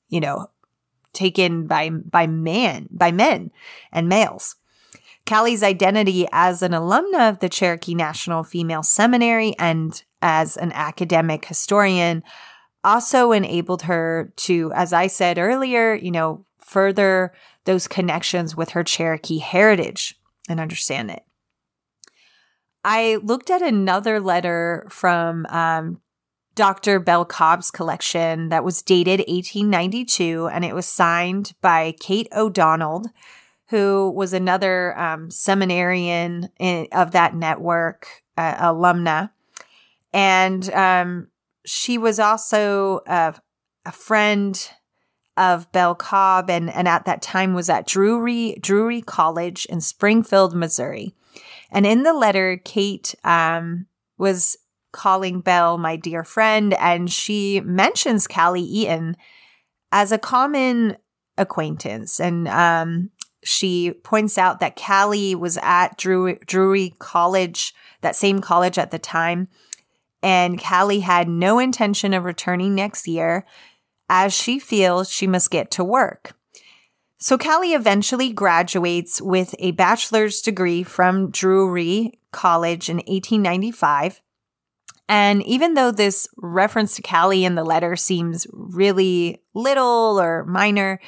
you 0.10 0.20
know, 0.20 0.48
taken 1.14 1.66
by 1.66 1.90
by 1.90 2.28
man 2.28 2.88
by 2.92 3.12
men 3.12 3.52
and 3.92 4.08
males. 4.08 4.56
Callie's 5.26 5.62
identity 5.62 6.26
as 6.32 6.62
an 6.62 6.72
alumna 6.72 7.30
of 7.30 7.40
the 7.40 7.50
Cherokee 7.50 7.96
National 7.96 8.44
Female 8.44 8.84
Seminary 8.84 9.54
and 9.60 10.02
as 10.22 10.58
an 10.58 10.72
academic 10.74 11.46
historian 11.46 12.24
also 12.84 13.32
enabled 13.32 13.84
her 13.84 14.32
to, 14.38 14.72
as 14.74 14.94
I 14.94 15.08
said 15.08 15.38
earlier, 15.38 15.94
you 15.94 16.12
know, 16.12 16.46
further 16.60 17.34
those 17.66 17.88
connections 17.88 18.56
with 18.56 18.70
her 18.72 18.84
Cherokee 18.84 19.40
heritage 19.40 20.16
and 20.50 20.60
understand 20.60 21.12
it. 21.12 21.24
I 22.84 23.18
looked 23.22 23.50
at 23.50 23.62
another 23.62 24.20
letter 24.22 24.88
from 24.90 25.46
um, 25.48 26.00
Dr. 26.56 27.00
Belle 27.00 27.26
Cobb's 27.26 27.70
collection 27.70 28.50
that 28.50 28.64
was 28.64 28.82
dated 28.82 29.20
1892, 29.20 30.48
and 30.48 30.64
it 30.64 30.74
was 30.74 30.86
signed 30.86 31.54
by 31.62 31.94
Kate 32.00 32.28
O'Donnell, 32.36 33.04
who 33.70 34.10
was 34.16 34.32
another 34.34 34.98
um, 34.98 35.30
seminarian 35.30 36.50
in, 36.60 36.88
of 36.94 37.12
that 37.12 37.36
network, 37.36 38.08
uh, 38.38 38.56
alumna. 38.56 39.32
And 40.18 40.68
um, 40.74 41.28
she 41.64 42.00
was 42.00 42.20
also 42.20 43.02
a, 43.06 43.36
a, 43.86 43.92
friend 43.92 44.68
of 45.38 45.72
Belle 45.72 45.94
Cobb 45.94 46.50
and, 46.50 46.72
and 46.72 46.88
at 46.88 47.06
that 47.06 47.22
time 47.22 47.54
was 47.54 47.70
at 47.70 47.86
Drury, 47.86 48.58
Drury 48.60 49.04
College 49.04 49.68
in 49.68 49.80
Springfield, 49.80 50.56
Missouri. 50.56 51.14
And 51.70 51.86
in 51.86 52.02
the 52.02 52.16
letter, 52.16 52.58
Kate 52.58 53.14
um, 53.24 53.86
was 54.18 54.58
calling 54.92 55.42
Belle 55.42 55.78
my 55.78 55.96
dear 55.96 56.24
friend, 56.24 56.74
and 56.74 57.12
she 57.12 57.62
mentions 57.62 58.26
Callie 58.26 58.62
Eaton 58.62 59.18
as 59.92 60.12
a 60.12 60.18
common 60.18 60.98
acquaintance. 61.38 62.20
And 62.20 62.48
um, 62.48 63.12
she 63.44 63.92
points 63.92 64.40
out 64.40 64.62
that 64.62 64.76
Callie 64.76 65.36
was 65.36 65.60
at 65.62 65.96
Drury, 65.96 66.40
Drury 66.48 66.96
College, 66.98 67.76
that 68.02 68.16
same 68.16 68.42
college 68.42 68.80
at 68.80 68.90
the 68.90 68.98
time, 68.98 69.48
and 70.22 70.62
Callie 70.62 71.02
had 71.02 71.28
no 71.28 71.60
intention 71.60 72.14
of 72.14 72.24
returning 72.24 72.76
next 72.76 73.08
year 73.08 73.46
as 74.10 74.34
she 74.34 74.60
feels 74.60 75.10
she 75.10 75.28
must 75.28 75.52
get 75.52 75.72
to 75.72 75.84
work. 75.84 76.34
So 77.20 77.38
Callie 77.38 77.74
eventually 77.74 78.32
graduates 78.32 79.22
with 79.22 79.56
a 79.60 79.72
bachelor's 79.72 80.42
degree 80.42 80.84
from 80.84 81.32
Drury 81.32 82.20
College 82.32 82.90
in 82.90 82.98
1895. 82.98 84.22
And 85.10 85.42
even 85.44 85.74
though 85.74 85.92
this 85.92 86.28
reference 86.38 86.96
to 86.96 87.02
Callie 87.02 87.46
in 87.46 87.56
the 87.56 87.64
letter 87.64 87.96
seems 87.96 88.46
really 88.52 89.42
little 89.56 90.20
or 90.20 90.46
minor, 90.46 91.00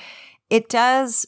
it 0.50 0.70
does 0.70 1.28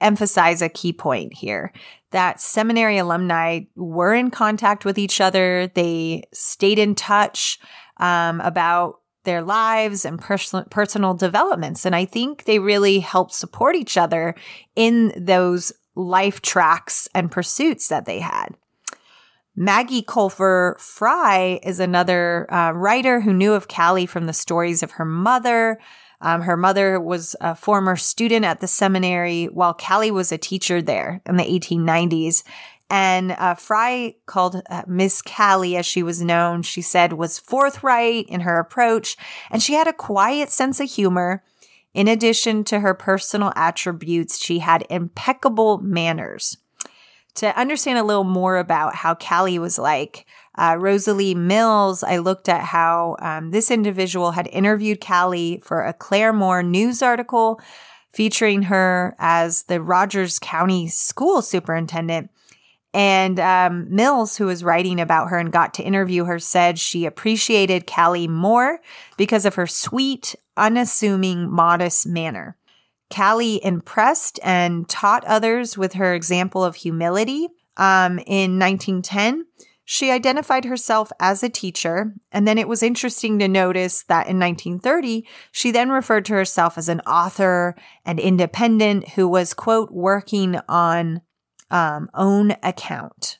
emphasize 0.00 0.62
a 0.62 0.68
key 0.68 0.92
point 0.92 1.32
here 1.32 1.72
that 2.10 2.40
seminary 2.40 2.98
alumni 2.98 3.60
were 3.74 4.14
in 4.14 4.30
contact 4.30 4.84
with 4.84 4.98
each 4.98 5.20
other. 5.20 5.70
They 5.74 6.24
stayed 6.32 6.78
in 6.78 6.94
touch 6.94 7.58
um, 7.98 8.40
about 8.40 9.00
their 9.24 9.42
lives 9.42 10.04
and 10.04 10.20
personal 10.20 10.64
personal 10.70 11.12
developments. 11.12 11.84
And 11.84 11.94
I 11.94 12.04
think 12.04 12.44
they 12.44 12.58
really 12.58 13.00
helped 13.00 13.34
support 13.34 13.74
each 13.74 13.96
other 13.96 14.34
in 14.76 15.12
those 15.16 15.72
life 15.94 16.40
tracks 16.40 17.08
and 17.14 17.30
pursuits 17.30 17.88
that 17.88 18.06
they 18.06 18.20
had. 18.20 18.56
Maggie 19.56 20.02
Culver 20.02 20.76
Fry 20.78 21.58
is 21.62 21.80
another 21.80 22.46
uh, 22.52 22.72
writer 22.72 23.20
who 23.20 23.32
knew 23.32 23.54
of 23.54 23.68
Callie 23.68 24.06
from 24.06 24.26
the 24.26 24.34
stories 24.34 24.82
of 24.82 24.92
her 24.92 25.04
mother, 25.06 25.78
Um, 26.20 26.42
her 26.42 26.56
mother 26.56 27.00
was 27.00 27.36
a 27.40 27.54
former 27.54 27.96
student 27.96 28.44
at 28.44 28.60
the 28.60 28.66
seminary 28.66 29.46
while 29.46 29.74
Callie 29.74 30.10
was 30.10 30.32
a 30.32 30.38
teacher 30.38 30.80
there 30.80 31.20
in 31.26 31.36
the 31.36 31.44
1890s. 31.44 32.42
And 32.88 33.32
uh, 33.32 33.54
Fry 33.54 34.14
called 34.26 34.62
uh, 34.70 34.82
Miss 34.86 35.20
Callie, 35.20 35.76
as 35.76 35.86
she 35.86 36.02
was 36.02 36.22
known, 36.22 36.62
she 36.62 36.82
said 36.82 37.14
was 37.14 37.38
forthright 37.38 38.28
in 38.28 38.40
her 38.40 38.58
approach, 38.58 39.16
and 39.50 39.62
she 39.62 39.74
had 39.74 39.88
a 39.88 39.92
quiet 39.92 40.50
sense 40.50 40.78
of 40.78 40.88
humor. 40.88 41.42
In 41.94 42.08
addition 42.08 42.62
to 42.64 42.80
her 42.80 42.94
personal 42.94 43.52
attributes, 43.56 44.38
she 44.38 44.60
had 44.60 44.86
impeccable 44.88 45.78
manners. 45.78 46.58
To 47.36 47.58
understand 47.58 47.98
a 47.98 48.02
little 48.02 48.24
more 48.24 48.56
about 48.56 48.94
how 48.94 49.14
Callie 49.14 49.58
was 49.58 49.78
like, 49.78 50.26
uh, 50.56 50.76
Rosalie 50.78 51.34
Mills, 51.34 52.02
I 52.02 52.16
looked 52.16 52.48
at 52.48 52.62
how 52.62 53.16
um, 53.20 53.50
this 53.50 53.70
individual 53.70 54.30
had 54.30 54.48
interviewed 54.48 55.04
Callie 55.04 55.60
for 55.62 55.82
a 55.82 55.92
Claremore 55.92 56.66
news 56.66 57.02
article 57.02 57.60
featuring 58.14 58.62
her 58.62 59.14
as 59.18 59.64
the 59.64 59.82
Rogers 59.82 60.38
County 60.38 60.88
school 60.88 61.42
superintendent. 61.42 62.30
And 62.94 63.38
um, 63.38 63.94
Mills, 63.94 64.38
who 64.38 64.46
was 64.46 64.64
writing 64.64 64.98
about 64.98 65.28
her 65.28 65.36
and 65.36 65.52
got 65.52 65.74
to 65.74 65.82
interview 65.82 66.24
her, 66.24 66.38
said 66.38 66.78
she 66.78 67.04
appreciated 67.04 67.86
Callie 67.86 68.28
more 68.28 68.80
because 69.18 69.44
of 69.44 69.56
her 69.56 69.66
sweet, 69.66 70.34
unassuming, 70.56 71.50
modest 71.50 72.06
manner. 72.06 72.56
Callie 73.14 73.64
impressed 73.64 74.40
and 74.42 74.88
taught 74.88 75.24
others 75.24 75.78
with 75.78 75.94
her 75.94 76.14
example 76.14 76.64
of 76.64 76.76
humility. 76.76 77.48
Um, 77.76 78.18
in 78.26 78.58
1910, 78.58 79.46
she 79.84 80.10
identified 80.10 80.64
herself 80.64 81.12
as 81.20 81.44
a 81.44 81.48
teacher, 81.48 82.12
and 82.32 82.46
then 82.46 82.58
it 82.58 82.66
was 82.66 82.82
interesting 82.82 83.38
to 83.38 83.46
notice 83.46 84.02
that 84.04 84.26
in 84.26 84.38
1930, 84.40 85.24
she 85.52 85.70
then 85.70 85.90
referred 85.90 86.24
to 86.24 86.32
herself 86.34 86.76
as 86.76 86.88
an 86.88 87.00
author 87.02 87.76
and 88.04 88.18
independent 88.18 89.10
who 89.10 89.28
was, 89.28 89.54
quote, 89.54 89.92
working 89.92 90.58
on 90.68 91.20
um, 91.70 92.10
own 92.14 92.56
account. 92.64 93.38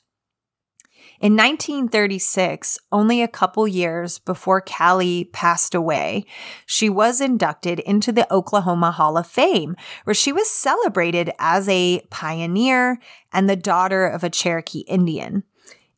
In 1.19 1.35
1936, 1.35 2.77
only 2.91 3.23
a 3.23 3.27
couple 3.27 3.67
years 3.67 4.19
before 4.19 4.61
Callie 4.61 5.25
passed 5.25 5.73
away, 5.73 6.25
she 6.67 6.89
was 6.89 7.19
inducted 7.19 7.79
into 7.79 8.11
the 8.11 8.31
Oklahoma 8.31 8.91
Hall 8.91 9.17
of 9.17 9.25
Fame, 9.25 9.75
where 10.03 10.13
she 10.13 10.31
was 10.31 10.47
celebrated 10.47 11.31
as 11.39 11.67
a 11.67 12.01
pioneer 12.11 12.99
and 13.33 13.49
the 13.49 13.55
daughter 13.55 14.05
of 14.05 14.23
a 14.23 14.29
Cherokee 14.29 14.81
Indian. 14.81 15.43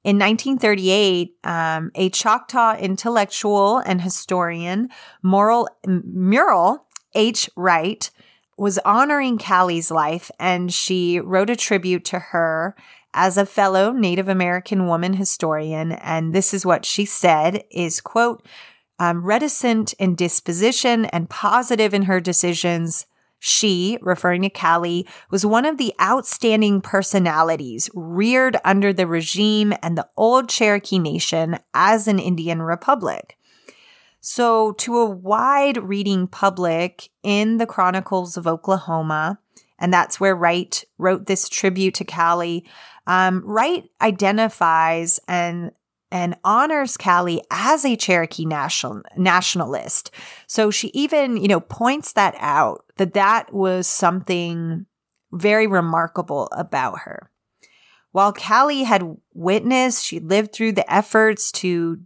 In 0.06 0.18
1938, 0.18 1.36
um, 1.44 1.92
a 1.96 2.10
Choctaw 2.10 2.78
intellectual 2.78 3.80
and 3.80 4.02
historian, 4.02 4.88
Moral, 5.22 5.68
Muriel 5.86 6.86
H. 7.14 7.50
Wright, 7.58 8.10
was 8.58 8.78
honoring 8.80 9.38
Callie's 9.38 9.92
life, 9.92 10.32
and 10.40 10.74
she 10.74 11.20
wrote 11.20 11.50
a 11.50 11.56
tribute 11.56 12.06
to 12.06 12.20
her 12.20 12.76
as 13.14 13.38
a 13.38 13.46
fellow 13.46 13.92
Native 13.92 14.28
American 14.28 14.88
woman 14.88 15.14
historian. 15.14 15.94
And 15.94 16.34
this 16.34 16.54
is 16.54 16.66
what 16.66 16.86
she 16.86 17.06
said 17.06 17.64
is, 17.72 18.02
quote, 18.02 18.46
um, 19.00 19.24
reticent 19.24 19.94
in 19.94 20.16
disposition 20.16 21.06
and 21.06 21.30
positive 21.30 21.94
in 21.94 22.04
her 22.04 22.20
decisions, 22.20 23.06
she, 23.40 23.98
referring 24.02 24.42
to 24.42 24.50
Callie, 24.50 25.08
was 25.32 25.46
one 25.46 25.66
of 25.66 25.78
the 25.78 25.94
outstanding 26.02 26.82
personalities 26.82 27.90
reared 27.94 28.58
under 28.66 28.92
the 28.92 29.08
regime 29.08 29.74
and 29.82 29.98
the 29.98 30.08
old 30.18 30.50
Cherokee 30.50 31.00
Nation 31.00 31.58
as 31.74 32.08
an 32.08 32.20
Indian 32.20 32.62
republic. 32.62 33.38
So, 34.22 34.74
to 34.74 34.98
a 34.98 35.10
wide 35.10 35.78
reading 35.78 36.28
public 36.28 37.10
in 37.24 37.56
the 37.56 37.66
Chronicles 37.66 38.36
of 38.36 38.46
Oklahoma, 38.46 39.40
and 39.80 39.94
that's 39.94 40.20
where 40.20 40.36
Wright 40.36 40.84
wrote 40.98 41.26
this 41.26 41.50
tribute 41.50 41.96
to 41.96 42.06
Callie, 42.06 42.66
um, 43.08 43.42
Wright 43.46 43.84
identifies 44.02 45.20
and 45.28 45.72
and 46.12 46.36
honors 46.44 46.98
Callie 46.98 47.42
as 47.52 47.86
a 47.86 47.96
Cherokee 47.96 48.46
national 48.46 49.04
nationalist. 49.16 50.12
So 50.48 50.72
she 50.72 50.88
even, 50.96 51.38
you 51.38 51.48
know, 51.48 51.60
points 51.60 52.14
that 52.14 52.36
out 52.40 52.86
that 52.98 53.14
that 53.14 53.54
was 53.54 53.88
something 53.88 54.88
very 55.32 55.68
remarkable 55.68 56.50
about 56.52 57.00
her. 57.00 57.30
While 58.12 58.34
Callie 58.34 58.84
had 58.84 59.18
witnessed, 59.34 60.04
she 60.04 60.20
lived 60.20 60.52
through 60.52 60.72
the 60.72 60.92
efforts 60.92 61.52
to 61.54 62.00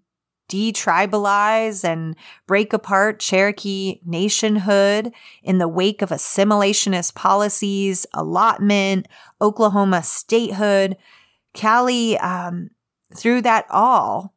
detribalize 0.54 1.84
and 1.84 2.16
break 2.46 2.74
apart 2.74 3.20
Cherokee 3.20 4.00
nationhood 4.06 5.12
in 5.42 5.58
the 5.58 5.68
wake 5.68 6.04
of 6.04 6.10
assimilationist 6.10 7.16
policies, 7.16 8.06
allotment, 8.14 9.08
Oklahoma 9.42 10.04
statehood. 10.04 10.96
Callie 11.60 12.18
um, 12.20 12.70
through 13.16 13.42
that 13.42 13.66
all, 13.72 14.36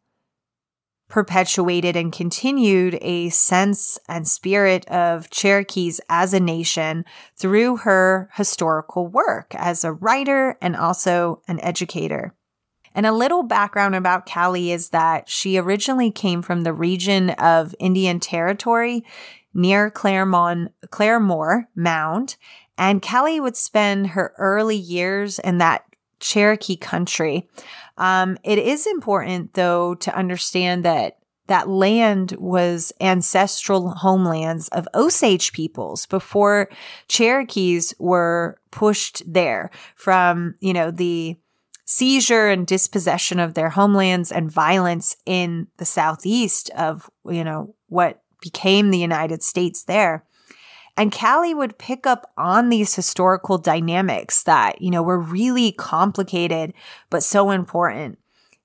perpetuated 1.09 1.97
and 1.97 2.13
continued 2.13 2.99
a 3.01 3.29
sense 3.29 3.99
and 4.09 4.27
spirit 4.27 4.87
of 4.89 5.31
Cherokees 5.31 6.01
as 6.09 6.35
a 6.35 6.41
nation 6.41 7.05
through 7.37 7.79
her 7.79 8.31
historical 8.35 9.07
work 9.07 9.55
as 9.55 9.85
a 9.85 9.93
writer 9.93 10.57
and 10.61 10.75
also 10.75 11.43
an 11.47 11.61
educator. 11.61 12.35
And 12.97 13.05
a 13.05 13.13
little 13.13 13.43
background 13.43 13.95
about 13.95 14.27
Callie 14.27 14.73
is 14.73 14.89
that 14.89 15.29
she 15.29 15.59
originally 15.59 16.11
came 16.11 16.41
from 16.41 16.63
the 16.63 16.73
region 16.73 17.31
of 17.31 17.75
Indian 17.79 18.21
Territory 18.21 19.05
near 19.53 19.91
Claremont, 19.91 20.73
Claremore 20.87 21.67
Mound. 21.77 22.37
And 22.79 23.03
Callie 23.03 23.39
would 23.39 23.57
spend 23.57 24.09
her 24.09 24.33
early 24.39 24.77
years 24.77 25.39
in 25.39 25.59
that 25.59 25.85
Cherokee 26.21 26.77
country. 26.77 27.47
Um, 27.99 28.39
it 28.43 28.59
is 28.59 28.87
important, 28.87 29.53
though, 29.53 29.95
to 29.97 30.17
understand 30.17 30.83
that 30.87 31.19
that 31.49 31.69
land 31.69 32.33
was 32.39 32.95
ancestral 33.01 33.91
homelands 33.91 34.69
of 34.69 34.89
Osage 34.95 35.53
peoples 35.53 36.07
before 36.07 36.71
Cherokees 37.09 37.95
were 37.99 38.59
pushed 38.71 39.23
there 39.31 39.71
from, 39.95 40.55
you 40.61 40.73
know, 40.73 40.91
the 40.91 41.37
seizure 41.87 42.49
and 42.49 42.67
dispossession 42.67 43.39
of 43.41 43.55
their 43.55 43.71
homelands 43.71 44.31
and 44.31 44.51
violence 44.51 45.17
in 45.25 45.69
the 45.79 45.85
southeast 45.85 46.69
of, 46.71 47.09
you 47.25 47.45
know, 47.45 47.75
what 47.89 48.21
became 48.43 48.91
the 48.91 48.99
United 48.99 49.43
States 49.43 49.85
there. 49.85 50.25
And 50.97 51.13
Callie 51.13 51.55
would 51.55 51.79
pick 51.79 52.07
up 52.07 52.33
on 52.37 52.69
these 52.71 52.95
historical 52.95 53.57
dynamics 53.57 54.43
that, 54.43 54.83
you 54.83 54.91
know, 54.91 55.03
were 55.03 55.19
really 55.19 55.73
complicated, 55.73 56.75
but 57.09 57.23
so 57.23 57.51
important. 57.51 58.19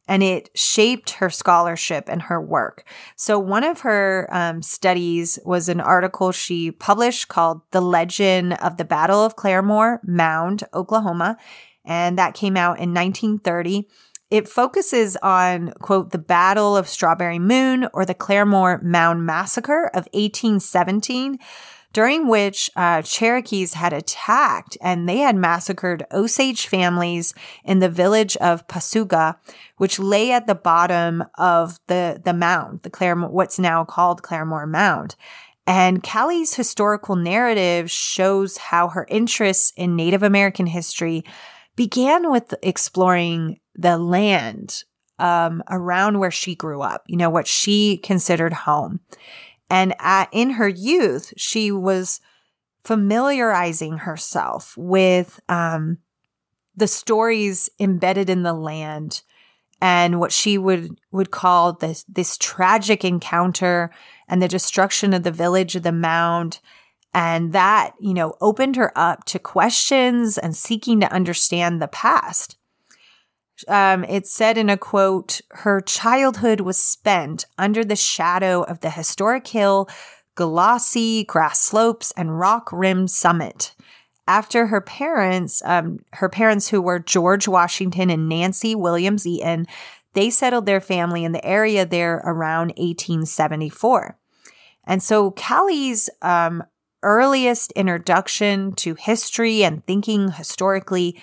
And 0.07 0.23
it 0.23 0.49
shaped 0.55 1.11
her 1.11 1.29
scholarship 1.29 2.05
and 2.07 2.23
her 2.23 2.41
work. 2.41 2.85
So, 3.15 3.37
one 3.37 3.63
of 3.63 3.81
her 3.81 4.27
um, 4.31 4.61
studies 4.61 5.37
was 5.45 5.69
an 5.69 5.79
article 5.79 6.31
she 6.31 6.71
published 6.71 7.27
called 7.27 7.61
The 7.71 7.81
Legend 7.81 8.53
of 8.53 8.77
the 8.77 8.83
Battle 8.83 9.23
of 9.23 9.35
Claremore 9.35 9.99
Mound, 10.03 10.63
Oklahoma. 10.73 11.37
And 11.85 12.17
that 12.17 12.33
came 12.33 12.57
out 12.57 12.79
in 12.79 12.93
1930 12.93 13.87
it 14.31 14.47
focuses 14.47 15.17
on, 15.17 15.73
quote, 15.81 16.11
the 16.11 16.17
Battle 16.17 16.77
of 16.77 16.87
Strawberry 16.87 17.37
Moon 17.37 17.87
or 17.93 18.05
the 18.05 18.15
Claremore 18.15 18.81
Mound 18.81 19.25
Massacre 19.25 19.87
of 19.87 20.07
1817, 20.13 21.37
during 21.91 22.29
which 22.29 22.69
uh, 22.77 23.01
Cherokees 23.01 23.73
had 23.73 23.91
attacked 23.91 24.77
and 24.81 25.07
they 25.07 25.17
had 25.17 25.35
massacred 25.35 26.05
Osage 26.13 26.67
families 26.67 27.33
in 27.65 27.79
the 27.79 27.89
village 27.89 28.37
of 28.37 28.65
Pasuga, 28.69 29.35
which 29.75 29.99
lay 29.99 30.31
at 30.31 30.47
the 30.47 30.55
bottom 30.55 31.25
of 31.37 31.77
the, 31.87 32.21
the 32.23 32.33
mound, 32.33 32.83
the 32.83 32.89
Claremore, 32.89 33.31
what's 33.31 33.59
now 33.59 33.83
called 33.83 34.23
Claremore 34.23 34.69
Mound. 34.69 35.17
And 35.67 36.01
Callie's 36.01 36.55
historical 36.55 37.17
narrative 37.17 37.91
shows 37.91 38.55
how 38.55 38.87
her 38.87 39.05
interests 39.09 39.73
in 39.75 39.97
Native 39.97 40.23
American 40.23 40.67
history 40.67 41.25
began 41.75 42.31
with 42.31 42.53
exploring 42.61 43.59
the 43.75 43.97
land 43.97 44.83
um, 45.19 45.63
around 45.69 46.19
where 46.19 46.31
she 46.31 46.55
grew 46.55 46.81
up, 46.81 47.03
you 47.07 47.15
know, 47.15 47.29
what 47.29 47.47
she 47.47 47.97
considered 47.97 48.53
home. 48.53 48.99
And 49.69 49.95
at, 49.99 50.29
in 50.31 50.51
her 50.51 50.67
youth, 50.67 51.33
she 51.37 51.71
was 51.71 52.19
familiarizing 52.83 53.99
herself 53.99 54.75
with 54.75 55.39
um, 55.47 55.99
the 56.75 56.87
stories 56.87 57.69
embedded 57.79 58.29
in 58.29 58.43
the 58.43 58.53
land 58.53 59.21
and 59.81 60.19
what 60.19 60.31
she 60.31 60.57
would 60.57 60.99
would 61.11 61.31
call 61.31 61.73
this 61.73 62.05
this 62.07 62.37
tragic 62.37 63.03
encounter 63.03 63.91
and 64.27 64.41
the 64.41 64.47
destruction 64.47 65.13
of 65.13 65.23
the 65.23 65.31
village 65.31 65.75
of 65.75 65.83
the 65.83 65.91
mound 65.91 66.59
and 67.13 67.53
that 67.53 67.93
you 67.99 68.13
know 68.13 68.35
opened 68.41 68.75
her 68.75 68.91
up 68.97 69.25
to 69.25 69.39
questions 69.39 70.37
and 70.37 70.55
seeking 70.55 70.99
to 70.99 71.11
understand 71.13 71.81
the 71.81 71.87
past 71.87 72.57
um, 73.67 74.03
it 74.05 74.27
said 74.27 74.57
in 74.57 74.69
a 74.69 74.77
quote, 74.77 75.41
her 75.51 75.81
childhood 75.81 76.61
was 76.61 76.77
spent 76.77 77.45
under 77.57 77.83
the 77.83 77.95
shadow 77.95 78.63
of 78.63 78.79
the 78.79 78.89
historic 78.89 79.47
hill 79.47 79.87
glossy 80.35 81.25
grass 81.25 81.59
slopes 81.59 82.13
and 82.15 82.39
rock 82.39 82.69
rimmed 82.71 83.11
summit. 83.11 83.75
After 84.27 84.67
her 84.67 84.81
parents, 84.81 85.61
um, 85.65 85.99
her 86.13 86.29
parents 86.29 86.69
who 86.69 86.81
were 86.81 86.99
George 86.99 87.47
Washington 87.47 88.09
and 88.09 88.29
Nancy 88.29 88.73
Williams 88.73 89.27
Eaton, 89.27 89.65
they 90.13 90.29
settled 90.29 90.65
their 90.65 90.81
family 90.81 91.23
in 91.23 91.31
the 91.31 91.45
area 91.45 91.85
there 91.85 92.21
around 92.23 92.69
1874. 92.77 94.17
And 94.85 95.03
so 95.03 95.31
Callie's 95.31 96.09
um, 96.21 96.63
earliest 97.03 97.71
introduction 97.73 98.73
to 98.73 98.95
history 98.95 99.63
and 99.63 99.85
thinking 99.85 100.31
historically, 100.31 101.21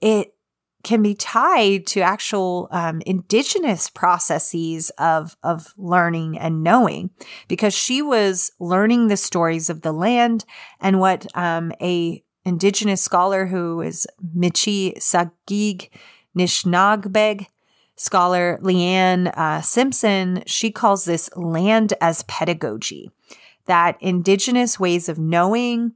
it 0.00 0.34
can 0.82 1.02
be 1.02 1.14
tied 1.14 1.86
to 1.86 2.00
actual 2.00 2.68
um, 2.70 3.02
indigenous 3.04 3.90
processes 3.90 4.90
of 4.98 5.36
of 5.42 5.74
learning 5.76 6.38
and 6.38 6.62
knowing 6.62 7.10
because 7.48 7.74
she 7.74 8.00
was 8.00 8.50
learning 8.58 9.08
the 9.08 9.16
stories 9.16 9.68
of 9.68 9.82
the 9.82 9.92
land 9.92 10.44
and 10.80 10.98
what 10.98 11.26
um, 11.36 11.72
a 11.82 12.22
indigenous 12.44 13.02
scholar 13.02 13.46
who 13.46 13.82
is 13.82 14.06
Michi 14.36 14.96
Saagiig 14.96 15.90
Nishnaabeg 16.36 17.46
scholar 17.96 18.58
Leanne 18.62 19.30
uh, 19.36 19.60
Simpson 19.60 20.42
she 20.46 20.70
calls 20.70 21.04
this 21.04 21.28
land 21.36 21.92
as 22.00 22.22
pedagogy 22.22 23.10
that 23.66 23.96
indigenous 24.00 24.78
ways 24.80 25.08
of 25.08 25.18
knowing 25.18 25.92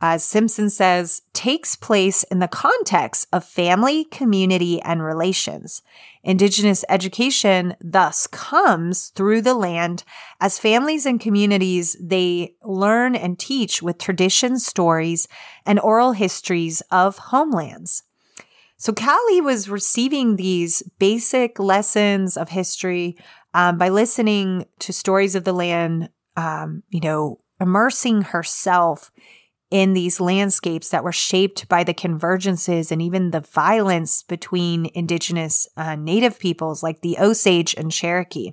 as 0.00 0.22
Simpson 0.22 0.70
says, 0.70 1.22
takes 1.32 1.74
place 1.74 2.22
in 2.24 2.38
the 2.38 2.46
context 2.46 3.26
of 3.32 3.44
family, 3.44 4.04
community, 4.04 4.80
and 4.82 5.02
relations. 5.02 5.82
Indigenous 6.22 6.84
education 6.88 7.74
thus 7.80 8.28
comes 8.28 9.08
through 9.08 9.42
the 9.42 9.54
land 9.54 10.04
as 10.40 10.58
families 10.58 11.04
and 11.04 11.20
communities, 11.20 11.96
they 12.00 12.54
learn 12.62 13.16
and 13.16 13.38
teach 13.38 13.82
with 13.82 13.98
traditions, 13.98 14.64
stories, 14.64 15.26
and 15.66 15.80
oral 15.80 16.12
histories 16.12 16.80
of 16.92 17.18
homelands. 17.18 18.04
So 18.76 18.92
Callie 18.92 19.40
was 19.40 19.68
receiving 19.68 20.36
these 20.36 20.84
basic 21.00 21.58
lessons 21.58 22.36
of 22.36 22.50
history 22.50 23.16
um, 23.52 23.76
by 23.76 23.88
listening 23.88 24.66
to 24.78 24.92
stories 24.92 25.34
of 25.34 25.42
the 25.42 25.52
land, 25.52 26.10
um, 26.38 26.84
you 26.88 27.00
know, 27.00 27.40
immersing 27.60 28.22
herself 28.22 29.10
in 29.72 29.92
these 29.92 30.20
landscapes 30.20 30.90
that 30.90 31.02
were 31.02 31.12
shaped 31.12 31.68
by 31.68 31.82
the 31.82 31.92
convergences 31.92 32.92
and 32.92 33.02
even 33.02 33.32
the 33.32 33.40
violence 33.40 34.22
between 34.22 34.88
indigenous 34.94 35.66
uh, 35.76 35.96
native 35.96 36.38
peoples 36.38 36.80
like 36.80 37.00
the 37.00 37.18
Osage 37.18 37.74
and 37.76 37.90
Cherokee. 37.90 38.52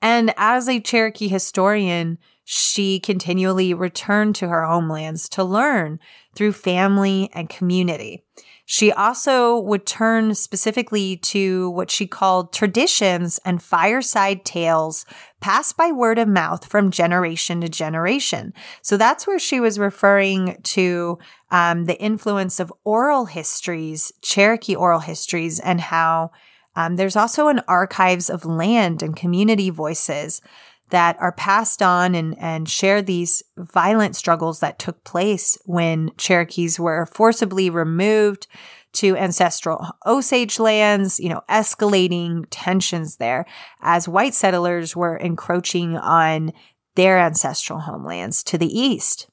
And 0.00 0.32
as 0.36 0.68
a 0.68 0.78
Cherokee 0.78 1.26
historian, 1.26 2.18
she 2.44 3.00
continually 3.00 3.74
returned 3.74 4.36
to 4.36 4.46
her 4.48 4.64
homelands 4.64 5.28
to 5.30 5.42
learn 5.42 5.98
through 6.36 6.52
family 6.52 7.28
and 7.34 7.48
community. 7.48 8.22
She 8.68 8.90
also 8.90 9.58
would 9.60 9.86
turn 9.86 10.34
specifically 10.34 11.16
to 11.18 11.70
what 11.70 11.88
she 11.88 12.08
called 12.08 12.52
traditions 12.52 13.38
and 13.44 13.62
fireside 13.62 14.44
tales 14.44 15.06
passed 15.40 15.76
by 15.76 15.92
word 15.92 16.18
of 16.18 16.26
mouth 16.26 16.66
from 16.66 16.90
generation 16.90 17.60
to 17.60 17.68
generation. 17.68 18.52
So 18.82 18.96
that's 18.96 19.24
where 19.24 19.38
she 19.38 19.60
was 19.60 19.78
referring 19.78 20.58
to 20.64 21.18
um, 21.52 21.84
the 21.84 21.98
influence 22.00 22.58
of 22.58 22.72
oral 22.82 23.26
histories, 23.26 24.12
Cherokee 24.20 24.74
oral 24.74 25.00
histories, 25.00 25.60
and 25.60 25.80
how 25.80 26.32
um, 26.74 26.96
there's 26.96 27.16
also 27.16 27.46
an 27.46 27.62
archives 27.68 28.28
of 28.28 28.44
land 28.44 29.00
and 29.00 29.14
community 29.14 29.70
voices 29.70 30.42
that 30.90 31.16
are 31.18 31.32
passed 31.32 31.82
on 31.82 32.14
and, 32.14 32.38
and 32.38 32.68
share 32.68 33.02
these 33.02 33.42
violent 33.56 34.14
struggles 34.14 34.60
that 34.60 34.78
took 34.78 35.02
place 35.04 35.58
when 35.64 36.12
Cherokees 36.16 36.78
were 36.78 37.06
forcibly 37.06 37.70
removed 37.70 38.46
to 38.92 39.16
ancestral 39.16 39.84
Osage 40.06 40.58
lands, 40.58 41.20
you 41.20 41.28
know, 41.28 41.42
escalating 41.50 42.46
tensions 42.50 43.16
there 43.16 43.44
as 43.80 44.08
white 44.08 44.34
settlers 44.34 44.96
were 44.96 45.16
encroaching 45.16 45.96
on 45.96 46.52
their 46.94 47.18
ancestral 47.18 47.80
homelands 47.80 48.42
to 48.44 48.56
the 48.56 48.78
east. 48.78 49.28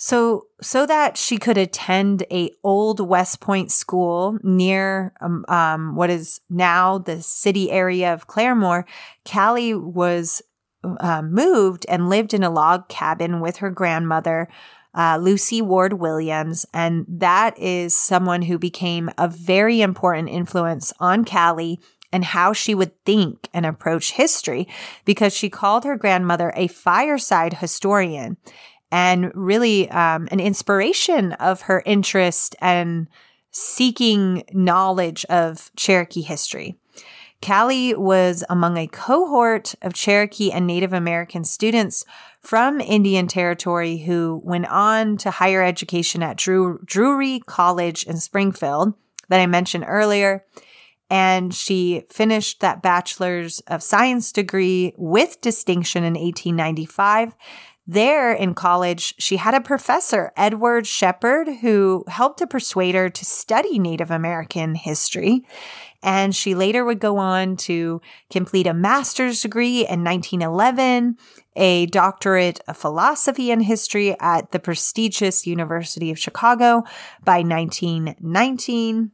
So, 0.00 0.46
so 0.60 0.86
that 0.86 1.16
she 1.16 1.38
could 1.38 1.58
attend 1.58 2.22
a 2.30 2.52
old 2.62 3.00
West 3.00 3.40
Point 3.40 3.72
school 3.72 4.38
near 4.44 5.12
um, 5.20 5.44
um, 5.48 5.96
what 5.96 6.08
is 6.08 6.40
now 6.48 6.98
the 6.98 7.20
city 7.20 7.70
area 7.72 8.14
of 8.14 8.28
Claremore, 8.28 8.84
Callie 9.24 9.74
was 9.74 10.40
uh, 10.84 11.22
moved 11.22 11.86
and 11.88 12.08
lived 12.08 12.34
in 12.34 12.42
a 12.42 12.50
log 12.50 12.88
cabin 12.88 13.40
with 13.40 13.58
her 13.58 13.70
grandmother, 13.70 14.48
uh, 14.94 15.18
Lucy 15.20 15.60
Ward 15.62 15.94
Williams. 15.94 16.66
And 16.72 17.04
that 17.08 17.58
is 17.58 17.96
someone 17.96 18.42
who 18.42 18.58
became 18.58 19.10
a 19.18 19.28
very 19.28 19.80
important 19.80 20.28
influence 20.28 20.92
on 21.00 21.24
Callie 21.24 21.80
and 22.12 22.24
how 22.24 22.52
she 22.52 22.74
would 22.74 22.92
think 23.04 23.48
and 23.52 23.66
approach 23.66 24.12
history 24.12 24.66
because 25.04 25.34
she 25.34 25.50
called 25.50 25.84
her 25.84 25.96
grandmother 25.96 26.52
a 26.56 26.68
fireside 26.68 27.54
historian 27.54 28.36
and 28.90 29.30
really 29.34 29.90
um, 29.90 30.28
an 30.30 30.40
inspiration 30.40 31.32
of 31.34 31.62
her 31.62 31.82
interest 31.84 32.56
and 32.60 33.08
seeking 33.50 34.44
knowledge 34.52 35.24
of 35.26 35.70
Cherokee 35.76 36.22
history. 36.22 36.76
Callie 37.44 37.94
was 37.94 38.44
among 38.50 38.76
a 38.76 38.88
cohort 38.88 39.74
of 39.80 39.94
Cherokee 39.94 40.50
and 40.50 40.66
Native 40.66 40.92
American 40.92 41.44
students 41.44 42.04
from 42.40 42.80
Indian 42.80 43.28
Territory 43.28 43.98
who 43.98 44.40
went 44.44 44.66
on 44.66 45.16
to 45.18 45.30
higher 45.30 45.62
education 45.62 46.22
at 46.22 46.36
Drew- 46.36 46.80
Drury 46.84 47.40
College 47.46 48.04
in 48.04 48.16
Springfield 48.16 48.94
that 49.28 49.40
I 49.40 49.46
mentioned 49.46 49.84
earlier. 49.86 50.44
And 51.10 51.54
she 51.54 52.04
finished 52.10 52.60
that 52.60 52.82
bachelor's 52.82 53.60
of 53.60 53.82
science 53.82 54.30
degree 54.32 54.92
with 54.96 55.40
distinction 55.40 56.04
in 56.04 56.14
1895. 56.14 57.34
There 57.90 58.34
in 58.34 58.52
college, 58.52 59.14
she 59.18 59.38
had 59.38 59.54
a 59.54 59.62
professor, 59.62 60.30
Edward 60.36 60.86
Shepard, 60.86 61.48
who 61.62 62.04
helped 62.06 62.38
to 62.40 62.46
persuade 62.46 62.94
her 62.94 63.08
to 63.08 63.24
study 63.24 63.78
Native 63.78 64.10
American 64.10 64.74
history. 64.74 65.46
And 66.02 66.34
she 66.34 66.54
later 66.54 66.84
would 66.84 67.00
go 67.00 67.18
on 67.18 67.56
to 67.58 68.00
complete 68.30 68.66
a 68.66 68.74
master's 68.74 69.42
degree 69.42 69.80
in 69.80 70.04
1911, 70.04 71.16
a 71.56 71.86
doctorate 71.86 72.60
of 72.68 72.76
philosophy 72.76 73.50
and 73.50 73.64
history 73.64 74.16
at 74.20 74.52
the 74.52 74.60
prestigious 74.60 75.46
University 75.46 76.10
of 76.10 76.18
Chicago 76.18 76.84
by 77.24 77.42
1919. 77.42 79.10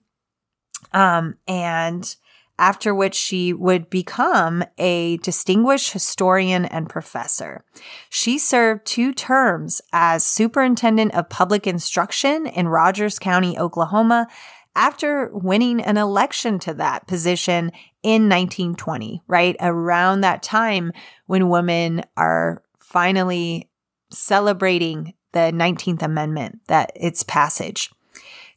Um, 0.92 1.36
and 1.48 2.16
after 2.58 2.94
which 2.94 3.14
she 3.14 3.52
would 3.52 3.90
become 3.90 4.64
a 4.78 5.16
distinguished 5.18 5.92
historian 5.92 6.64
and 6.64 6.88
professor. 6.88 7.64
She 8.08 8.38
served 8.38 8.86
two 8.86 9.12
terms 9.12 9.80
as 9.92 10.24
superintendent 10.24 11.14
of 11.14 11.28
public 11.28 11.66
instruction 11.66 12.46
in 12.46 12.68
Rogers 12.68 13.18
County, 13.18 13.58
Oklahoma, 13.58 14.28
after 14.76 15.30
winning 15.32 15.80
an 15.80 15.96
election 15.96 16.58
to 16.60 16.74
that 16.74 17.06
position 17.06 17.70
in 18.02 18.28
1920, 18.28 19.22
right? 19.26 19.56
Around 19.60 20.20
that 20.20 20.42
time 20.42 20.92
when 21.26 21.48
women 21.48 22.02
are 22.16 22.62
finally 22.80 23.70
celebrating 24.10 25.14
the 25.32 25.52
19th 25.52 26.02
Amendment, 26.02 26.60
that 26.68 26.92
its 26.94 27.22
passage. 27.24 27.90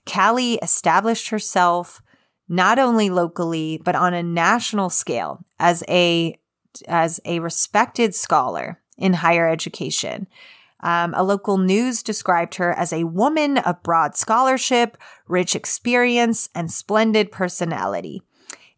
Callie 0.06 0.56
established 0.62 1.30
herself 1.30 2.02
not 2.48 2.80
only 2.80 3.10
locally, 3.10 3.82
but 3.84 3.96
on 3.96 4.14
a 4.14 4.24
national 4.24 4.90
scale 4.90 5.44
as 5.60 5.84
a, 5.90 6.40
as 6.88 7.20
a 7.26 7.40
respected 7.40 8.16
scholar 8.16 8.80
in 8.98 9.14
higher 9.14 9.50
education. 9.50 10.28
Um, 10.82 11.14
a 11.16 11.24
local 11.24 11.58
news 11.58 12.04
described 12.04 12.56
her 12.56 12.72
as 12.72 12.94
a 12.94 13.06
woman 13.06 13.58
of 13.58 13.82
broad 13.84 14.16
scholarship, 14.16 14.98
rich 15.28 15.56
experience, 15.56 16.50
and 16.54 16.72
splendid 16.72 17.32
personality. 17.32 18.22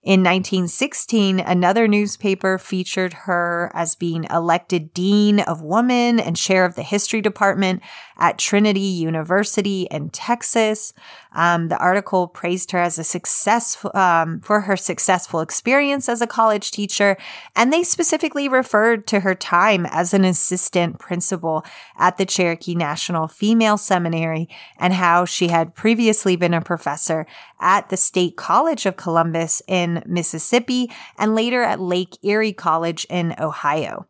In 0.01 0.21
1916, 0.21 1.41
another 1.41 1.85
newspaper 1.85 2.57
featured 2.57 3.13
her 3.13 3.69
as 3.73 3.95
being 3.95 4.23
elected 4.29 4.93
Dean 4.93 5.41
of 5.41 5.61
Women 5.61 6.21
and 6.21 6.37
chair 6.37 6.63
of 6.63 6.75
the 6.75 6.83
History 6.83 7.19
Department 7.19 7.81
at 8.17 8.37
Trinity 8.37 8.79
University 8.79 9.83
in 9.91 10.09
Texas. 10.09 10.93
Um, 11.31 11.67
the 11.67 11.77
article 11.77 12.27
praised 12.27 12.71
her 12.71 12.79
as 12.79 12.97
a 12.97 13.03
successful 13.03 13.91
um, 13.93 14.39
for 14.41 14.61
her 14.61 14.75
successful 14.75 15.41
experience 15.41 16.09
as 16.09 16.21
a 16.21 16.27
college 16.27 16.71
teacher, 16.71 17.17
and 17.55 17.71
they 17.71 17.83
specifically 17.83 18.49
referred 18.49 19.05
to 19.07 19.19
her 19.19 19.35
time 19.35 19.85
as 19.85 20.13
an 20.13 20.25
assistant 20.25 20.97
principal 20.99 21.63
at 21.97 22.17
the 22.17 22.25
Cherokee 22.25 22.75
National 22.75 23.27
Female 23.27 23.77
Seminary 23.77 24.49
and 24.77 24.93
how 24.93 25.25
she 25.25 25.49
had 25.49 25.75
previously 25.75 26.35
been 26.35 26.53
a 26.53 26.61
professor 26.61 27.27
at 27.59 27.89
the 27.89 27.97
State 27.97 28.35
College 28.35 28.85
of 28.85 28.97
Columbus 28.97 29.61
in 29.67 30.03
Mississippi 30.07 30.91
and 31.17 31.35
later 31.35 31.61
at 31.61 31.79
Lake 31.79 32.17
Erie 32.23 32.53
College 32.53 33.05
in 33.09 33.35
Ohio. 33.39 34.07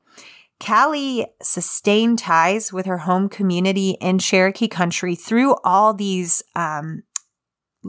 Callie 0.60 1.26
sustained 1.42 2.20
ties 2.20 2.74
with 2.74 2.86
her 2.86 3.00
home 3.00 3.30
community 3.30 3.92
in 4.02 4.20
Cherokee 4.20 4.68
country 4.68 5.16
through 5.16 5.56
all 5.64 5.94
these 5.94 6.44
um, 6.56 7.04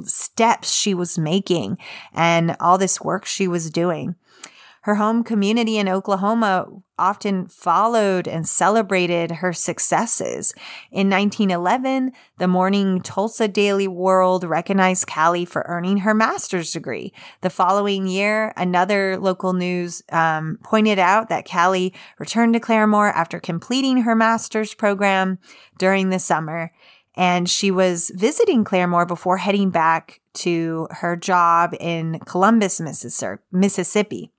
steps 0.05 0.73
she 0.73 0.95
was 0.95 1.19
making 1.19 1.79
and 2.13 2.57
all 2.61 2.79
this 2.79 3.01
work 3.01 3.27
she 3.27 3.49
was 3.49 3.71
doing. 3.71 4.15
Her 4.85 4.95
home 4.95 5.25
community 5.25 5.77
in 5.77 5.91
Oklahoma 5.91 6.67
often 6.99 7.47
followed 7.47 8.27
and 8.27 8.49
celebrated 8.49 9.31
her 9.31 9.53
successes. 9.53 10.55
In 10.91 11.11
1911, 11.11 12.13
the 12.39 12.49
Morning 12.49 13.03
Tulsa 13.03 13.47
Daily 13.47 13.87
World 13.87 14.43
recognized 14.43 15.07
Callie 15.07 15.45
for 15.45 15.67
earning 15.69 15.99
her 15.99 16.15
master's 16.15 16.73
degree. 16.73 17.13
The 17.43 17.51
following 17.51 18.07
year, 18.07 18.55
another 18.57 19.19
local 19.19 19.53
news 19.53 20.03
um, 20.13 20.59
pointed 20.63 20.99
out 20.99 21.29
that 21.29 21.49
Callie 21.49 21.93
returned 22.19 22.55
to 22.55 22.61
Claremore 22.61 23.13
after 23.13 23.39
completing 23.39 24.03
her 24.03 24.15
master's 24.15 24.73
program 24.73 25.39
during 25.79 26.09
the 26.09 26.19
summer. 26.19 26.73
And 27.17 27.49
she 27.51 27.71
was 27.71 28.11
visiting 28.15 28.65
Claremore 28.65 29.07
before 29.07 29.39
heading 29.39 29.71
back 29.71 30.21
to 30.35 30.87
her 30.91 31.17
job 31.17 31.75
in 31.81 32.21
Columbus, 32.21 32.81
Mississippi. 32.81 34.31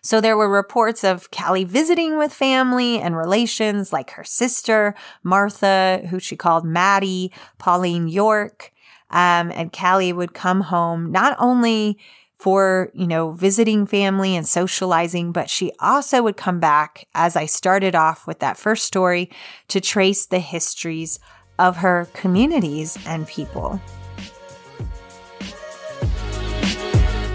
So 0.00 0.20
there 0.20 0.36
were 0.36 0.48
reports 0.48 1.02
of 1.02 1.30
Callie 1.30 1.64
visiting 1.64 2.18
with 2.18 2.32
family 2.32 3.00
and 3.00 3.16
relations 3.16 3.92
like 3.92 4.10
her 4.10 4.24
sister, 4.24 4.94
Martha, 5.22 6.02
who 6.10 6.20
she 6.20 6.36
called 6.36 6.64
Maddie, 6.64 7.32
Pauline 7.58 8.08
York. 8.08 8.70
Um, 9.10 9.50
and 9.52 9.72
Callie 9.72 10.12
would 10.12 10.34
come 10.34 10.62
home 10.62 11.10
not 11.10 11.36
only 11.38 11.98
for, 12.36 12.90
you 12.94 13.06
know, 13.06 13.32
visiting 13.32 13.86
family 13.86 14.36
and 14.36 14.46
socializing, 14.46 15.32
but 15.32 15.48
she 15.48 15.72
also 15.80 16.22
would 16.22 16.36
come 16.36 16.60
back, 16.60 17.06
as 17.14 17.36
I 17.36 17.46
started 17.46 17.94
off 17.94 18.26
with 18.26 18.40
that 18.40 18.58
first 18.58 18.84
story, 18.84 19.30
to 19.68 19.80
trace 19.80 20.26
the 20.26 20.40
histories 20.40 21.18
of 21.58 21.76
her 21.78 22.08
communities 22.12 22.98
and 23.06 23.26
people. 23.26 23.80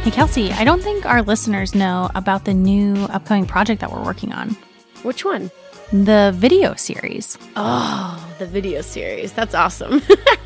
Hey, 0.03 0.11
Kelsie, 0.11 0.51
I 0.53 0.63
don't 0.63 0.81
think 0.81 1.05
our 1.05 1.21
listeners 1.21 1.75
know 1.75 2.09
about 2.15 2.45
the 2.45 2.53
new 2.53 2.95
upcoming 3.05 3.45
project 3.45 3.81
that 3.81 3.91
we're 3.91 4.03
working 4.03 4.31
on. 4.31 4.55
Which 5.03 5.25
one? 5.25 5.51
The 5.91 6.31
video 6.35 6.75
series. 6.75 7.37
Oh, 7.55 8.33
the 8.37 8.45
video 8.45 8.81
series. 8.81 9.33
That's 9.33 9.55
awesome. 9.55 10.01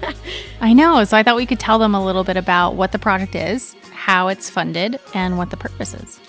I 0.61 0.73
know. 0.73 1.03
So 1.03 1.17
I 1.17 1.23
thought 1.23 1.35
we 1.35 1.45
could 1.45 1.59
tell 1.59 1.79
them 1.79 1.93
a 1.93 2.03
little 2.03 2.23
bit 2.23 2.37
about 2.37 2.75
what 2.75 2.93
the 2.93 2.99
project 2.99 3.35
is, 3.35 3.75
how 3.91 4.29
it's 4.29 4.49
funded, 4.49 4.99
and 5.13 5.37
what 5.37 5.49
the 5.49 5.57
purpose 5.57 5.93
is. 5.93 6.19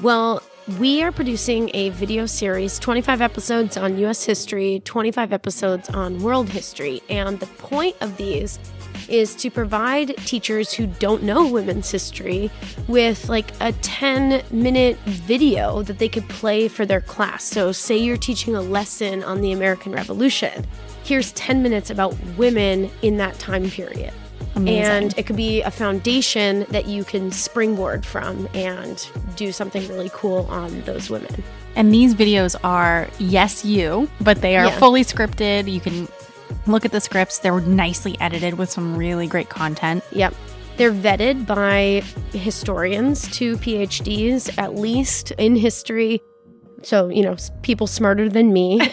Well, 0.00 0.42
we 0.78 1.02
are 1.02 1.10
producing 1.10 1.70
a 1.74 1.88
video 1.90 2.24
series 2.24 2.78
25 2.78 3.20
episodes 3.20 3.76
on 3.76 3.98
US 3.98 4.24
history, 4.24 4.80
25 4.84 5.32
episodes 5.32 5.88
on 5.88 6.22
world 6.22 6.48
history. 6.48 7.02
And 7.08 7.40
the 7.40 7.46
point 7.46 7.96
of 8.00 8.16
these 8.16 8.60
is 9.08 9.34
to 9.34 9.50
provide 9.50 10.16
teachers 10.18 10.72
who 10.72 10.86
don't 10.86 11.24
know 11.24 11.48
women's 11.48 11.90
history 11.90 12.48
with 12.86 13.28
like 13.28 13.50
a 13.60 13.72
10 13.72 14.44
minute 14.52 14.96
video 15.00 15.82
that 15.82 15.98
they 15.98 16.08
could 16.08 16.28
play 16.28 16.68
for 16.68 16.86
their 16.86 17.00
class. 17.00 17.42
So, 17.42 17.72
say 17.72 17.96
you're 17.96 18.16
teaching 18.16 18.54
a 18.54 18.62
lesson 18.62 19.24
on 19.24 19.40
the 19.40 19.50
American 19.50 19.90
Revolution. 19.90 20.64
Here's 21.02 21.32
10 21.32 21.62
minutes 21.62 21.90
about 21.90 22.16
women 22.36 22.88
in 23.02 23.16
that 23.16 23.36
time 23.40 23.68
period. 23.68 24.12
Amazing. 24.54 24.84
And 24.84 25.18
it 25.18 25.26
could 25.26 25.36
be 25.36 25.62
a 25.62 25.70
foundation 25.70 26.66
that 26.70 26.86
you 26.86 27.04
can 27.04 27.30
springboard 27.30 28.04
from 28.04 28.48
and 28.54 29.08
do 29.36 29.52
something 29.52 29.86
really 29.88 30.10
cool 30.12 30.46
on 30.50 30.82
those 30.82 31.08
women. 31.08 31.42
And 31.74 31.92
these 31.92 32.14
videos 32.14 32.54
are, 32.62 33.08
yes, 33.18 33.64
you, 33.64 34.10
but 34.20 34.42
they 34.42 34.56
are 34.58 34.66
yeah. 34.66 34.78
fully 34.78 35.04
scripted. 35.04 35.72
You 35.72 35.80
can 35.80 36.06
Look 36.66 36.84
at 36.84 36.92
the 36.92 37.00
scripts. 37.00 37.38
They're 37.38 37.60
nicely 37.60 38.18
edited 38.20 38.54
with 38.54 38.70
some 38.70 38.96
really 38.96 39.26
great 39.26 39.48
content. 39.48 40.04
Yep. 40.12 40.34
They're 40.76 40.92
vetted 40.92 41.46
by 41.46 42.02
historians 42.32 43.28
to 43.36 43.56
PhDs, 43.56 44.56
at 44.58 44.74
least 44.74 45.32
in 45.32 45.56
history. 45.56 46.20
So, 46.82 47.08
you 47.08 47.22
know, 47.22 47.36
people 47.62 47.86
smarter 47.86 48.28
than 48.28 48.52
me. 48.52 48.78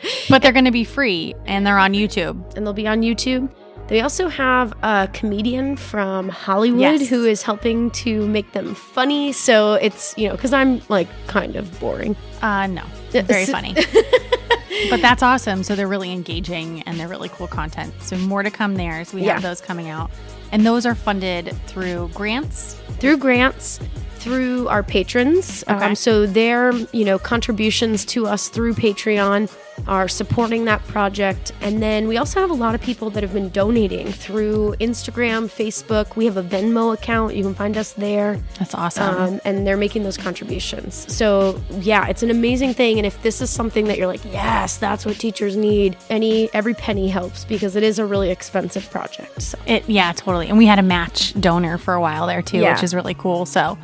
but 0.28 0.42
they're 0.42 0.52
going 0.52 0.64
to 0.64 0.70
be 0.70 0.84
free 0.84 1.34
and 1.46 1.66
they're 1.66 1.78
on 1.78 1.92
YouTube. 1.92 2.56
And 2.56 2.66
they'll 2.66 2.72
be 2.72 2.88
on 2.88 3.02
YouTube. 3.02 3.50
They 3.88 4.00
also 4.00 4.28
have 4.28 4.72
a 4.82 5.08
comedian 5.12 5.76
from 5.76 6.30
Hollywood 6.30 7.00
yes. 7.00 7.08
who 7.10 7.26
is 7.26 7.42
helping 7.42 7.90
to 7.90 8.26
make 8.26 8.52
them 8.52 8.74
funny. 8.74 9.32
So 9.32 9.74
it's, 9.74 10.16
you 10.16 10.28
know, 10.28 10.34
because 10.34 10.54
I'm 10.54 10.80
like 10.88 11.08
kind 11.26 11.54
of 11.56 11.78
boring. 11.80 12.16
Uh, 12.40 12.66
no, 12.66 12.82
very 13.10 13.44
funny. 13.44 13.74
but 14.90 15.02
that's 15.02 15.22
awesome. 15.22 15.62
So 15.62 15.74
they're 15.74 15.86
really 15.86 16.12
engaging 16.12 16.82
and 16.82 16.98
they're 16.98 17.08
really 17.08 17.28
cool 17.28 17.46
content. 17.46 17.92
So 18.00 18.16
more 18.16 18.42
to 18.42 18.50
come 18.50 18.76
there. 18.76 19.04
So 19.04 19.18
we 19.18 19.24
yeah. 19.24 19.34
have 19.34 19.42
those 19.42 19.60
coming 19.60 19.90
out. 19.90 20.10
And 20.50 20.64
those 20.64 20.86
are 20.86 20.94
funded 20.94 21.54
through 21.66 22.10
grants? 22.14 22.80
Through 23.00 23.18
grants 23.18 23.80
through 24.24 24.66
our 24.68 24.82
patrons. 24.82 25.62
Okay. 25.68 25.84
Um, 25.84 25.94
so 25.94 26.24
their, 26.24 26.72
you 26.92 27.04
know, 27.04 27.18
contributions 27.18 28.06
to 28.06 28.26
us 28.26 28.48
through 28.48 28.72
Patreon 28.72 29.54
are 29.86 30.08
supporting 30.08 30.64
that 30.64 30.84
project. 30.86 31.52
And 31.60 31.82
then 31.82 32.08
we 32.08 32.16
also 32.16 32.40
have 32.40 32.50
a 32.50 32.54
lot 32.54 32.74
of 32.74 32.80
people 32.80 33.10
that 33.10 33.22
have 33.22 33.32
been 33.32 33.50
donating 33.50 34.10
through 34.12 34.74
Instagram, 34.80 35.44
Facebook. 35.44 36.16
We 36.16 36.24
have 36.26 36.36
a 36.36 36.42
Venmo 36.42 36.94
account. 36.94 37.34
You 37.34 37.42
can 37.42 37.54
find 37.54 37.76
us 37.76 37.92
there. 37.92 38.40
That's 38.58 38.74
awesome. 38.74 39.16
Um, 39.16 39.40
and 39.44 39.66
they're 39.66 39.76
making 39.76 40.04
those 40.04 40.16
contributions. 40.16 41.12
So 41.12 41.60
yeah, 41.80 42.06
it's 42.08 42.22
an 42.22 42.30
amazing 42.30 42.74
thing. 42.74 42.98
And 42.98 43.06
if 43.06 43.22
this 43.22 43.40
is 43.40 43.50
something 43.50 43.86
that 43.86 43.98
you're 43.98 44.06
like, 44.06 44.24
yes, 44.24 44.76
that's 44.76 45.04
what 45.04 45.16
teachers 45.16 45.56
need, 45.56 45.96
any 46.10 46.52
every 46.54 46.74
penny 46.74 47.08
helps 47.08 47.44
because 47.44 47.76
it 47.76 47.82
is 47.82 47.98
a 47.98 48.06
really 48.06 48.30
expensive 48.30 48.88
project. 48.90 49.42
So 49.42 49.58
it 49.66 49.88
yeah, 49.88 50.12
totally. 50.12 50.48
And 50.48 50.58
we 50.58 50.66
had 50.66 50.78
a 50.78 50.82
match 50.82 51.38
donor 51.40 51.78
for 51.78 51.94
a 51.94 52.00
while 52.00 52.26
there 52.26 52.42
too, 52.42 52.58
yeah. 52.58 52.74
which 52.74 52.82
is 52.82 52.94
really 52.94 53.14
cool. 53.14 53.46
So 53.46 53.78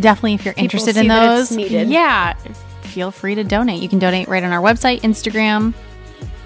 definitely 0.00 0.34
if 0.34 0.44
you're 0.44 0.54
People 0.54 0.64
interested 0.64 0.96
in 0.96 1.08
those, 1.08 1.52
yeah, 1.56 2.34
feel 2.96 3.10
free 3.10 3.34
to 3.34 3.44
donate. 3.44 3.82
You 3.82 3.90
can 3.90 3.98
donate 3.98 4.26
right 4.26 4.42
on 4.42 4.52
our 4.52 4.62
website, 4.62 5.02
Instagram, 5.02 5.74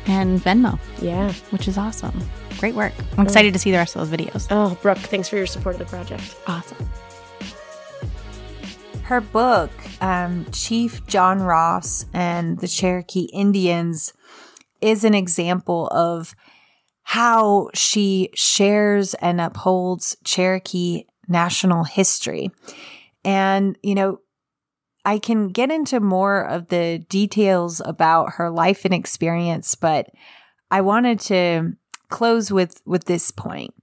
and 0.06 0.40
Venmo. 0.40 0.80
Yeah, 1.00 1.32
which 1.50 1.68
is 1.68 1.78
awesome. 1.78 2.28
Great 2.58 2.74
work. 2.74 2.92
I'm 3.16 3.24
excited 3.24 3.52
to 3.52 3.60
see 3.60 3.70
the 3.70 3.76
rest 3.76 3.94
of 3.94 4.10
those 4.10 4.18
videos. 4.18 4.48
Oh, 4.50 4.76
Brooke, 4.82 4.98
thanks 4.98 5.28
for 5.28 5.36
your 5.36 5.46
support 5.46 5.76
of 5.76 5.78
the 5.78 5.84
project. 5.84 6.36
Awesome. 6.48 6.90
Her 9.04 9.20
book, 9.20 9.70
um, 10.00 10.44
Chief 10.50 11.06
John 11.06 11.40
Ross 11.40 12.06
and 12.12 12.58
the 12.58 12.66
Cherokee 12.66 13.28
Indians, 13.32 14.12
is 14.80 15.04
an 15.04 15.14
example 15.14 15.86
of 15.92 16.34
how 17.04 17.70
she 17.74 18.30
shares 18.34 19.14
and 19.14 19.40
upholds 19.40 20.16
Cherokee 20.24 21.04
national 21.28 21.84
history. 21.84 22.50
And, 23.24 23.78
you 23.84 23.94
know, 23.94 24.18
I 25.10 25.18
can 25.18 25.48
get 25.48 25.72
into 25.72 25.98
more 25.98 26.46
of 26.46 26.68
the 26.68 27.04
details 27.08 27.82
about 27.84 28.34
her 28.34 28.48
life 28.48 28.84
and 28.84 28.94
experience, 28.94 29.74
but 29.74 30.06
I 30.70 30.82
wanted 30.82 31.18
to 31.22 31.72
close 32.10 32.52
with 32.52 32.80
with 32.86 33.06
this 33.06 33.32
point 33.32 33.74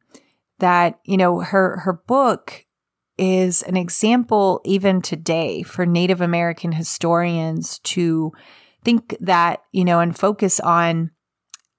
that, 0.60 1.02
you 1.04 1.18
know, 1.18 1.42
her 1.42 1.80
her 1.80 1.92
book 2.08 2.66
is 3.18 3.62
an 3.64 3.76
example 3.76 4.62
even 4.64 5.02
today 5.02 5.64
for 5.64 5.86
Native 5.86 6.22
American 6.22 6.72
historians 6.72 7.80
to 7.80 8.32
think 8.86 9.18
that, 9.20 9.64
you 9.74 9.84
know, 9.84 10.00
and 10.00 10.18
focus 10.18 10.62
on 10.62 11.12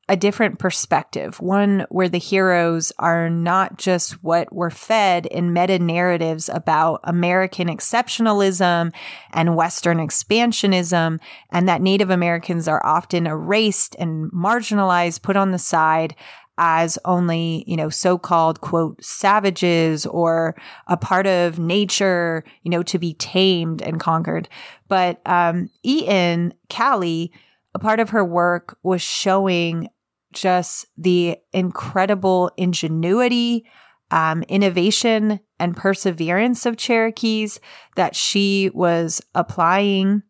a 0.08 0.16
different 0.16 0.58
perspective, 0.58 1.38
one 1.40 1.84
where 1.90 2.08
the 2.08 2.18
heroes 2.18 2.92
are 2.98 3.28
not 3.28 3.76
just 3.76 4.22
what 4.24 4.52
we're 4.52 4.70
fed 4.70 5.26
in 5.26 5.52
meta 5.52 5.78
narratives 5.78 6.48
about 6.48 7.00
American 7.04 7.68
exceptionalism 7.68 8.92
and 9.32 9.56
Western 9.56 9.98
expansionism, 9.98 11.20
and 11.50 11.68
that 11.68 11.82
Native 11.82 12.10
Americans 12.10 12.66
are 12.68 12.84
often 12.84 13.26
erased 13.26 13.96
and 13.98 14.32
marginalized, 14.32 15.22
put 15.22 15.36
on 15.36 15.50
the 15.50 15.58
side 15.58 16.14
as 16.60 16.98
only, 17.04 17.62
you 17.66 17.76
know, 17.76 17.88
so-called 17.88 18.60
quote 18.60 19.02
savages 19.04 20.06
or 20.06 20.56
a 20.88 20.96
part 20.96 21.26
of 21.26 21.58
nature, 21.58 22.44
you 22.62 22.70
know, 22.70 22.82
to 22.82 22.98
be 22.98 23.14
tamed 23.14 23.80
and 23.80 24.00
conquered. 24.00 24.48
But 24.88 25.20
um 25.26 25.70
Eaton 25.82 26.54
Callie 26.68 27.30
a 27.74 27.78
part 27.78 28.00
of 28.00 28.10
her 28.10 28.24
work 28.24 28.76
was 28.82 29.02
showing 29.02 29.88
just 30.32 30.86
the 30.96 31.38
incredible 31.52 32.50
ingenuity, 32.56 33.66
um, 34.10 34.42
innovation, 34.44 35.40
and 35.58 35.76
perseverance 35.76 36.66
of 36.66 36.76
Cherokees 36.76 37.60
that 37.96 38.14
she 38.14 38.70
was 38.74 39.20
applying 39.34 40.22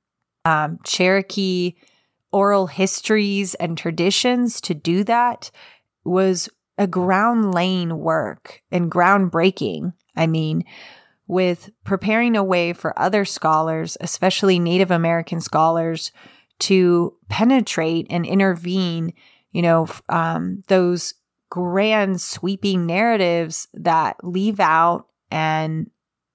um, 0.44 0.78
Cherokee 0.84 1.74
oral 2.32 2.66
histories 2.66 3.54
and 3.54 3.76
traditions 3.76 4.60
to 4.60 4.74
do 4.74 5.04
that 5.04 5.50
was 6.04 6.48
a 6.76 6.86
ground 6.86 7.54
laying 7.54 7.98
work 7.98 8.62
and 8.70 8.90
groundbreaking. 8.90 9.92
I 10.16 10.26
mean, 10.26 10.64
with 11.26 11.70
preparing 11.84 12.36
a 12.36 12.44
way 12.44 12.72
for 12.72 12.98
other 12.98 13.24
scholars, 13.24 13.96
especially 14.00 14.58
Native 14.58 14.90
American 14.90 15.40
scholars, 15.40 16.12
to 16.60 17.16
penetrate 17.28 18.06
and 18.10 18.24
intervene, 18.24 19.12
you 19.52 19.62
know, 19.62 19.88
um, 20.08 20.62
those 20.68 21.14
grand 21.50 22.20
sweeping 22.20 22.86
narratives 22.86 23.68
that 23.72 24.16
leave 24.22 24.60
out 24.60 25.06
and 25.30 25.90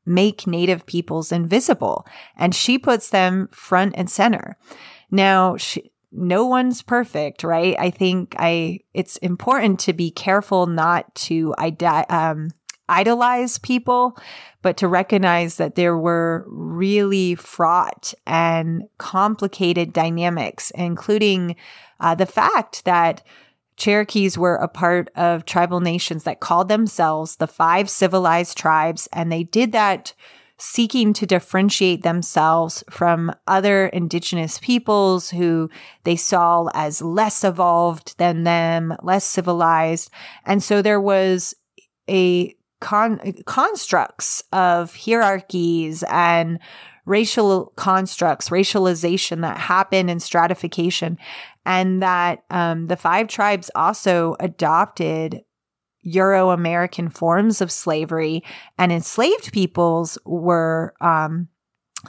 make 0.05 0.47
Native 0.47 0.85
peoples 0.85 1.31
invisible. 1.31 2.05
And 2.35 2.53
she 2.53 2.77
puts 2.77 3.09
them 3.09 3.47
front 3.51 3.93
and 3.95 4.09
center. 4.09 4.57
Now, 5.11 5.57
she, 5.57 5.91
no 6.11 6.45
one's 6.45 6.81
perfect, 6.81 7.43
right? 7.43 7.75
I 7.79 7.89
think 7.89 8.35
I 8.37 8.79
it's 8.93 9.17
important 9.17 9.79
to 9.81 9.93
be 9.93 10.11
careful 10.11 10.67
not 10.67 11.13
to 11.15 11.55
um, 12.09 12.49
idolize 12.87 13.57
people, 13.57 14.17
but 14.61 14.77
to 14.77 14.87
recognize 14.87 15.57
that 15.57 15.75
there 15.75 15.97
were 15.97 16.45
really 16.47 17.35
fraught 17.35 18.13
and 18.27 18.83
complicated 18.97 19.93
dynamics, 19.93 20.71
including 20.75 21.55
uh, 22.03 22.13
the 22.13 22.25
fact 22.25 22.85
that 22.85 23.23
Cherokees 23.75 24.37
were 24.37 24.55
a 24.57 24.67
part 24.67 25.09
of 25.15 25.45
tribal 25.45 25.79
nations 25.79 26.25
that 26.25 26.39
called 26.39 26.67
themselves 26.67 27.37
the 27.37 27.47
five 27.47 27.89
civilized 27.89 28.55
tribes, 28.55 29.09
and 29.11 29.31
they 29.31 29.43
did 29.43 29.71
that 29.71 30.13
seeking 30.59 31.13
to 31.13 31.25
differentiate 31.25 32.03
themselves 32.03 32.83
from 32.89 33.33
other 33.47 33.87
indigenous 33.87 34.59
peoples 34.59 35.31
who 35.31 35.69
they 36.03 36.15
saw 36.15 36.69
as 36.73 37.01
less 37.01 37.43
evolved 37.43 38.17
than 38.17 38.43
them, 38.43 38.95
less 39.01 39.25
civilized. 39.25 40.11
And 40.45 40.61
so 40.61 40.81
there 40.81 41.01
was 41.01 41.55
a 42.07 42.55
con- 42.79 43.19
constructs 43.45 44.43
of 44.51 44.95
hierarchies 44.95 46.03
and 46.09 46.59
racial 47.05 47.73
constructs, 47.75 48.49
racialization 48.49 49.41
that 49.41 49.57
happened 49.57 50.09
in 50.09 50.19
stratification, 50.19 51.17
and 51.65 52.01
that 52.01 52.43
um, 52.49 52.87
the 52.87 52.97
five 52.97 53.27
tribes 53.27 53.71
also 53.75 54.35
adopted 54.39 55.41
Euro 56.03 56.49
American 56.49 57.09
forms 57.09 57.61
of 57.61 57.71
slavery, 57.71 58.43
and 58.77 58.91
enslaved 58.91 59.53
peoples 59.53 60.17
were 60.25 60.93
um, 61.01 61.47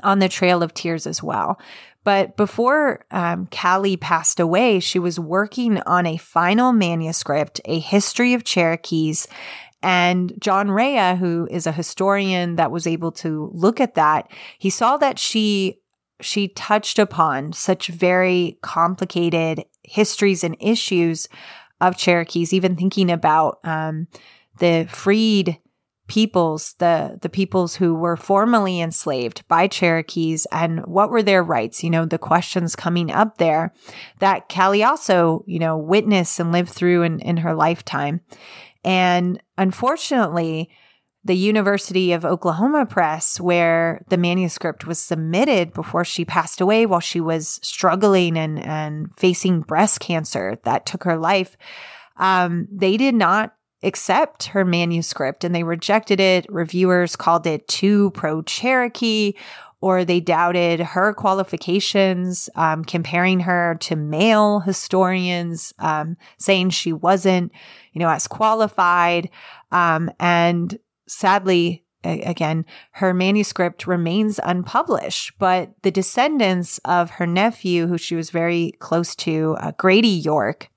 on 0.02 0.18
the 0.18 0.28
Trail 0.28 0.62
of 0.62 0.74
Tears 0.74 1.06
as 1.06 1.22
well. 1.22 1.60
But 2.02 2.36
before 2.36 3.06
um, 3.10 3.46
Callie 3.46 3.96
passed 3.96 4.38
away, 4.38 4.80
she 4.80 4.98
was 4.98 5.18
working 5.18 5.80
on 5.82 6.06
a 6.06 6.18
final 6.18 6.72
manuscript, 6.72 7.60
a 7.64 7.78
history 7.78 8.34
of 8.34 8.44
Cherokees. 8.44 9.26
And 9.82 10.32
John 10.38 10.70
Rea, 10.70 11.16
who 11.16 11.48
is 11.50 11.66
a 11.66 11.72
historian 11.72 12.56
that 12.56 12.70
was 12.70 12.86
able 12.86 13.12
to 13.12 13.50
look 13.54 13.80
at 13.80 13.94
that, 13.94 14.30
he 14.58 14.70
saw 14.70 14.96
that 14.98 15.18
she 15.18 15.80
she 16.24 16.48
touched 16.48 16.98
upon 16.98 17.52
such 17.52 17.88
very 17.88 18.58
complicated 18.62 19.64
histories 19.82 20.42
and 20.42 20.56
issues 20.60 21.28
of 21.80 21.96
Cherokees, 21.96 22.52
even 22.52 22.76
thinking 22.76 23.10
about 23.10 23.58
um, 23.64 24.08
the 24.58 24.86
freed 24.90 25.58
peoples, 26.06 26.74
the 26.78 27.18
the 27.22 27.28
peoples 27.28 27.76
who 27.76 27.94
were 27.94 28.16
formerly 28.16 28.80
enslaved 28.80 29.46
by 29.48 29.66
Cherokees 29.66 30.46
and 30.52 30.80
what 30.86 31.10
were 31.10 31.22
their 31.22 31.42
rights, 31.42 31.82
you 31.82 31.90
know, 31.90 32.04
the 32.04 32.18
questions 32.18 32.76
coming 32.76 33.10
up 33.10 33.38
there 33.38 33.72
that 34.18 34.48
Callie 34.48 34.84
also, 34.84 35.44
you 35.46 35.58
know, 35.58 35.76
witnessed 35.76 36.38
and 36.38 36.52
lived 36.52 36.70
through 36.70 37.02
in, 37.02 37.20
in 37.20 37.38
her 37.38 37.54
lifetime. 37.54 38.20
And 38.84 39.42
unfortunately, 39.56 40.70
the 41.24 41.36
University 41.36 42.12
of 42.12 42.24
Oklahoma 42.24 42.84
Press, 42.84 43.40
where 43.40 44.04
the 44.08 44.18
manuscript 44.18 44.86
was 44.86 44.98
submitted 44.98 45.72
before 45.72 46.04
she 46.04 46.24
passed 46.24 46.60
away 46.60 46.84
while 46.84 47.00
she 47.00 47.20
was 47.20 47.58
struggling 47.62 48.36
and, 48.36 48.58
and 48.58 49.14
facing 49.16 49.62
breast 49.62 50.00
cancer 50.00 50.58
that 50.64 50.84
took 50.84 51.04
her 51.04 51.16
life, 51.16 51.56
um, 52.18 52.68
they 52.70 52.96
did 52.96 53.14
not 53.14 53.54
accept 53.82 54.44
her 54.46 54.64
manuscript 54.64 55.44
and 55.44 55.54
they 55.54 55.62
rejected 55.62 56.20
it. 56.20 56.46
Reviewers 56.48 57.16
called 57.16 57.46
it 57.46 57.66
too 57.68 58.10
pro 58.10 58.42
Cherokee 58.42 59.34
or 59.80 60.02
they 60.02 60.18
doubted 60.18 60.80
her 60.80 61.12
qualifications, 61.12 62.48
um, 62.54 62.82
comparing 62.86 63.40
her 63.40 63.76
to 63.80 63.94
male 63.94 64.60
historians, 64.60 65.74
um, 65.78 66.16
saying 66.38 66.70
she 66.70 66.90
wasn't, 66.90 67.52
you 67.92 67.98
know, 67.98 68.08
as 68.08 68.26
qualified. 68.26 69.28
Um, 69.72 70.10
and 70.18 70.78
sadly, 71.06 71.84
again, 72.04 72.64
her 72.92 73.14
manuscript 73.14 73.86
remains 73.86 74.38
unpublished, 74.42 75.32
but 75.38 75.70
the 75.82 75.90
descendants 75.90 76.78
of 76.84 77.10
her 77.10 77.26
nephew, 77.26 77.86
who 77.86 77.98
she 77.98 78.14
was 78.14 78.30
very 78.30 78.72
close 78.78 79.14
to, 79.16 79.56
uh, 79.60 79.72
Grady 79.78 80.08
York, 80.08 80.68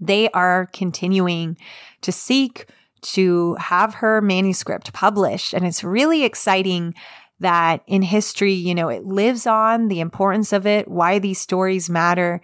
they 0.00 0.30
are 0.30 0.68
continuing 0.72 1.56
to 2.00 2.10
seek 2.10 2.66
to 3.02 3.54
have 3.56 3.94
her 3.94 4.20
manuscript 4.20 4.92
published. 4.92 5.54
And 5.54 5.66
it's 5.66 5.84
really 5.84 6.24
exciting 6.24 6.94
that 7.38 7.82
in 7.86 8.02
history, 8.02 8.52
you 8.52 8.74
know, 8.74 8.88
it 8.88 9.04
lives 9.04 9.46
on 9.46 9.88
the 9.88 10.00
importance 10.00 10.52
of 10.52 10.66
it, 10.66 10.88
why 10.88 11.18
these 11.18 11.40
stories 11.40 11.88
matter 11.88 12.42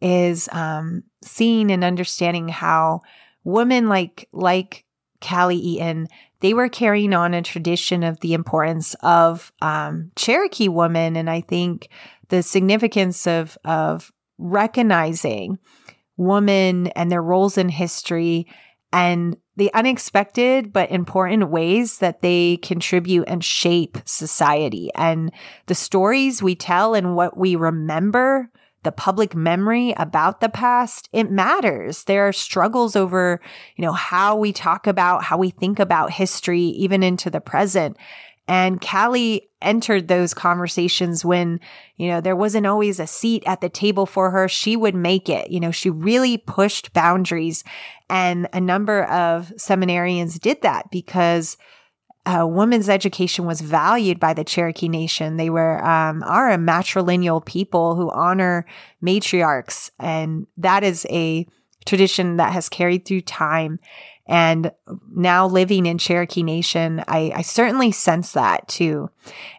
is 0.00 0.48
um, 0.52 1.02
seeing 1.22 1.70
and 1.70 1.82
understanding 1.82 2.48
how 2.48 3.00
women 3.44 3.88
like 3.88 4.28
like 4.32 4.84
Callie 5.20 5.56
Eaton 5.56 6.06
they 6.40 6.54
were 6.54 6.68
carrying 6.68 7.14
on 7.14 7.34
a 7.34 7.42
tradition 7.42 8.02
of 8.02 8.20
the 8.20 8.34
importance 8.34 8.94
of 9.02 9.52
um, 9.62 10.12
Cherokee 10.16 10.68
women, 10.68 11.16
and 11.16 11.30
I 11.30 11.40
think 11.40 11.88
the 12.28 12.42
significance 12.42 13.26
of 13.26 13.56
of 13.64 14.12
recognizing 14.38 15.58
women 16.16 16.88
and 16.88 17.10
their 17.10 17.22
roles 17.22 17.58
in 17.58 17.68
history 17.68 18.46
and 18.92 19.36
the 19.56 19.72
unexpected 19.74 20.72
but 20.72 20.90
important 20.90 21.50
ways 21.50 21.98
that 21.98 22.20
they 22.20 22.58
contribute 22.58 23.24
and 23.26 23.44
shape 23.44 23.98
society. 24.04 24.90
And 24.94 25.32
the 25.66 25.74
stories 25.74 26.42
we 26.42 26.54
tell 26.54 26.94
and 26.94 27.16
what 27.16 27.36
we 27.36 27.56
remember 27.56 28.50
the 28.86 28.92
public 28.92 29.34
memory 29.34 29.92
about 29.96 30.40
the 30.40 30.48
past, 30.48 31.08
it 31.12 31.28
matters. 31.28 32.04
There 32.04 32.28
are 32.28 32.32
struggles 32.32 32.94
over, 32.94 33.40
you 33.74 33.82
know, 33.82 33.92
how 33.92 34.36
we 34.36 34.52
talk 34.52 34.86
about, 34.86 35.24
how 35.24 35.36
we 35.36 35.50
think 35.50 35.80
about 35.80 36.12
history, 36.12 36.62
even 36.62 37.02
into 37.02 37.28
the 37.28 37.40
present. 37.40 37.96
And 38.46 38.80
Callie 38.80 39.50
entered 39.60 40.06
those 40.06 40.34
conversations 40.34 41.24
when, 41.24 41.58
you 41.96 42.06
know, 42.06 42.20
there 42.20 42.36
wasn't 42.36 42.68
always 42.68 43.00
a 43.00 43.08
seat 43.08 43.42
at 43.44 43.60
the 43.60 43.68
table 43.68 44.06
for 44.06 44.30
her. 44.30 44.46
She 44.46 44.76
would 44.76 44.94
make 44.94 45.28
it. 45.28 45.50
You 45.50 45.58
know, 45.58 45.72
she 45.72 45.90
really 45.90 46.38
pushed 46.38 46.92
boundaries. 46.92 47.64
And 48.08 48.48
a 48.52 48.60
number 48.60 49.02
of 49.06 49.52
seminarians 49.56 50.38
did 50.40 50.62
that 50.62 50.92
because 50.92 51.56
uh, 52.26 52.46
women's 52.46 52.88
education 52.88 53.46
was 53.46 53.60
valued 53.60 54.18
by 54.18 54.34
the 54.34 54.44
Cherokee 54.44 54.88
Nation. 54.88 55.36
They 55.36 55.48
were 55.48 55.82
um, 55.84 56.22
are 56.24 56.50
a 56.50 56.58
matrilineal 56.58 57.44
people 57.44 57.94
who 57.94 58.10
honor 58.10 58.66
matriarchs, 59.02 59.90
and 60.00 60.46
that 60.56 60.82
is 60.82 61.06
a 61.08 61.46
tradition 61.86 62.36
that 62.36 62.52
has 62.52 62.68
carried 62.68 63.04
through 63.04 63.20
time. 63.22 63.78
And 64.28 64.72
now 65.14 65.46
living 65.46 65.86
in 65.86 65.98
Cherokee 65.98 66.42
Nation, 66.42 67.04
I, 67.06 67.30
I 67.32 67.42
certainly 67.42 67.92
sense 67.92 68.32
that 68.32 68.66
too. 68.66 69.08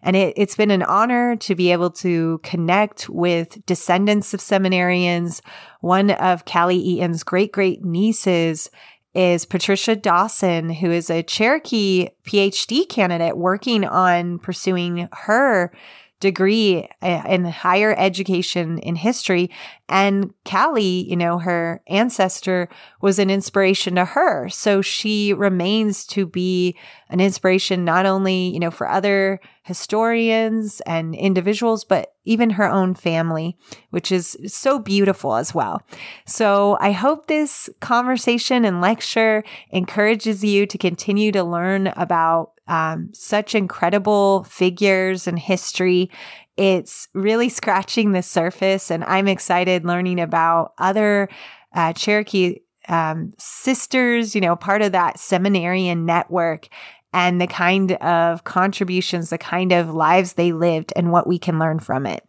And 0.03 0.17
it, 0.17 0.33
it's 0.35 0.57
been 0.57 0.71
an 0.71 0.83
honor 0.83 1.37
to 1.37 1.55
be 1.55 1.71
able 1.71 1.89
to 1.91 2.41
connect 2.43 3.07
with 3.07 3.65
descendants 3.65 4.33
of 4.33 4.41
seminarians. 4.41 5.39
One 5.79 6.11
of 6.11 6.43
Callie 6.43 6.75
Eaton's 6.75 7.23
great 7.23 7.53
great 7.53 7.85
nieces 7.85 8.69
is 9.13 9.45
Patricia 9.45 9.95
Dawson, 9.95 10.69
who 10.69 10.91
is 10.91 11.09
a 11.09 11.23
Cherokee 11.23 12.09
PhD 12.25 12.87
candidate 12.87 13.37
working 13.37 13.83
on 13.83 14.39
pursuing 14.39 15.09
her 15.11 15.71
degree 16.19 16.87
uh, 17.01 17.23
in 17.27 17.45
higher 17.45 17.93
education 17.97 18.79
in 18.79 18.95
history. 18.95 19.51
And 19.87 20.33
Callie, 20.45 21.07
you 21.07 21.15
know, 21.15 21.37
her 21.39 21.81
ancestor 21.87 22.69
was 23.01 23.19
an 23.19 23.29
inspiration 23.29 23.95
to 23.95 24.05
her. 24.05 24.49
So 24.49 24.81
she 24.81 25.33
remains 25.33 26.05
to 26.07 26.25
be 26.25 26.75
an 27.09 27.19
inspiration 27.19 27.85
not 27.85 28.05
only, 28.05 28.49
you 28.49 28.59
know, 28.59 28.71
for 28.71 28.89
other 28.89 29.39
historians 29.63 30.81
and 30.85 31.13
individuals, 31.13 31.83
but 31.83 32.13
even 32.23 32.51
her 32.51 32.67
own 32.67 32.95
family, 32.95 33.57
which 33.91 34.11
is 34.11 34.37
so 34.47 34.79
beautiful 34.79 35.35
as 35.35 35.53
well. 35.53 35.81
So 36.25 36.77
I 36.79 36.91
hope 36.91 37.27
this 37.27 37.69
conversation 37.79 38.65
and 38.65 38.81
lecture 38.81 39.43
encourages 39.69 40.43
you 40.43 40.65
to 40.65 40.77
continue 40.77 41.31
to 41.33 41.43
learn 41.43 41.87
about 41.87 42.56
um, 42.67 43.09
such 43.13 43.55
incredible 43.55 44.43
figures 44.43 45.27
and 45.27 45.39
history. 45.39 46.09
It's 46.57 47.07
really 47.13 47.49
scratching 47.49 48.11
the 48.11 48.23
surface, 48.23 48.89
and 48.89 49.03
I'm 49.03 49.27
excited 49.27 49.85
learning 49.85 50.19
about 50.19 50.73
other 50.77 51.29
uh, 51.73 51.93
Cherokee 51.93 52.59
um, 52.87 53.33
sisters, 53.37 54.33
you 54.33 54.41
know, 54.41 54.55
part 54.55 54.81
of 54.81 54.93
that 54.93 55.19
seminarian 55.19 56.05
network. 56.05 56.67
And 57.13 57.39
the 57.39 57.47
kind 57.47 57.93
of 57.93 58.43
contributions, 58.43 59.29
the 59.29 59.37
kind 59.37 59.71
of 59.71 59.93
lives 59.93 60.33
they 60.33 60.51
lived, 60.51 60.91
and 60.95 61.11
what 61.11 61.25
we 61.25 61.39
can 61.39 61.57
learn 61.57 61.79
from 61.79 62.05
it. 62.05 62.23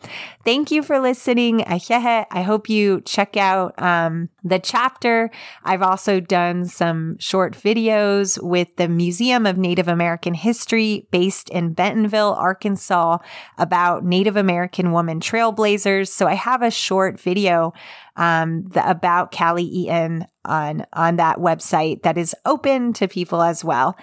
Thank 0.45 0.71
you 0.71 0.83
for 0.83 0.99
listening. 0.99 1.65
I 1.67 2.43
hope 2.43 2.69
you 2.69 3.01
check 3.03 3.37
out 3.37 3.75
um, 3.83 4.29
the 4.43 4.59
chapter. 4.59 5.31
I've 5.65 5.83
also 5.83 6.21
done 6.21 6.67
some 6.67 7.19
short 7.19 7.55
videos 7.55 8.43
with 8.43 8.77
the 8.77 8.89
Museum 8.89 9.47
of 9.47 9.59
Native 9.59 9.89
American 9.89 10.35
History 10.35 11.07
based 11.11 11.51
in 11.51 11.75
Bentonville, 11.75 12.35
Arkansas, 12.35 13.19
about 13.59 14.05
Native 14.05 14.37
American 14.37 14.93
woman 14.93 15.21
trailblazers. 15.21 16.09
So 16.09 16.27
I 16.27 16.35
have 16.35 16.63
a 16.63 16.71
short 16.71 17.21
video 17.21 17.73
um, 18.19 18.65
the, 18.69 18.89
about 18.89 19.33
Callie 19.33 19.63
Eaton 19.63 20.27
on 20.45 20.85
on 20.93 21.17
that 21.17 21.39
website 21.39 22.03
that 22.03 22.19
is 22.19 22.35
open 22.45 22.93
to 22.95 23.07
people 23.07 23.43
as 23.43 23.65
well. 23.65 23.97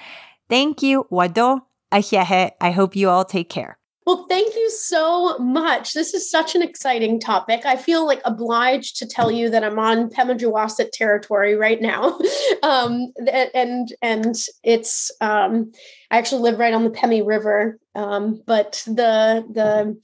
Thank 0.49 0.81
you, 0.81 1.05
Wado. 1.11 1.61
I 1.91 2.71
hope 2.71 2.95
you 2.95 3.09
all 3.09 3.25
take 3.25 3.49
care. 3.49 3.77
Well, 4.05 4.27
thank 4.29 4.53
you 4.53 4.69
so 4.69 5.35
much. 5.39 5.93
This 5.93 6.13
is 6.13 6.29
such 6.29 6.53
an 6.53 6.61
exciting 6.61 7.19
topic. 7.19 7.65
I 7.65 7.75
feel 7.75 8.05
like 8.05 8.21
obliged 8.23 8.97
to 8.97 9.07
tell 9.07 9.31
you 9.31 9.49
that 9.49 9.63
I'm 9.63 9.79
on 9.79 10.09
Pemigewasset 10.11 10.91
territory 10.93 11.55
right 11.55 11.81
now, 11.81 12.19
um, 12.63 13.11
and 13.55 13.91
and 14.03 14.35
it's 14.63 15.09
um, 15.21 15.71
I 16.11 16.19
actually 16.19 16.43
live 16.43 16.59
right 16.59 16.73
on 16.73 16.83
the 16.83 16.91
Pemi 16.91 17.25
River. 17.25 17.79
Um, 17.95 18.43
but 18.45 18.83
the 18.85 19.43
the 19.51 19.99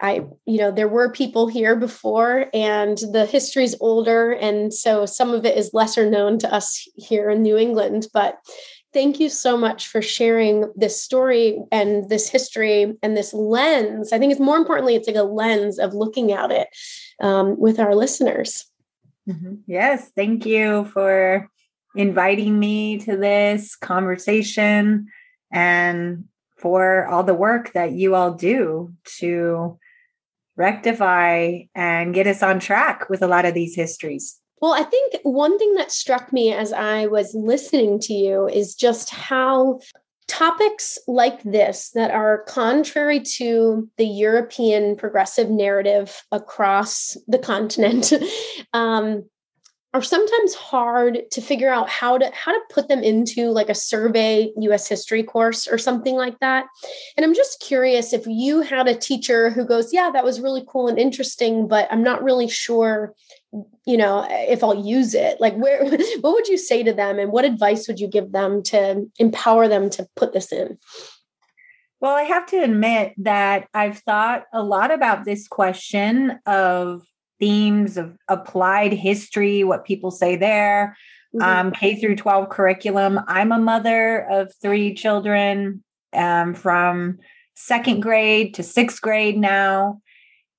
I, 0.00 0.22
you 0.44 0.58
know, 0.58 0.72
there 0.72 0.88
were 0.88 1.12
people 1.12 1.46
here 1.46 1.76
before, 1.76 2.46
and 2.52 2.98
the 3.12 3.26
history's 3.26 3.76
older, 3.80 4.32
and 4.32 4.74
so 4.74 5.06
some 5.06 5.32
of 5.32 5.46
it 5.46 5.56
is 5.56 5.70
lesser 5.72 6.10
known 6.10 6.38
to 6.40 6.52
us 6.52 6.88
here 6.96 7.30
in 7.30 7.42
New 7.42 7.56
England. 7.56 8.08
But 8.12 8.38
thank 8.94 9.20
you 9.20 9.28
so 9.28 9.58
much 9.58 9.88
for 9.88 10.00
sharing 10.00 10.72
this 10.76 11.02
story 11.02 11.58
and 11.70 12.08
this 12.08 12.30
history 12.30 12.94
and 13.02 13.16
this 13.16 13.34
lens. 13.34 14.12
I 14.12 14.18
think 14.18 14.32
it's 14.32 14.40
more 14.40 14.56
importantly, 14.56 14.94
it's 14.94 15.08
like 15.08 15.16
a 15.16 15.24
lens 15.24 15.78
of 15.78 15.92
looking 15.92 16.32
at 16.32 16.50
it 16.50 16.68
um, 17.20 17.58
with 17.58 17.78
our 17.78 17.94
listeners. 17.94 18.64
Mm-hmm. 19.28 19.54
Yes, 19.66 20.10
thank 20.16 20.46
you 20.46 20.84
for 20.86 21.50
inviting 21.96 22.58
me 22.58 22.98
to 22.98 23.16
this 23.16 23.76
conversation 23.76 25.08
and 25.52 26.24
for 26.56 27.06
all 27.06 27.24
the 27.24 27.34
work 27.34 27.72
that 27.72 27.92
you 27.92 28.14
all 28.14 28.32
do 28.32 28.94
to 29.18 29.78
rectify 30.56 31.58
and 31.74 32.14
get 32.14 32.26
us 32.26 32.42
on 32.42 32.60
track 32.60 33.08
with 33.10 33.22
a 33.22 33.26
lot 33.26 33.44
of 33.44 33.54
these 33.54 33.74
histories. 33.74 34.40
Well, 34.64 34.72
I 34.72 34.82
think 34.82 35.16
one 35.24 35.58
thing 35.58 35.74
that 35.74 35.92
struck 35.92 36.32
me 36.32 36.50
as 36.50 36.72
I 36.72 37.04
was 37.04 37.34
listening 37.34 38.00
to 38.00 38.14
you 38.14 38.48
is 38.48 38.74
just 38.74 39.10
how 39.10 39.80
topics 40.26 40.96
like 41.06 41.42
this 41.42 41.90
that 41.90 42.12
are 42.12 42.44
contrary 42.44 43.20
to 43.36 43.90
the 43.98 44.06
European 44.06 44.96
progressive 44.96 45.50
narrative 45.50 46.22
across 46.32 47.14
the 47.28 47.38
continent 47.38 48.10
um, 48.72 49.28
are 49.94 50.02
sometimes 50.02 50.54
hard 50.54 51.22
to 51.30 51.40
figure 51.40 51.72
out 51.72 51.88
how 51.88 52.18
to 52.18 52.30
how 52.34 52.50
to 52.50 52.60
put 52.68 52.88
them 52.88 53.02
into 53.02 53.50
like 53.50 53.70
a 53.70 53.74
survey 53.74 54.52
US 54.58 54.88
history 54.88 55.22
course 55.22 55.68
or 55.68 55.78
something 55.78 56.16
like 56.16 56.38
that. 56.40 56.66
And 57.16 57.24
I'm 57.24 57.34
just 57.34 57.60
curious 57.60 58.12
if 58.12 58.26
you 58.26 58.60
had 58.62 58.88
a 58.88 58.96
teacher 58.96 59.50
who 59.50 59.64
goes, 59.64 59.92
"Yeah, 59.92 60.10
that 60.12 60.24
was 60.24 60.40
really 60.40 60.64
cool 60.66 60.88
and 60.88 60.98
interesting, 60.98 61.68
but 61.68 61.86
I'm 61.92 62.02
not 62.02 62.24
really 62.24 62.48
sure, 62.48 63.14
you 63.86 63.96
know, 63.96 64.26
if 64.28 64.64
I'll 64.64 64.84
use 64.84 65.14
it." 65.14 65.40
Like 65.40 65.54
where 65.54 65.84
what 66.20 66.32
would 66.34 66.48
you 66.48 66.58
say 66.58 66.82
to 66.82 66.92
them 66.92 67.20
and 67.20 67.30
what 67.30 67.44
advice 67.44 67.86
would 67.86 68.00
you 68.00 68.08
give 68.08 68.32
them 68.32 68.64
to 68.64 69.06
empower 69.18 69.68
them 69.68 69.90
to 69.90 70.08
put 70.16 70.32
this 70.32 70.52
in? 70.52 70.76
Well, 72.00 72.16
I 72.16 72.24
have 72.24 72.46
to 72.46 72.62
admit 72.62 73.14
that 73.18 73.68
I've 73.72 73.98
thought 73.98 74.42
a 74.52 74.62
lot 74.62 74.90
about 74.90 75.24
this 75.24 75.46
question 75.46 76.38
of 76.46 77.02
themes 77.44 77.98
of 77.98 78.16
applied 78.30 78.94
history, 78.94 79.64
what 79.64 79.84
people 79.84 80.10
say 80.10 80.34
there, 80.34 80.96
mm-hmm. 81.36 81.66
um, 81.66 81.72
K 81.72 82.00
through 82.00 82.16
12 82.16 82.48
curriculum. 82.48 83.20
I'm 83.28 83.52
a 83.52 83.58
mother 83.58 84.26
of 84.30 84.50
three 84.62 84.94
children 84.94 85.84
um, 86.14 86.54
from 86.54 87.18
second 87.54 88.00
grade 88.00 88.54
to 88.54 88.62
sixth 88.62 89.02
grade 89.02 89.36
now. 89.36 90.00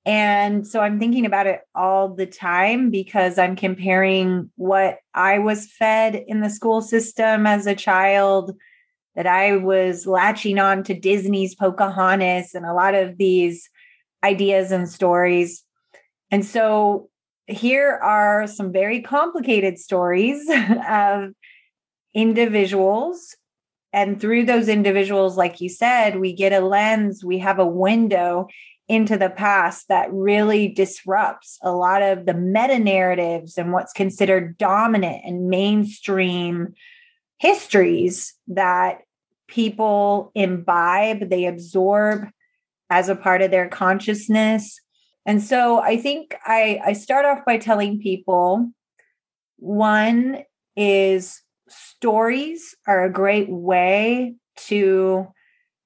And 0.05 0.67
so 0.67 0.79
I'm 0.79 0.99
thinking 0.99 1.25
about 1.25 1.47
it 1.47 1.61
all 1.73 2.13
the 2.13 2.27
time 2.27 2.91
because 2.91 3.39
I'm 3.39 3.55
comparing 3.55 4.51
what 4.57 4.99
I 5.15 5.39
was 5.39 5.65
fed 5.65 6.23
in 6.27 6.41
the 6.41 6.51
school 6.51 6.83
system 6.83 7.47
as 7.47 7.65
a 7.65 7.73
child, 7.73 8.55
that 9.15 9.25
I 9.25 9.55
was 9.55 10.05
latching 10.05 10.59
on 10.59 10.83
to 10.83 10.93
Disney's 10.93 11.55
Pocahontas 11.55 12.53
and 12.53 12.63
a 12.63 12.73
lot 12.73 12.93
of 12.93 13.17
these 13.17 13.71
ideas 14.23 14.71
and 14.71 14.88
stories 14.88 15.64
and 16.36 16.43
so 16.43 17.09
here 17.47 17.91
are 18.03 18.45
some 18.45 18.73
very 18.73 19.01
complicated 19.01 19.79
stories 19.79 20.45
of 20.89 21.29
individuals. 22.13 23.38
And 23.93 24.19
through 24.19 24.43
those 24.43 24.67
individuals, 24.67 25.38
like 25.38 25.61
you 25.61 25.69
said, 25.69 26.19
we 26.19 26.33
get 26.33 26.51
a 26.51 26.59
lens, 26.59 27.23
we 27.23 27.38
have 27.38 27.57
a 27.57 27.65
window 27.65 28.49
into 28.89 29.17
the 29.17 29.29
past 29.29 29.88
that 29.88 30.11
really 30.11 30.67
disrupts 30.67 31.57
a 31.63 31.71
lot 31.71 32.01
of 32.01 32.25
the 32.25 32.33
meta 32.33 32.79
narratives 32.79 33.57
and 33.57 33.71
what's 33.71 33.93
considered 33.93 34.57
dominant 34.57 35.21
and 35.23 35.47
mainstream 35.47 36.73
histories 37.38 38.33
that 38.49 39.03
people 39.47 40.33
imbibe, 40.36 41.29
they 41.29 41.45
absorb 41.45 42.27
as 42.89 43.07
a 43.07 43.15
part 43.15 43.41
of 43.41 43.51
their 43.51 43.69
consciousness. 43.69 44.81
And 45.26 45.41
so 45.41 45.80
I 45.80 45.97
think 45.97 46.36
I, 46.45 46.80
I 46.86 46.93
start 46.93 47.26
off 47.26 47.45
by 47.45 47.57
telling 47.57 47.99
people 47.99 48.69
one 49.57 50.43
is 50.76 51.41
stories 51.67 52.76
are 52.88 53.03
a 53.03 53.11
great 53.11 53.49
way 53.49 54.36
to 54.67 55.28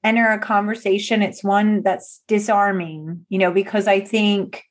enter 0.04 0.30
a 0.30 0.40
conversation. 0.40 1.22
It's 1.22 1.44
one 1.44 1.84
that's 1.84 2.22
disarming, 2.28 3.26
you 3.30 3.38
know, 3.38 3.52
because 3.52 3.88
I 3.88 4.00
think 4.02 4.64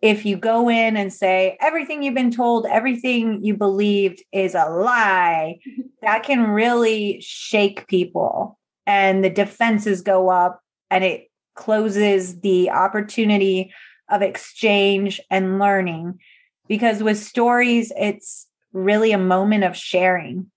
if 0.00 0.24
you 0.24 0.36
go 0.36 0.68
in 0.70 0.96
and 0.96 1.12
say 1.12 1.56
everything 1.60 2.02
you've 2.02 2.14
been 2.14 2.30
told, 2.30 2.66
everything 2.66 3.44
you 3.44 3.56
believed 3.56 4.22
is 4.32 4.54
a 4.54 4.68
lie, 4.68 5.58
that 6.02 6.22
can 6.22 6.42
really 6.50 7.20
shake 7.20 7.86
people 7.86 8.58
and 8.86 9.22
the 9.22 9.30
defenses 9.30 10.02
go 10.02 10.30
up 10.30 10.60
and 10.90 11.04
it 11.04 11.30
closes 11.54 12.40
the 12.40 12.70
opportunity 12.70 13.72
of 14.10 14.22
exchange 14.22 15.20
and 15.30 15.58
learning 15.58 16.18
because 16.68 17.02
with 17.02 17.18
stories 17.18 17.92
it's 17.96 18.46
really 18.72 19.12
a 19.12 19.18
moment 19.18 19.64
of 19.64 19.76
sharing. 19.76 20.50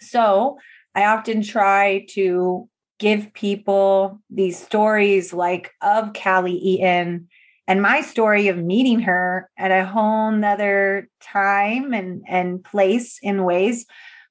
So 0.00 0.58
i 0.94 1.04
often 1.04 1.42
try 1.42 2.06
to 2.10 2.68
give 2.98 3.32
people 3.32 4.20
these 4.30 4.58
stories 4.58 5.32
like 5.32 5.70
of 5.82 6.12
callie 6.14 6.52
eaton 6.52 7.28
and 7.68 7.82
my 7.82 8.00
story 8.00 8.48
of 8.48 8.56
meeting 8.56 9.00
her 9.00 9.50
at 9.58 9.70
a 9.70 9.84
whole 9.84 10.32
nother 10.32 11.06
time 11.20 11.92
and 11.92 12.24
and 12.26 12.64
place 12.64 13.18
in 13.22 13.44
ways. 13.44 13.84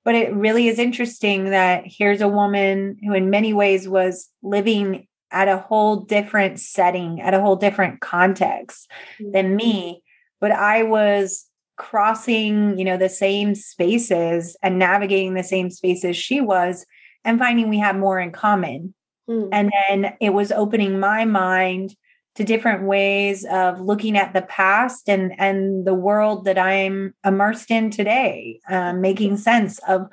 But 0.03 0.15
it 0.15 0.33
really 0.33 0.67
is 0.67 0.79
interesting 0.79 1.51
that 1.51 1.83
here's 1.85 2.21
a 2.21 2.27
woman 2.27 2.97
who 3.03 3.13
in 3.13 3.29
many 3.29 3.53
ways 3.53 3.87
was 3.87 4.27
living 4.41 5.07
at 5.31 5.47
a 5.47 5.57
whole 5.57 5.97
different 5.97 6.59
setting, 6.59 7.21
at 7.21 7.33
a 7.33 7.41
whole 7.41 7.55
different 7.55 8.01
context 8.01 8.89
mm-hmm. 9.19 9.31
than 9.31 9.55
me. 9.55 10.03
But 10.39 10.51
I 10.51 10.83
was 10.83 11.45
crossing, 11.77 12.77
you 12.77 12.85
know, 12.85 12.97
the 12.97 13.09
same 13.09 13.55
spaces 13.55 14.57
and 14.63 14.79
navigating 14.79 15.33
the 15.33 15.43
same 15.43 15.69
spaces 15.69 16.17
she 16.17 16.41
was 16.41 16.85
and 17.23 17.39
finding 17.39 17.69
we 17.69 17.77
have 17.79 17.95
more 17.95 18.19
in 18.19 18.31
common. 18.31 18.93
Mm. 19.29 19.49
And 19.51 19.71
then 19.89 20.13
it 20.19 20.31
was 20.31 20.51
opening 20.51 20.99
my 20.99 21.25
mind 21.25 21.95
to 22.35 22.43
different 22.43 22.83
ways 22.83 23.45
of 23.45 23.81
looking 23.81 24.15
at 24.15 24.33
the 24.33 24.43
past 24.43 25.09
and 25.09 25.33
and 25.39 25.85
the 25.87 25.93
world 25.93 26.45
that 26.45 26.57
I'm 26.57 27.15
immersed 27.25 27.71
in 27.71 27.89
today, 27.89 28.59
um, 28.69 29.01
making 29.01 29.37
sense 29.37 29.79
of 29.87 30.07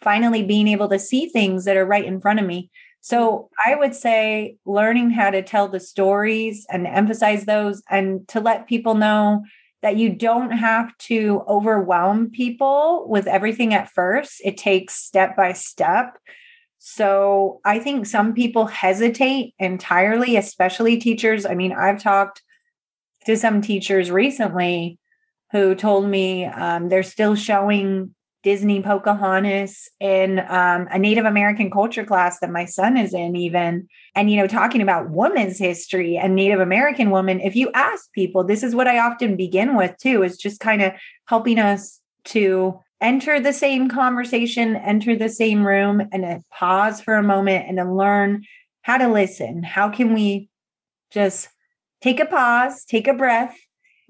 finally 0.00 0.42
being 0.42 0.66
able 0.66 0.88
to 0.88 0.98
see 0.98 1.28
things 1.28 1.64
that 1.66 1.76
are 1.76 1.84
right 1.84 2.04
in 2.04 2.20
front 2.20 2.40
of 2.40 2.46
me. 2.46 2.70
So 3.00 3.48
I 3.64 3.74
would 3.74 3.94
say 3.94 4.56
learning 4.66 5.10
how 5.10 5.30
to 5.30 5.42
tell 5.42 5.68
the 5.68 5.80
stories 5.80 6.66
and 6.70 6.86
emphasize 6.86 7.44
those 7.44 7.82
and 7.88 8.26
to 8.28 8.40
let 8.40 8.68
people 8.68 8.94
know 8.94 9.44
that 9.82 9.96
you 9.96 10.10
don't 10.10 10.50
have 10.50 10.96
to 10.98 11.42
overwhelm 11.48 12.30
people 12.30 13.06
with 13.08 13.26
everything 13.26 13.74
at 13.74 13.90
first. 13.90 14.40
It 14.44 14.56
takes 14.56 14.94
step 14.94 15.36
by 15.36 15.52
step. 15.52 16.18
So 16.78 17.60
I 17.64 17.78
think 17.78 18.06
some 18.06 18.34
people 18.34 18.66
hesitate 18.66 19.54
entirely, 19.58 20.36
especially 20.36 20.96
teachers. 20.98 21.46
I 21.46 21.54
mean, 21.54 21.72
I've 21.72 22.02
talked 22.02 22.42
to 23.26 23.36
some 23.36 23.60
teachers 23.60 24.10
recently 24.10 24.98
who 25.52 25.74
told 25.74 26.08
me 26.08 26.44
um, 26.44 26.88
they're 26.88 27.02
still 27.02 27.34
showing 27.34 28.14
Disney 28.42 28.80
Pocahontas 28.82 29.88
in 30.00 30.38
um, 30.38 30.86
a 30.90 30.98
Native 30.98 31.24
American 31.24 31.70
culture 31.70 32.04
class 32.04 32.38
that 32.38 32.50
my 32.50 32.64
son 32.64 32.96
is 32.96 33.12
in, 33.12 33.34
even. 33.34 33.88
And, 34.14 34.30
you 34.30 34.36
know, 34.36 34.46
talking 34.46 34.80
about 34.80 35.10
women's 35.10 35.58
history 35.58 36.16
and 36.16 36.34
Native 36.34 36.60
American 36.60 37.10
women, 37.10 37.40
if 37.40 37.56
you 37.56 37.70
ask 37.74 38.12
people, 38.12 38.44
this 38.44 38.62
is 38.62 38.74
what 38.74 38.86
I 38.86 39.00
often 39.00 39.36
begin 39.36 39.76
with 39.76 39.96
too, 39.98 40.22
is 40.22 40.36
just 40.36 40.60
kind 40.60 40.82
of 40.82 40.92
helping 41.26 41.58
us 41.58 42.00
to 42.26 42.78
enter 43.00 43.40
the 43.40 43.52
same 43.52 43.88
conversation, 43.88 44.76
enter 44.76 45.16
the 45.16 45.28
same 45.28 45.66
room, 45.66 46.02
and 46.12 46.42
pause 46.50 47.00
for 47.00 47.14
a 47.14 47.22
moment 47.22 47.66
and 47.68 47.78
to 47.78 47.84
learn 47.84 48.44
how 48.82 48.98
to 48.98 49.08
listen. 49.08 49.62
How 49.62 49.88
can 49.88 50.14
we 50.14 50.48
just 51.10 51.48
take 52.00 52.20
a 52.20 52.26
pause, 52.26 52.84
take 52.84 53.08
a 53.08 53.14
breath, 53.14 53.56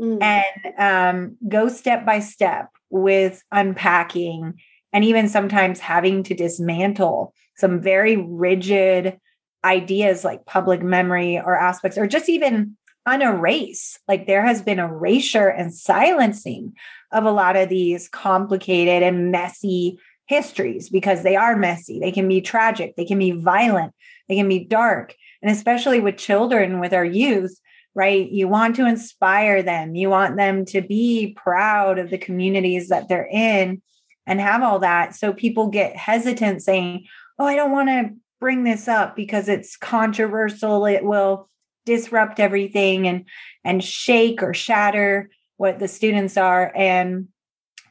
mm. 0.00 0.22
and 0.22 0.74
um, 0.78 1.36
go 1.48 1.68
step 1.68 2.04
by 2.04 2.20
step 2.20 2.68
with 2.90 3.42
unpacking 3.52 4.54
and 4.92 5.04
even 5.04 5.28
sometimes 5.28 5.80
having 5.80 6.22
to 6.24 6.34
dismantle 6.34 7.34
some 7.56 7.80
very 7.80 8.16
rigid 8.16 9.18
ideas 9.64 10.24
like 10.24 10.46
public 10.46 10.82
memory 10.82 11.38
or 11.38 11.56
aspects 11.56 11.98
or 11.98 12.06
just 12.06 12.28
even 12.28 12.76
unerase 13.08 13.98
like 14.06 14.26
there 14.26 14.44
has 14.44 14.62
been 14.62 14.78
erasure 14.78 15.48
and 15.48 15.74
silencing 15.74 16.72
of 17.12 17.24
a 17.24 17.30
lot 17.30 17.56
of 17.56 17.68
these 17.68 18.08
complicated 18.08 19.02
and 19.02 19.30
messy 19.30 19.98
histories 20.28 20.90
because 20.90 21.22
they 21.22 21.36
are 21.36 21.56
messy. 21.56 21.98
They 21.98 22.12
can 22.12 22.28
be 22.28 22.40
tragic. 22.40 22.94
They 22.96 23.06
can 23.06 23.18
be 23.18 23.32
violent. 23.32 23.94
They 24.28 24.36
can 24.36 24.48
be 24.48 24.64
dark. 24.64 25.14
And 25.42 25.50
especially 25.50 26.00
with 26.00 26.18
children 26.18 26.80
with 26.80 26.92
our 26.92 27.04
youth 27.04 27.58
right? 27.94 28.30
You 28.30 28.48
want 28.48 28.76
to 28.76 28.86
inspire 28.86 29.62
them. 29.62 29.94
You 29.94 30.10
want 30.10 30.36
them 30.36 30.64
to 30.66 30.80
be 30.80 31.34
proud 31.36 31.98
of 31.98 32.10
the 32.10 32.18
communities 32.18 32.88
that 32.88 33.08
they're 33.08 33.28
in 33.30 33.82
and 34.26 34.40
have 34.40 34.62
all 34.62 34.78
that. 34.80 35.14
So 35.14 35.32
people 35.32 35.68
get 35.68 35.96
hesitant 35.96 36.62
saying, 36.62 37.06
Oh, 37.38 37.46
I 37.46 37.56
don't 37.56 37.72
want 37.72 37.88
to 37.88 38.10
bring 38.40 38.64
this 38.64 38.88
up 38.88 39.16
because 39.16 39.48
it's 39.48 39.76
controversial. 39.76 40.86
It 40.86 41.04
will 41.04 41.48
disrupt 41.86 42.38
everything 42.38 43.08
and 43.08 43.24
and 43.64 43.82
shake 43.82 44.42
or 44.42 44.52
shatter 44.52 45.30
what 45.56 45.78
the 45.78 45.88
students 45.88 46.36
are. 46.36 46.72
And 46.76 47.28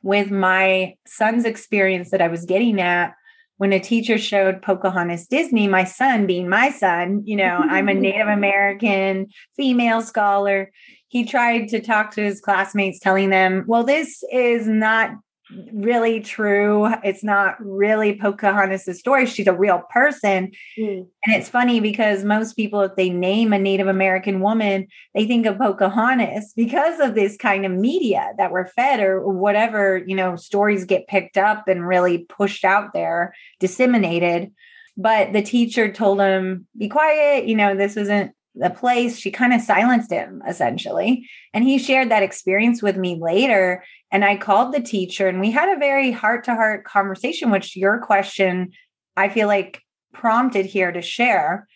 with 0.03 0.31
my 0.31 0.95
son's 1.05 1.45
experience 1.45 2.11
that 2.11 2.21
I 2.21 2.27
was 2.27 2.45
getting 2.45 2.79
at, 2.79 3.13
when 3.57 3.73
a 3.73 3.79
teacher 3.79 4.17
showed 4.17 4.61
Pocahontas 4.61 5.27
Disney, 5.27 5.67
my 5.67 5.83
son 5.83 6.27
being 6.27 6.47
my 6.47 6.69
son, 6.69 7.21
you 7.25 7.35
know, 7.35 7.63
I'm 7.69 7.89
a 7.89 7.93
Native 7.95 8.27
American 8.27 9.27
female 9.55 10.01
scholar. 10.01 10.71
He 11.07 11.25
tried 11.25 11.67
to 11.69 11.79
talk 11.79 12.11
to 12.11 12.23
his 12.23 12.39
classmates, 12.39 12.99
telling 12.99 13.29
them, 13.29 13.63
well, 13.67 13.83
this 13.83 14.23
is 14.31 14.67
not 14.67 15.11
really 15.71 16.19
true. 16.19 16.87
It's 17.03 17.23
not 17.23 17.55
really 17.59 18.15
Pocahontas' 18.15 18.99
story. 18.99 19.25
She's 19.25 19.47
a 19.47 19.53
real 19.53 19.81
person. 19.89 20.51
Mm. 20.77 21.07
And 21.25 21.35
it's 21.35 21.49
funny 21.49 21.79
because 21.79 22.23
most 22.23 22.53
people, 22.53 22.81
if 22.81 22.95
they 22.95 23.09
name 23.09 23.53
a 23.53 23.59
Native 23.59 23.87
American 23.87 24.41
woman, 24.41 24.87
they 25.13 25.25
think 25.25 25.45
of 25.45 25.57
Pocahontas 25.57 26.53
because 26.55 26.99
of 26.99 27.15
this 27.15 27.37
kind 27.37 27.65
of 27.65 27.71
media 27.71 28.31
that 28.37 28.51
we're 28.51 28.67
fed 28.67 28.99
or 28.99 29.27
whatever, 29.27 30.03
you 30.05 30.15
know, 30.15 30.35
stories 30.35 30.85
get 30.85 31.07
picked 31.07 31.37
up 31.37 31.67
and 31.67 31.87
really 31.87 32.19
pushed 32.19 32.65
out 32.65 32.93
there, 32.93 33.33
disseminated. 33.59 34.51
But 34.97 35.31
the 35.31 35.43
teacher 35.43 35.91
told 35.91 36.19
him, 36.19 36.67
be 36.77 36.89
quiet, 36.89 37.47
you 37.47 37.55
know, 37.55 37.75
this 37.75 37.97
isn't 37.97 38.31
the 38.59 38.69
place. 38.69 39.19
She 39.19 39.31
kind 39.31 39.53
of 39.53 39.61
silenced 39.61 40.11
him 40.11 40.41
essentially. 40.47 41.29
And 41.53 41.63
he 41.63 41.77
shared 41.77 42.09
that 42.09 42.23
experience 42.23 42.81
with 42.81 42.97
me 42.97 43.17
later. 43.21 43.83
And 44.11 44.23
I 44.23 44.37
called 44.37 44.73
the 44.73 44.81
teacher 44.81 45.27
and 45.27 45.39
we 45.39 45.51
had 45.51 45.75
a 45.75 45.79
very 45.79 46.11
heart 46.11 46.45
to 46.45 46.55
heart 46.55 46.85
conversation, 46.85 47.51
which 47.51 47.75
your 47.75 47.99
question, 47.99 48.71
I 49.15 49.29
feel 49.29 49.47
like 49.47 49.81
prompted 50.13 50.65
here 50.65 50.91
to 50.91 51.01
share. 51.01 51.67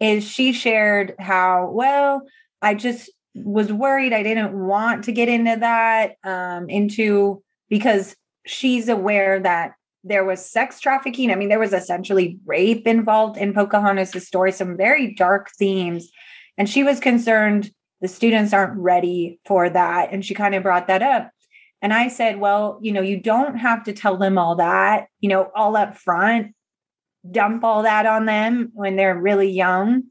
Is 0.00 0.28
she 0.28 0.52
shared 0.52 1.14
how, 1.18 1.70
well, 1.72 2.22
I 2.60 2.74
just 2.74 3.10
was 3.34 3.72
worried. 3.72 4.12
I 4.12 4.22
didn't 4.22 4.52
want 4.52 5.04
to 5.04 5.12
get 5.12 5.28
into 5.28 5.56
that, 5.60 6.16
um, 6.24 6.68
into 6.68 7.42
because 7.68 8.14
she's 8.46 8.88
aware 8.88 9.40
that 9.40 9.72
there 10.04 10.24
was 10.24 10.44
sex 10.44 10.80
trafficking. 10.80 11.30
I 11.30 11.34
mean, 11.34 11.48
there 11.48 11.58
was 11.58 11.72
essentially 11.72 12.38
rape 12.46 12.86
involved 12.86 13.36
in 13.36 13.54
Pocahontas' 13.54 14.26
story, 14.26 14.52
some 14.52 14.76
very 14.76 15.14
dark 15.14 15.50
themes. 15.58 16.10
And 16.56 16.68
she 16.68 16.82
was 16.82 17.00
concerned 17.00 17.70
the 18.00 18.08
students 18.08 18.52
aren't 18.52 18.78
ready 18.78 19.40
for 19.46 19.68
that. 19.68 20.12
And 20.12 20.24
she 20.24 20.34
kind 20.34 20.54
of 20.54 20.62
brought 20.62 20.86
that 20.86 21.02
up. 21.02 21.30
And 21.86 21.94
I 21.94 22.08
said, 22.08 22.40
well, 22.40 22.80
you 22.82 22.90
know, 22.90 23.00
you 23.00 23.16
don't 23.16 23.58
have 23.58 23.84
to 23.84 23.92
tell 23.92 24.16
them 24.16 24.38
all 24.38 24.56
that, 24.56 25.06
you 25.20 25.28
know, 25.28 25.52
all 25.54 25.76
up 25.76 25.96
front, 25.96 26.52
dump 27.30 27.62
all 27.62 27.84
that 27.84 28.06
on 28.06 28.26
them 28.26 28.72
when 28.74 28.96
they're 28.96 29.16
really 29.16 29.48
young, 29.48 30.02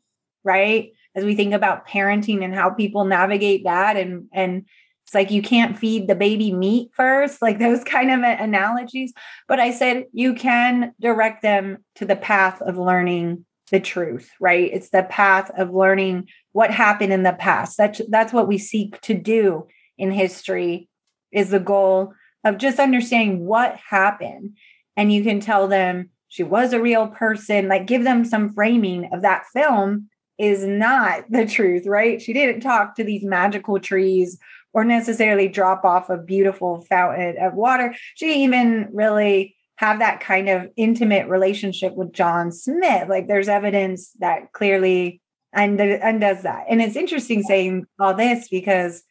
right? 0.46 0.94
As 1.16 1.26
we 1.26 1.36
think 1.36 1.54
about 1.54 1.86
parenting 1.86 2.46
and 2.46 2.56
how 2.56 2.70
people 2.70 3.04
navigate 3.04 3.66
that 3.66 3.98
and 3.98 4.30
and 4.32 4.64
it's 5.04 5.14
like 5.14 5.32
you 5.32 5.42
can't 5.42 5.78
feed 5.78 6.08
the 6.08 6.16
baby 6.16 6.54
meat 6.54 6.92
first, 6.94 7.42
like 7.42 7.60
those 7.60 7.84
kind 7.84 8.10
of 8.10 8.20
analogies. 8.22 9.12
But 9.50 9.60
I 9.60 9.72
said 9.72 10.06
you 10.14 10.34
can 10.34 10.94
direct 11.02 11.42
them 11.42 11.80
to 11.96 12.06
the 12.06 12.16
path 12.16 12.62
of 12.62 12.78
learning 12.78 13.46
the 13.70 13.82
truth, 13.82 14.32
right? 14.40 14.72
It's 14.72 14.92
the 14.92 15.04
path 15.04 15.52
of 15.58 15.74
learning 15.74 16.30
what 16.54 16.72
happened 16.72 17.12
in 17.12 17.24
the 17.24 17.34
past. 17.34 17.76
That's 17.78 18.00
that's 18.08 18.32
what 18.32 18.48
we 18.48 18.60
seek 18.60 19.02
to 19.02 19.14
do 19.14 19.68
in 19.98 20.12
history 20.12 20.88
is 21.36 21.50
the 21.50 21.60
goal 21.60 22.14
of 22.44 22.58
just 22.58 22.80
understanding 22.80 23.46
what 23.46 23.78
happened. 23.90 24.56
And 24.98 25.12
you 25.12 25.24
can 25.24 25.40
tell 25.40 25.68
them 25.68 26.10
she 26.28 26.44
was 26.44 26.74
a 26.74 26.82
real 26.82 27.08
person, 27.08 27.68
like 27.68 27.86
give 27.86 28.04
them 28.04 28.26
some 28.26 28.54
framing 28.54 29.10
of 29.14 29.22
that 29.22 29.46
film 29.54 30.10
is 30.38 30.66
not 30.66 31.24
the 31.30 31.46
truth, 31.46 31.86
right? 31.86 32.22
She 32.22 32.34
didn't 32.34 32.62
talk 32.62 32.96
to 32.96 33.04
these 33.04 33.24
magical 33.24 33.80
trees 33.80 34.38
or 34.74 34.84
necessarily 34.84 35.48
drop 35.48 35.86
off 35.86 36.10
a 36.10 36.18
beautiful 36.18 36.82
fountain 36.82 37.38
of 37.40 37.54
water. 37.54 37.96
She 38.16 38.44
even 38.44 38.90
really 38.92 39.56
have 39.78 40.00
that 40.00 40.20
kind 40.20 40.50
of 40.50 40.68
intimate 40.78 41.28
relationship 41.28 41.96
with 41.96 42.14
John 42.14 42.52
Smith. 42.52 43.08
Like 43.10 43.28
there's 43.28 43.48
evidence 43.48 44.12
that 44.20 44.52
clearly 44.54 45.22
and 45.54 45.80
undoes 45.80 46.44
that. 46.44 46.66
And 46.70 46.82
it's 46.82 46.98
interesting 46.98 47.44
saying 47.44 47.86
all 48.00 48.14
this 48.14 48.50
because 48.50 49.04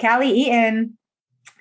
Callie 0.00 0.32
Eaton 0.32 0.98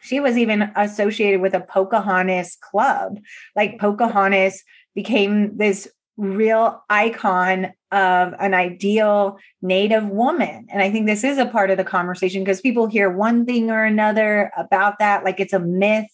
she 0.02 0.20
was 0.20 0.38
even 0.38 0.72
associated 0.76 1.42
with 1.42 1.54
a 1.54 1.62
Pocahontas 1.62 2.58
club. 2.62 3.20
Like 3.56 3.80
Pocahontas 3.80 4.64
became 4.96 5.58
this 5.58 5.88
real 6.18 6.84
icon 6.90 7.74
of 7.92 8.34
an 8.40 8.54
ideal 8.54 9.38
native 9.62 10.08
woman. 10.08 10.68
And 10.70 10.82
I 10.82 10.92
think 10.92 11.06
this 11.06 11.24
is 11.24 11.38
a 11.38 11.46
part 11.46 11.72
of 11.72 11.78
the 11.78 11.84
conversation 11.84 12.44
because 12.44 12.62
people 12.62 12.88
hear 12.88 13.10
one 13.10 13.46
thing 13.46 13.72
or 13.72 13.84
another 13.84 14.52
about 14.58 15.00
that, 15.00 15.24
like 15.24 15.40
it's 15.40 15.54
a 15.54 15.60
myth 15.60 16.08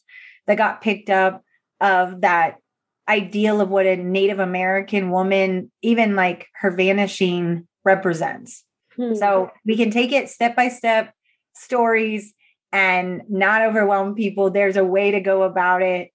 that 0.48 0.58
got 0.58 0.82
picked 0.82 1.10
up 1.10 1.44
of 1.82 2.22
that 2.22 2.58
ideal 3.08 3.60
of 3.60 3.70
what 3.70 3.86
a 3.86 3.96
Native 3.96 4.40
American 4.40 5.10
woman, 5.10 5.72
even 5.82 6.16
like 6.16 6.48
her 6.54 6.72
vanishing, 6.72 7.68
represents. 7.84 8.64
Hmm. 8.96 9.16
So 9.16 9.52
we 9.66 9.76
can 9.76 9.90
take 9.90 10.12
it 10.12 10.30
step 10.30 10.56
by 10.56 10.70
step 10.70 11.14
stories 11.56 12.34
and 12.72 13.22
not 13.30 13.64
overwhelm 13.64 14.16
people. 14.16 14.50
There's 14.50 14.78
a 14.78 14.84
way 14.84 15.12
to 15.12 15.20
go 15.20 15.44
about 15.44 15.82
it, 15.82 16.12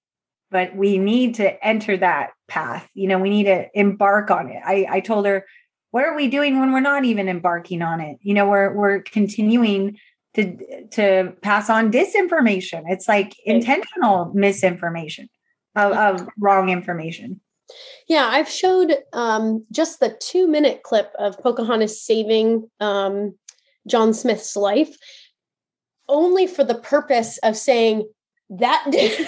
but 0.51 0.77
we 0.77 0.99
need 0.99 1.37
to 1.37 1.65
enter 1.65 1.97
that 1.97 2.31
path. 2.49 2.89
You 2.95 3.09
know, 3.09 3.19
we 3.19 3.31
need 3.31 3.45
to 3.45 3.67
embark 3.75 4.31
on 4.31 4.51
it. 4.51 4.63
I, 4.65 4.87
I 4.89 5.01
told 5.01 5.27
her, 5.27 5.45
what 5.91 6.05
are 6.05 6.17
we 6.17 6.29
doing 6.29 6.59
when 6.59 6.73
we're 6.73 6.81
not 6.81 7.05
even 7.05 7.29
embarking 7.29 7.83
on 7.83 8.01
it? 8.01 8.19
You 8.21 8.35
know, 8.35 8.49
we're 8.49 8.73
we're 8.75 9.03
continuing 9.03 9.97
to 10.35 10.87
to 10.93 11.33
pass 11.43 11.71
on 11.71 11.93
disinformation. 11.93 12.83
It's 12.89 13.09
like 13.09 13.37
intentional 13.45 14.33
misinformation 14.35 15.29
of, 15.77 15.93
of 15.93 16.29
wrong 16.39 16.69
information. 16.69 17.41
Yeah, 18.09 18.29
I've 18.31 18.49
showed 18.49 18.97
um, 19.13 19.65
just 19.73 20.01
the 20.01 20.17
two 20.21 20.47
minute 20.47 20.83
clip 20.83 21.13
of 21.19 21.39
Pocahontas 21.39 22.03
saving 22.03 22.69
um, 22.81 23.35
John 23.87 24.13
Smith's 24.13 24.57
life 24.57 24.97
only 26.09 26.47
for 26.47 26.65
the 26.65 26.75
purpose 26.75 27.39
of 27.39 27.57
saying 27.57 28.09
that 28.51 28.85
did 28.91 29.19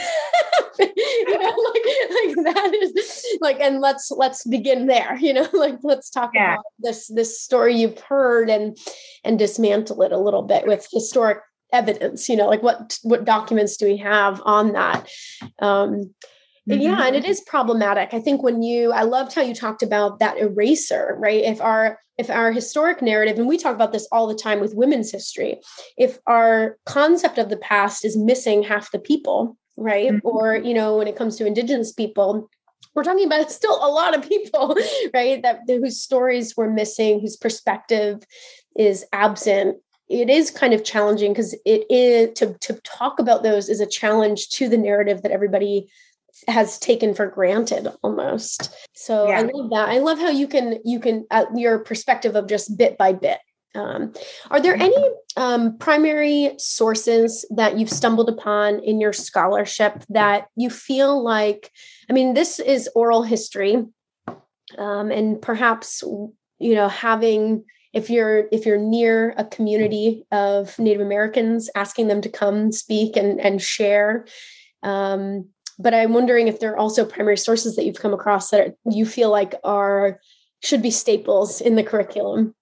you 0.79 1.39
know 1.39 1.39
like, 1.74 2.37
like 2.37 2.45
that 2.45 2.70
is 2.83 3.27
like 3.41 3.61
and 3.61 3.81
let's 3.81 4.11
let's 4.11 4.45
begin 4.45 4.87
there 4.87 5.16
you 5.16 5.33
know 5.33 5.49
like 5.53 5.79
let's 5.83 6.11
talk 6.11 6.31
yeah. 6.35 6.55
about 6.55 6.64
this 6.79 7.09
this 7.09 7.41
story 7.41 7.77
you've 7.77 7.99
heard 8.01 8.51
and 8.51 8.77
and 9.24 9.39
dismantle 9.39 10.03
it 10.03 10.12
a 10.12 10.18
little 10.18 10.43
bit 10.43 10.66
with 10.66 10.87
historic 10.93 11.39
evidence 11.72 12.29
you 12.29 12.37
know 12.37 12.47
like 12.47 12.62
what 12.62 12.99
what 13.03 13.24
documents 13.24 13.77
do 13.77 13.87
we 13.87 13.97
have 13.97 14.41
on 14.45 14.72
that 14.72 15.09
um 15.61 16.14
Mm-hmm. 16.69 16.81
Yeah, 16.81 17.07
and 17.07 17.14
it 17.14 17.25
is 17.25 17.41
problematic. 17.43 18.12
I 18.12 18.21
think 18.21 18.43
when 18.43 18.62
you 18.62 18.93
I 18.93 19.03
loved 19.03 19.35
how 19.35 19.43
you 19.43 19.55
talked 19.55 19.83
about 19.83 20.19
that 20.19 20.39
eraser, 20.39 21.17
right? 21.19 21.45
If 21.45 21.61
our 21.61 21.99
if 22.19 22.31
our 22.31 22.51
historic 22.51 23.03
narrative 23.03 23.39
and 23.39 23.47
we 23.47 23.59
talk 23.59 23.75
about 23.75 23.93
this 23.93 24.09
all 24.11 24.27
the 24.27 24.35
time 24.35 24.61
with 24.61 24.75
women's 24.75 25.12
history, 25.12 25.61
if 25.97 26.19
our 26.27 26.79
concept 26.87 27.39
of 27.39 27.51
the 27.51 27.59
past 27.59 28.05
is 28.05 28.17
missing 28.17 28.62
half 28.62 28.91
the 28.91 28.99
people, 28.99 29.57
right? 29.77 30.11
Mm-hmm. 30.11 30.27
Or, 30.27 30.57
you 30.57 30.75
know, 30.75 30.97
when 30.97 31.09
it 31.09 31.17
comes 31.17 31.37
to 31.37 31.47
indigenous 31.47 31.93
people, 31.93 32.49
we're 32.95 33.05
talking 33.05 33.27
about 33.27 33.51
still 33.51 33.77
a 33.77 33.91
lot 33.91 34.17
of 34.17 34.29
people, 34.29 34.77
right? 35.14 35.43
That 35.43 35.61
whose 35.67 36.01
stories 36.03 36.57
were 36.57 36.71
missing, 36.71 37.21
whose 37.21 37.37
perspective 37.37 38.23
is 38.77 39.05
absent. 39.12 39.77
It 40.09 40.31
is 40.31 40.51
kind 40.51 40.73
of 40.73 40.85
challenging 40.85 41.33
because 41.33 41.55
it 41.64 41.85
is 41.91 42.39
to 42.39 42.55
to 42.61 42.75
talk 42.85 43.19
about 43.19 43.43
those 43.43 43.69
is 43.69 43.81
a 43.81 43.87
challenge 43.87 44.51
to 44.51 44.69
the 44.69 44.79
narrative 44.79 45.23
that 45.23 45.33
everybody 45.33 45.89
has 46.49 46.78
taken 46.78 47.14
for 47.14 47.26
granted 47.26 47.89
almost. 48.03 48.74
So 48.95 49.28
yeah. 49.28 49.39
I 49.39 49.43
love 49.43 49.70
that. 49.70 49.89
I 49.89 49.99
love 49.99 50.18
how 50.18 50.30
you 50.30 50.49
can 50.49 50.78
you 50.84 51.01
can 51.01 51.26
uh, 51.30 51.47
your 51.55 51.78
perspective 51.78 52.37
of 52.37 52.49
just 52.49 52.76
bit 52.76 52.99
by 52.99 53.12
bit. 53.12 53.39
Um, 53.74 54.14
are 54.51 54.61
there 54.61 54.74
any 54.74 54.97
um, 55.37 55.76
primary 55.76 56.53
sources 56.59 57.45
that 57.51 57.78
you've 57.78 57.91
stumbled 57.91 58.28
upon 58.28 58.80
in 58.80 59.01
your 59.01 59.12
scholarship 59.12 60.03
that 60.09 60.49
you 60.57 60.70
feel 60.70 61.22
like? 61.22 61.70
I 62.09 62.14
mean, 62.14 62.34
this 62.34 62.59
is 62.59 62.89
oral 62.95 63.22
history, 63.22 63.84
um, 64.78 65.11
and 65.11 65.41
perhaps 65.41 66.03
you 66.59 66.74
know 66.74 66.89
having 66.89 67.64
if 67.93 68.11
you're 68.11 68.47
if 68.51 68.66
you're 68.66 68.78
near 68.78 69.34
a 69.37 69.45
community 69.45 70.24
of 70.32 70.78
Native 70.78 71.03
Americans, 71.03 71.68
asking 71.74 72.09
them 72.09 72.20
to 72.22 72.28
come 72.28 72.72
speak 72.72 73.16
and 73.16 73.41
and 73.41 73.61
share 73.61 74.26
um, 74.82 75.49
but 75.79 75.95
i'm 75.95 76.12
wondering 76.12 76.49
if 76.49 76.61
there 76.61 76.72
are 76.72 76.79
also 76.79 77.05
primary 77.05 77.37
sources 77.37 77.77
that 77.77 77.85
you've 77.85 78.01
come 78.01 78.14
across 78.14 78.51
that 78.51 78.74
you 78.85 79.07
feel 79.07 79.31
like 79.31 79.55
are 79.64 80.20
should 80.62 80.83
be 80.83 80.91
staples 80.91 81.61
in 81.61 81.77
the 81.77 81.83
curriculum 81.83 82.55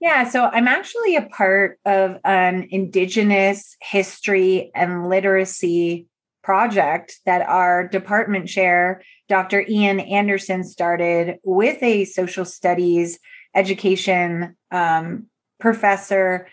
yeah, 0.00 0.28
so 0.28 0.44
I'm 0.44 0.68
actually 0.68 1.16
a 1.16 1.22
part 1.22 1.80
of 1.84 2.18
an 2.24 2.68
Indigenous 2.70 3.76
history 3.82 4.70
and 4.74 5.08
literacy 5.08 6.06
project 6.44 7.18
that 7.26 7.42
our 7.42 7.88
department 7.88 8.48
chair, 8.48 9.02
Dr. 9.28 9.64
Ian 9.68 9.98
Anderson, 9.98 10.62
started 10.62 11.38
with 11.42 11.82
a 11.82 12.04
social 12.04 12.44
studies 12.44 13.18
education 13.56 14.56
um, 14.70 15.26
professor, 15.58 16.46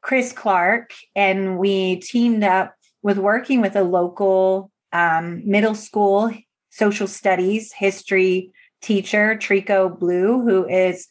Chris 0.00 0.32
Clark. 0.32 0.92
And 1.14 1.58
we 1.58 1.96
teamed 1.96 2.42
up 2.42 2.74
with 3.02 3.16
working 3.16 3.60
with 3.60 3.76
a 3.76 3.84
local 3.84 4.71
um, 4.92 5.42
middle 5.44 5.74
school 5.74 6.32
social 6.70 7.06
studies 7.06 7.72
history 7.72 8.50
teacher, 8.80 9.36
Trico 9.36 9.98
Blue, 9.98 10.40
who 10.40 10.66
is 10.66 11.08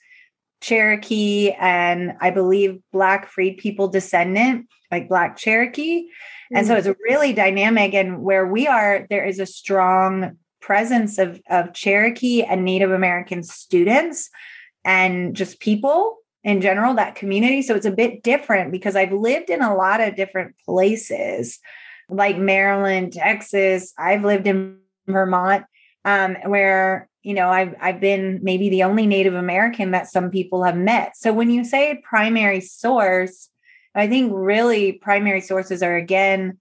Cherokee 0.59 1.51
and 1.51 2.13
I 2.19 2.29
believe 2.29 2.79
Black 2.91 3.27
freed 3.27 3.57
people 3.57 3.87
descendant, 3.87 4.67
like 4.91 5.09
Black 5.09 5.37
Cherokee. 5.37 6.01
Mm-hmm. 6.01 6.57
And 6.57 6.67
so 6.67 6.75
mm. 6.75 6.77
it's 6.79 6.99
really 7.07 7.33
dynamic. 7.33 7.93
And 7.93 8.21
where 8.21 8.45
we 8.45 8.67
are, 8.67 9.07
there 9.09 9.25
is 9.25 9.39
a 9.39 9.45
strong 9.45 10.37
presence 10.61 11.17
of, 11.17 11.41
of 11.49 11.73
Cherokee 11.73 12.43
and 12.43 12.63
Native 12.63 12.91
American 12.91 13.41
students 13.41 14.29
and 14.83 15.35
just 15.35 15.59
people 15.59 16.17
in 16.43 16.61
general, 16.61 16.95
that 16.95 17.15
community. 17.15 17.61
So 17.61 17.75
it's 17.75 17.85
a 17.85 17.91
bit 17.91 18.23
different 18.23 18.71
because 18.71 18.95
I've 18.95 19.11
lived 19.11 19.49
in 19.49 19.61
a 19.61 19.75
lot 19.75 20.01
of 20.01 20.15
different 20.15 20.55
places 20.65 21.59
like 22.11 22.37
Maryland, 22.37 23.13
Texas. 23.13 23.93
I've 23.97 24.23
lived 24.23 24.47
in 24.47 24.77
Vermont, 25.07 25.65
um, 26.05 26.35
where 26.45 27.09
you 27.23 27.33
know 27.33 27.49
I've 27.49 27.75
I've 27.81 27.99
been 27.99 28.39
maybe 28.43 28.69
the 28.69 28.83
only 28.83 29.07
Native 29.07 29.33
American 29.33 29.91
that 29.91 30.07
some 30.07 30.29
people 30.29 30.63
have 30.63 30.77
met. 30.77 31.17
So 31.17 31.33
when 31.33 31.49
you 31.49 31.63
say 31.63 32.01
primary 32.03 32.61
source, 32.61 33.49
I 33.95 34.07
think 34.07 34.31
really 34.35 34.93
primary 34.93 35.41
sources 35.41 35.81
are 35.81 35.95
again 35.95 36.59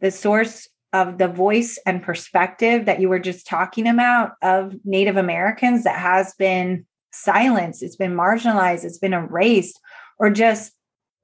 the 0.00 0.10
source 0.10 0.68
of 0.92 1.18
the 1.18 1.28
voice 1.28 1.78
and 1.86 2.02
perspective 2.02 2.86
that 2.86 3.00
you 3.00 3.08
were 3.08 3.20
just 3.20 3.46
talking 3.46 3.86
about 3.86 4.32
of 4.42 4.74
Native 4.84 5.16
Americans 5.16 5.84
that 5.84 5.98
has 5.98 6.34
been 6.34 6.84
silenced, 7.12 7.82
it's 7.82 7.96
been 7.96 8.14
marginalized, 8.14 8.84
it's 8.84 8.98
been 8.98 9.12
erased, 9.12 9.78
or 10.18 10.30
just 10.30 10.72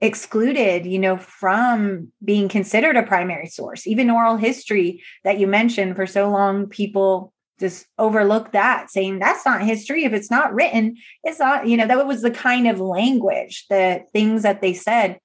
excluded 0.00 0.84
you 0.84 0.98
know 0.98 1.16
from 1.16 2.12
being 2.22 2.48
considered 2.48 2.96
a 2.96 3.02
primary 3.02 3.46
source. 3.46 3.86
Even 3.86 4.10
oral 4.10 4.36
history 4.36 5.02
that 5.24 5.38
you 5.38 5.46
mentioned 5.46 5.96
for 5.96 6.06
so 6.06 6.30
long 6.30 6.66
people 6.66 7.32
just 7.58 7.86
overlook 7.98 8.52
that 8.52 8.90
saying 8.90 9.18
that's 9.18 9.46
not 9.46 9.62
history. 9.62 10.04
If 10.04 10.12
it's 10.12 10.30
not 10.30 10.52
written 10.52 10.96
it's 11.24 11.38
not 11.38 11.66
you 11.66 11.76
know 11.76 11.86
that 11.86 12.06
was 12.06 12.22
the 12.22 12.30
kind 12.30 12.66
of 12.66 12.80
language 12.80 13.66
the 13.70 14.04
things 14.12 14.42
that 14.42 14.60
they 14.60 14.74
said. 14.74 15.18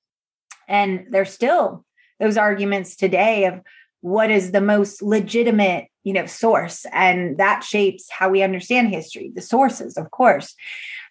And 0.67 1.07
there's 1.09 1.33
still 1.33 1.85
those 2.21 2.37
arguments 2.37 2.95
today 2.95 3.45
of 3.45 3.59
what 3.99 4.31
is 4.31 4.51
the 4.51 4.61
most 4.61 5.01
legitimate 5.01 5.87
you 6.03 6.13
know 6.13 6.25
source 6.25 6.85
and 6.93 7.37
that 7.37 7.63
shapes 7.63 8.09
how 8.09 8.29
we 8.29 8.41
understand 8.41 8.89
history 8.89 9.33
the 9.35 9.41
sources 9.41 9.97
of 9.97 10.11
course. 10.11 10.55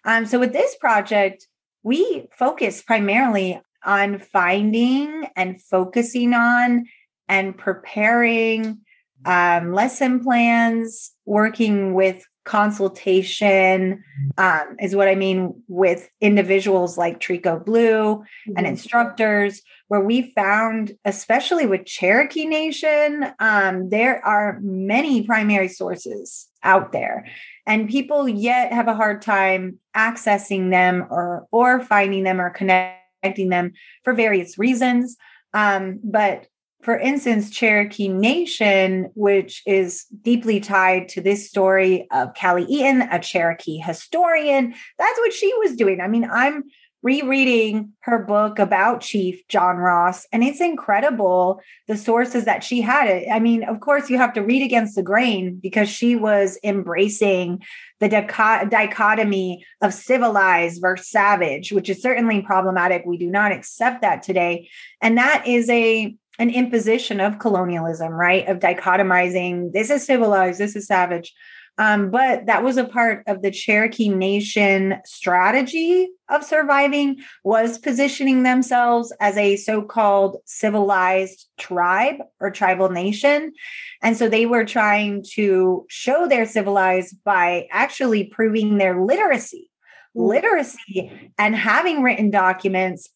Um, 0.03 0.25
so 0.25 0.39
with 0.39 0.51
this 0.51 0.75
project 0.77 1.47
we 1.83 2.27
focus 2.37 2.81
primarily 2.81 3.61
on 3.83 4.19
finding 4.19 5.27
and 5.35 5.61
focusing 5.61 6.33
on 6.33 6.85
and 7.27 7.57
preparing 7.57 8.79
um, 9.25 9.73
lesson 9.73 10.19
plans, 10.19 11.11
working 11.25 11.93
with 11.93 12.25
consultation 12.43 14.03
um, 14.37 14.75
is 14.79 14.95
what 14.95 15.07
I 15.07 15.15
mean 15.15 15.53
with 15.67 16.09
individuals 16.21 16.97
like 16.97 17.19
Trico 17.19 17.63
Blue 17.63 18.15
mm-hmm. 18.15 18.53
and 18.57 18.65
instructors, 18.65 19.61
where 19.89 20.01
we 20.01 20.31
found, 20.33 20.93
especially 21.05 21.67
with 21.67 21.85
Cherokee 21.85 22.45
Nation, 22.45 23.27
um, 23.39 23.89
there 23.89 24.25
are 24.25 24.59
many 24.61 25.23
primary 25.25 25.67
sources 25.67 26.47
out 26.63 26.91
there 26.91 27.27
and 27.71 27.89
people 27.89 28.27
yet 28.27 28.73
have 28.73 28.89
a 28.89 28.95
hard 28.95 29.21
time 29.21 29.79
accessing 29.95 30.71
them 30.71 31.07
or 31.09 31.47
or 31.51 31.79
finding 31.79 32.23
them 32.23 32.41
or 32.41 32.49
connecting 32.49 33.49
them 33.49 33.71
for 34.03 34.13
various 34.13 34.57
reasons 34.57 35.15
um, 35.53 35.99
but 36.03 36.47
for 36.81 36.97
instance, 36.97 37.51
Cherokee 37.51 38.07
Nation, 38.07 39.11
which 39.13 39.61
is 39.67 40.05
deeply 40.23 40.59
tied 40.59 41.09
to 41.09 41.21
this 41.21 41.47
story 41.47 42.07
of 42.11 42.33
Callie 42.33 42.65
Eaton, 42.65 43.03
a 43.03 43.19
Cherokee 43.19 43.77
historian, 43.77 44.73
that's 44.97 45.19
what 45.19 45.31
she 45.31 45.53
was 45.59 45.75
doing. 45.75 46.01
I 46.01 46.07
mean, 46.07 46.27
I'm 46.31 46.63
rereading 47.03 47.93
her 48.01 48.19
book 48.19 48.59
about 48.59 49.01
Chief 49.01 49.47
John 49.47 49.77
Ross, 49.77 50.27
and 50.31 50.43
it's 50.43 50.61
incredible 50.61 51.61
the 51.87 51.97
sources 51.97 52.45
that 52.45 52.63
she 52.63 52.81
had. 52.81 53.07
It. 53.07 53.27
I 53.31 53.39
mean, 53.39 53.63
of 53.63 53.79
course, 53.79 54.09
you 54.09 54.17
have 54.17 54.33
to 54.33 54.41
read 54.41 54.63
against 54.63 54.95
the 54.95 55.03
grain 55.03 55.55
because 55.55 55.89
she 55.89 56.15
was 56.15 56.59
embracing 56.63 57.63
the 57.99 58.09
dichotomy 58.09 59.65
of 59.81 59.93
civilized 59.93 60.81
versus 60.81 61.09
savage, 61.09 61.71
which 61.71 61.89
is 61.89 62.01
certainly 62.01 62.41
problematic. 62.41 63.03
We 63.05 63.17
do 63.17 63.29
not 63.29 63.51
accept 63.51 64.01
that 64.01 64.21
today. 64.23 64.69
And 65.01 65.17
that 65.17 65.47
is 65.47 65.69
a 65.69 66.15
an 66.39 66.49
imposition 66.49 67.19
of 67.19 67.39
colonialism, 67.39 68.11
right? 68.11 68.47
Of 68.47 68.59
dichotomizing 68.59 69.73
this 69.73 69.89
is 69.89 70.05
civilized, 70.05 70.59
this 70.59 70.75
is 70.75 70.87
savage. 70.87 71.33
Um, 71.77 72.11
but 72.11 72.45
that 72.45 72.63
was 72.63 72.77
a 72.77 72.83
part 72.83 73.23
of 73.27 73.41
the 73.41 73.49
Cherokee 73.49 74.09
Nation 74.09 74.97
strategy 75.05 76.09
of 76.29 76.43
surviving 76.43 77.17
was 77.43 77.79
positioning 77.79 78.43
themselves 78.43 79.13
as 79.19 79.37
a 79.37 79.55
so-called 79.55 80.37
civilized 80.45 81.47
tribe 81.57 82.17
or 82.39 82.51
tribal 82.51 82.89
nation. 82.89 83.53
And 84.01 84.15
so 84.15 84.29
they 84.29 84.45
were 84.45 84.65
trying 84.65 85.23
to 85.33 85.85
show 85.89 86.27
their 86.27 86.45
civilized 86.45 87.15
by 87.23 87.67
actually 87.71 88.25
proving 88.25 88.77
their 88.77 89.03
literacy, 89.03 89.69
literacy 90.13 91.31
and 91.37 91.55
having 91.55 92.03
written 92.03 92.31
documents 92.31 93.09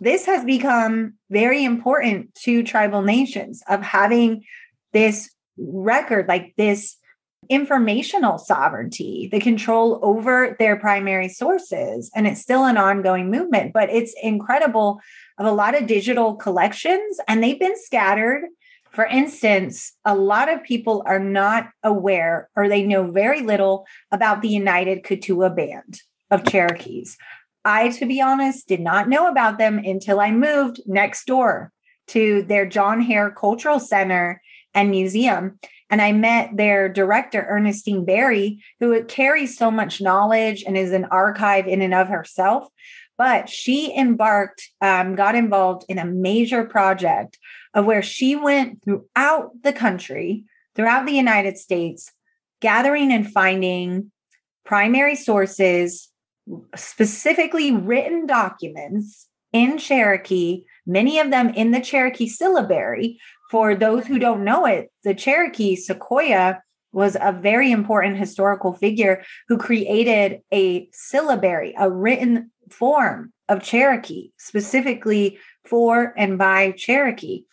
this 0.00 0.26
has 0.26 0.44
become 0.44 1.14
very 1.30 1.64
important 1.64 2.34
to 2.42 2.62
tribal 2.62 3.02
nations 3.02 3.62
of 3.68 3.82
having 3.82 4.44
this 4.92 5.30
record 5.56 6.28
like 6.28 6.54
this 6.56 6.96
informational 7.48 8.38
sovereignty 8.38 9.28
the 9.32 9.40
control 9.40 9.98
over 10.02 10.56
their 10.58 10.76
primary 10.76 11.28
sources 11.28 12.10
and 12.14 12.26
it's 12.26 12.40
still 12.40 12.64
an 12.64 12.76
ongoing 12.76 13.30
movement 13.30 13.72
but 13.72 13.88
it's 13.90 14.14
incredible 14.22 15.00
of 15.38 15.46
a 15.46 15.52
lot 15.52 15.74
of 15.74 15.86
digital 15.86 16.34
collections 16.34 17.18
and 17.26 17.42
they've 17.42 17.60
been 17.60 17.76
scattered 17.76 18.44
for 18.90 19.06
instance, 19.06 19.92
a 20.04 20.14
lot 20.14 20.52
of 20.52 20.64
people 20.64 21.02
are 21.06 21.18
not 21.18 21.68
aware 21.82 22.48
or 22.56 22.68
they 22.68 22.82
know 22.82 23.10
very 23.10 23.42
little 23.42 23.86
about 24.10 24.42
the 24.42 24.48
United 24.48 25.04
Keetoowah 25.04 25.54
Band 25.54 26.00
of 26.30 26.44
Cherokees. 26.44 27.16
I, 27.64 27.90
to 27.90 28.06
be 28.06 28.20
honest, 28.20 28.66
did 28.66 28.80
not 28.80 29.08
know 29.08 29.28
about 29.28 29.58
them 29.58 29.78
until 29.78 30.20
I 30.20 30.30
moved 30.30 30.80
next 30.86 31.26
door 31.26 31.72
to 32.08 32.42
their 32.42 32.66
John 32.66 33.00
Hair 33.02 33.32
Cultural 33.32 33.78
Center 33.78 34.40
and 34.74 34.90
Museum. 34.90 35.58
And 35.90 36.02
I 36.02 36.12
met 36.12 36.56
their 36.56 36.88
director, 36.88 37.46
Ernestine 37.48 38.04
Berry, 38.04 38.62
who 38.78 39.02
carries 39.04 39.56
so 39.56 39.70
much 39.70 40.00
knowledge 40.00 40.62
and 40.66 40.76
is 40.76 40.92
an 40.92 41.06
archive 41.06 41.66
in 41.66 41.80
and 41.80 41.94
of 41.94 42.08
herself. 42.08 42.68
But 43.16 43.48
she 43.48 43.96
embarked, 43.96 44.70
um, 44.80 45.16
got 45.16 45.34
involved 45.34 45.84
in 45.88 45.98
a 45.98 46.04
major 46.04 46.64
project 46.64 47.38
of 47.74 47.84
where 47.84 48.02
she 48.02 48.36
went 48.36 48.84
throughout 48.84 49.50
the 49.62 49.72
country, 49.72 50.44
throughout 50.76 51.06
the 51.06 51.14
United 51.14 51.58
States, 51.58 52.12
gathering 52.60 53.12
and 53.12 53.30
finding 53.30 54.12
primary 54.64 55.16
sources, 55.16 56.08
specifically 56.76 57.72
written 57.72 58.26
documents 58.26 59.26
in 59.52 59.78
Cherokee, 59.78 60.64
many 60.86 61.18
of 61.18 61.30
them 61.30 61.48
in 61.50 61.70
the 61.70 61.80
Cherokee 61.80 62.28
syllabary. 62.28 63.18
For 63.48 63.74
those 63.74 64.06
who 64.06 64.18
don't 64.18 64.44
know 64.44 64.66
it, 64.66 64.90
the 65.04 65.14
Cherokee 65.14 65.76
Sequoyah 65.76 66.60
was 66.92 67.16
a 67.20 67.32
very 67.32 67.70
important 67.70 68.16
historical 68.16 68.72
figure 68.72 69.22
who 69.48 69.58
created 69.58 70.40
a 70.52 70.88
syllabary, 70.92 71.74
a 71.78 71.90
written 71.90 72.50
form 72.70 73.32
of 73.48 73.62
Cherokee, 73.62 74.30
specifically 74.38 75.38
for 75.64 76.14
and 76.16 76.38
by 76.38 76.72
Cherokee. 76.72 77.44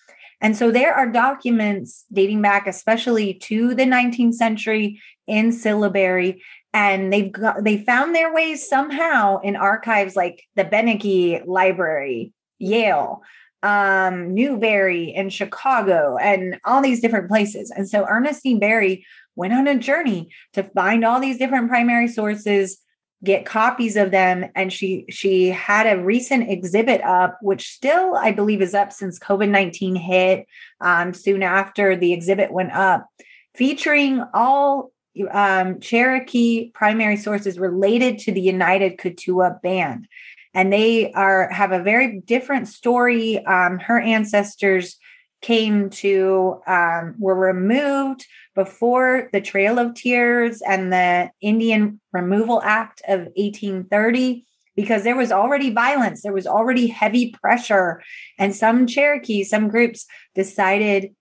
And 0.42 0.56
so 0.56 0.70
there 0.70 0.94
are 0.94 1.10
documents 1.10 2.06
dating 2.12 2.42
back 2.42 2.68
especially 2.68 3.34
to 3.36 3.74
the 3.74 3.86
19th 3.86 4.34
century 4.34 5.02
in 5.28 5.52
syllabary 5.52 6.42
and 6.74 7.12
they've 7.12 7.32
got 7.32 7.64
they 7.64 7.78
found 7.78 8.14
their 8.14 8.34
ways 8.34 8.68
somehow 8.68 9.40
in 9.40 9.56
archives 9.56 10.16
like 10.16 10.44
the 10.56 10.66
Beinecke 10.66 11.48
Library, 11.48 12.34
Yale, 12.60 13.22
um, 13.66 14.36
Newberry 14.36 15.10
in 15.10 15.30
Chicago, 15.30 16.18
and 16.22 16.60
all 16.64 16.82
these 16.82 17.02
different 17.02 17.28
places. 17.28 17.72
And 17.72 17.90
so 17.90 18.06
Ernestine 18.08 18.60
Berry 18.60 19.06
went 19.36 19.54
on 19.54 19.68
a 19.68 19.78
journey 19.78 20.30
to 20.54 20.64
find 20.64 21.04
all 21.04 21.20
these 21.20 21.40
different 21.40 21.68
primary 21.68 22.08
sources 22.08 22.78
get 23.24 23.46
copies 23.46 23.96
of 23.96 24.12
them 24.12 24.46
and 24.56 24.72
she 24.72 25.06
she 25.10 25.48
had 25.48 25.88
a 25.88 26.04
recent 26.04 26.50
exhibit 26.50 27.02
up 27.02 27.40
which 27.42 27.72
still 27.72 28.14
i 28.16 28.30
believe 28.30 28.62
is 28.62 28.76
up 28.76 28.92
since 28.92 29.18
covid-19 29.18 29.98
hit 29.98 30.46
um, 30.82 31.14
soon 31.14 31.42
after 31.42 31.96
the 31.96 32.14
exhibit 32.14 32.52
went 32.52 32.72
up 32.74 33.08
featuring 33.56 34.22
all 34.34 34.92
um, 35.32 35.80
cherokee 35.80 36.72
primary 36.72 37.16
sources 37.16 37.58
related 37.58 38.20
to 38.20 38.34
the 38.34 38.42
united 38.42 38.98
Keetoowah 38.98 39.62
band 39.62 40.08
and 40.56 40.72
they 40.72 41.12
are 41.12 41.50
have 41.52 41.72
a 41.74 41.84
very 41.84 42.22
different 42.22 42.68
story. 42.70 43.46
Um, 43.46 43.78
her 43.80 44.00
ancestors 44.00 44.98
came 45.42 45.90
to 45.92 46.62
um, 46.66 47.16
were 47.20 47.36
removed 47.36 48.26
before 48.56 49.30
the 49.34 49.42
Trail 49.42 49.78
of 49.78 49.94
Tears 49.94 50.62
and 50.66 50.92
the 50.92 51.30
Indian 51.42 52.00
Removal 52.14 52.62
Act 52.64 53.02
of 53.08 53.20
1830 53.36 54.46
because 54.78 55.04
there 55.04 55.16
was 55.16 55.32
already 55.32 55.70
violence, 55.72 56.22
there 56.24 56.34
was 56.34 56.48
already 56.48 56.88
heavy 56.88 57.32
pressure, 57.32 58.02
and 58.40 58.56
some 58.56 58.88
Cherokees, 58.88 59.50
some 59.50 59.68
groups 59.68 60.06
decided 60.34 61.14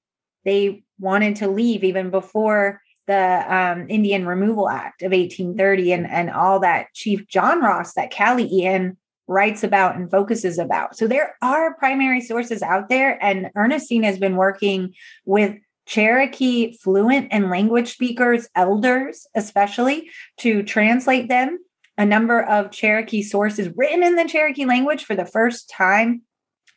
they 0.44 0.84
wanted 0.98 1.36
to 1.36 1.48
leave 1.48 1.84
even 1.84 2.10
before 2.10 2.80
the 3.06 3.44
um, 3.54 3.86
Indian 3.88 4.26
Removal 4.26 4.68
Act 4.68 5.02
of 5.02 5.12
1830 5.12 5.92
and, 5.92 6.06
and 6.08 6.30
all 6.30 6.60
that 6.60 6.86
Chief 6.94 7.26
John 7.28 7.60
Ross, 7.60 7.94
that 7.94 8.14
Callie 8.14 8.44
Eaton 8.44 8.96
writes 9.26 9.64
about 9.64 9.96
and 9.96 10.10
focuses 10.10 10.58
about. 10.58 10.96
So 10.96 11.06
there 11.06 11.36
are 11.42 11.74
primary 11.74 12.20
sources 12.20 12.62
out 12.62 12.88
there, 12.88 13.18
and 13.22 13.50
Ernestine 13.56 14.02
has 14.02 14.18
been 14.18 14.36
working 14.36 14.94
with 15.24 15.56
Cherokee 15.86 16.76
fluent 16.78 17.28
and 17.30 17.50
language 17.50 17.92
speakers, 17.92 18.48
elders 18.54 19.26
especially, 19.34 20.10
to 20.38 20.62
translate 20.62 21.28
them. 21.28 21.58
A 21.96 22.04
number 22.04 22.42
of 22.42 22.70
Cherokee 22.70 23.22
sources 23.22 23.68
written 23.76 24.02
in 24.02 24.16
the 24.16 24.24
Cherokee 24.24 24.64
language 24.64 25.04
for 25.04 25.14
the 25.14 25.26
first 25.26 25.70
time. 25.70 26.22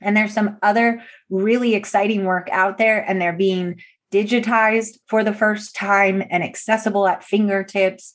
And 0.01 0.15
there's 0.15 0.33
some 0.33 0.57
other 0.61 1.01
really 1.29 1.73
exciting 1.73 2.25
work 2.25 2.49
out 2.51 2.77
there, 2.77 2.99
and 2.99 3.19
they're 3.19 3.33
being 3.33 3.81
digitized 4.11 4.99
for 5.07 5.23
the 5.23 5.33
first 5.33 5.75
time 5.75 6.23
and 6.29 6.43
accessible 6.43 7.07
at 7.07 7.23
fingertips. 7.23 8.13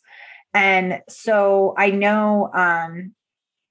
And 0.54 1.00
so 1.08 1.74
I 1.76 1.90
know 1.90 2.50
um, 2.54 3.14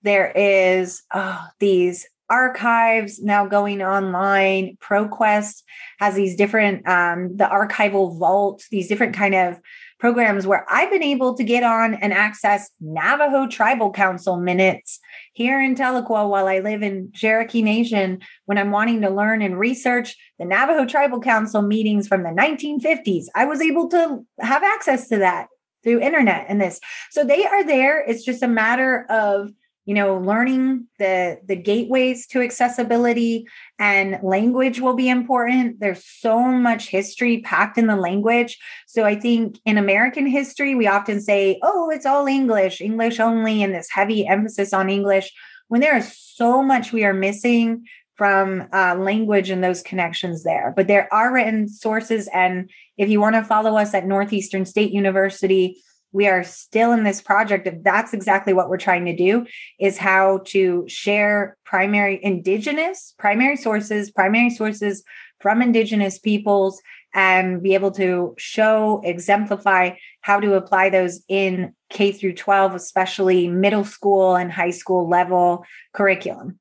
there 0.03 0.31
is 0.31 1.03
oh, 1.13 1.45
these 1.59 2.07
archives 2.31 3.21
now 3.21 3.45
going 3.45 3.83
online. 3.83 4.77
ProQuest 4.81 5.63
has 5.99 6.15
these 6.15 6.35
different, 6.37 6.87
um, 6.87 7.35
the 7.35 7.43
archival 7.43 8.17
vault, 8.17 8.63
these 8.71 8.87
different 8.87 9.13
kind 9.13 9.35
of 9.35 9.59
programs 9.99 10.47
where 10.47 10.65
I've 10.69 10.89
been 10.89 11.03
able 11.03 11.35
to 11.35 11.43
get 11.43 11.61
on 11.61 11.93
and 11.93 12.13
access 12.13 12.71
Navajo 12.79 13.47
Tribal 13.47 13.91
Council 13.91 14.37
minutes 14.37 14.99
here 15.33 15.61
in 15.61 15.75
Tahlequah 15.75 16.27
while 16.29 16.47
I 16.47 16.59
live 16.59 16.81
in 16.81 17.11
Cherokee 17.13 17.61
Nation 17.61 18.21
when 18.45 18.57
I'm 18.57 18.71
wanting 18.71 19.01
to 19.01 19.09
learn 19.09 19.41
and 19.41 19.59
research 19.59 20.15
the 20.39 20.45
Navajo 20.45 20.85
Tribal 20.85 21.19
Council 21.19 21.61
meetings 21.61 22.07
from 22.07 22.23
the 22.23 22.29
1950s. 22.29 23.25
I 23.35 23.45
was 23.45 23.61
able 23.61 23.89
to 23.89 24.25
have 24.39 24.63
access 24.63 25.09
to 25.09 25.17
that 25.17 25.47
through 25.83 25.99
internet 25.99 26.45
and 26.47 26.61
this. 26.61 26.79
So 27.11 27.23
they 27.23 27.45
are 27.45 27.63
there. 27.63 27.99
It's 27.99 28.23
just 28.23 28.41
a 28.41 28.47
matter 28.47 29.05
of 29.09 29.51
you 29.85 29.93
know 29.93 30.17
learning 30.17 30.87
the 30.99 31.39
the 31.45 31.55
gateways 31.55 32.27
to 32.27 32.41
accessibility 32.41 33.47
and 33.79 34.19
language 34.23 34.79
will 34.79 34.95
be 34.95 35.09
important. 35.09 35.79
There's 35.79 36.05
so 36.05 36.39
much 36.43 36.87
history 36.87 37.41
packed 37.41 37.77
in 37.77 37.87
the 37.87 37.95
language. 37.95 38.57
So 38.87 39.03
i 39.03 39.15
think 39.15 39.57
in 39.65 39.77
american 39.77 40.27
history 40.27 40.75
we 40.75 40.87
often 40.87 41.21
say 41.21 41.59
oh 41.63 41.89
it's 41.89 42.05
all 42.05 42.27
english 42.27 42.81
english 42.81 43.19
only 43.19 43.63
and 43.63 43.73
this 43.73 43.89
heavy 43.89 44.27
emphasis 44.27 44.73
on 44.73 44.89
english 44.89 45.31
when 45.69 45.79
there 45.79 45.95
is 45.95 46.17
so 46.17 46.61
much 46.61 46.91
we 46.91 47.05
are 47.05 47.13
missing 47.13 47.85
from 48.21 48.67
uh, 48.73 48.93
language 48.95 49.49
and 49.49 49.63
those 49.63 49.81
connections 49.81 50.43
there. 50.43 50.73
But 50.75 50.87
there 50.87 51.11
are 51.11 51.33
written 51.33 51.67
sources 51.67 52.29
and 52.33 52.69
if 52.97 53.09
you 53.09 53.19
want 53.19 53.35
to 53.35 53.43
follow 53.43 53.77
us 53.77 53.93
at 53.93 54.05
northeastern 54.05 54.65
state 54.65 54.91
university 54.91 55.81
we 56.13 56.27
are 56.27 56.43
still 56.43 56.91
in 56.91 57.03
this 57.03 57.21
project 57.21 57.67
that's 57.83 58.13
exactly 58.13 58.53
what 58.53 58.69
we're 58.69 58.77
trying 58.77 59.05
to 59.05 59.15
do 59.15 59.45
is 59.79 59.97
how 59.97 60.39
to 60.45 60.85
share 60.87 61.57
primary 61.65 62.19
indigenous 62.23 63.13
primary 63.17 63.55
sources 63.55 64.11
primary 64.11 64.49
sources 64.49 65.03
from 65.39 65.61
indigenous 65.61 66.19
peoples 66.19 66.81
and 67.13 67.61
be 67.61 67.73
able 67.73 67.91
to 67.91 68.33
show 68.37 69.01
exemplify 69.03 69.91
how 70.21 70.39
to 70.39 70.53
apply 70.53 70.89
those 70.89 71.21
in 71.27 71.73
k 71.89 72.11
through 72.11 72.33
12 72.33 72.75
especially 72.75 73.47
middle 73.47 73.83
school 73.83 74.35
and 74.35 74.51
high 74.51 74.69
school 74.69 75.09
level 75.09 75.65
curriculum 75.93 76.59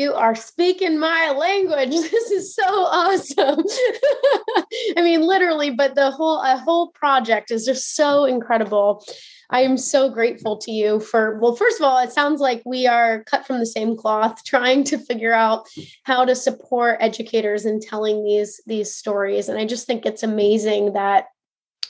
you 0.00 0.14
are 0.14 0.34
speaking 0.34 0.98
my 0.98 1.30
language. 1.36 1.90
This 2.10 2.30
is 2.30 2.54
so 2.54 2.64
awesome. 2.64 3.62
I 4.96 5.02
mean, 5.02 5.20
literally, 5.20 5.70
but 5.70 5.94
the 5.94 6.10
whole 6.10 6.40
a 6.40 6.56
whole 6.56 6.88
project 6.92 7.50
is 7.50 7.66
just 7.66 7.94
so 7.94 8.24
incredible. 8.24 9.04
I 9.50 9.60
am 9.62 9.76
so 9.76 10.08
grateful 10.08 10.56
to 10.58 10.70
you 10.70 11.00
for 11.00 11.38
well, 11.40 11.54
first 11.54 11.78
of 11.78 11.84
all, 11.84 11.98
it 11.98 12.12
sounds 12.12 12.40
like 12.40 12.62
we 12.64 12.86
are 12.86 13.24
cut 13.24 13.46
from 13.46 13.58
the 13.58 13.66
same 13.66 13.96
cloth, 13.96 14.42
trying 14.46 14.84
to 14.84 14.98
figure 14.98 15.34
out 15.34 15.66
how 16.04 16.24
to 16.24 16.34
support 16.34 16.96
educators 17.00 17.66
in 17.66 17.80
telling 17.80 18.24
these 18.24 18.60
these 18.66 18.94
stories. 18.94 19.48
And 19.48 19.58
I 19.58 19.66
just 19.66 19.86
think 19.86 20.06
it's 20.06 20.22
amazing 20.22 20.94
that 20.94 21.26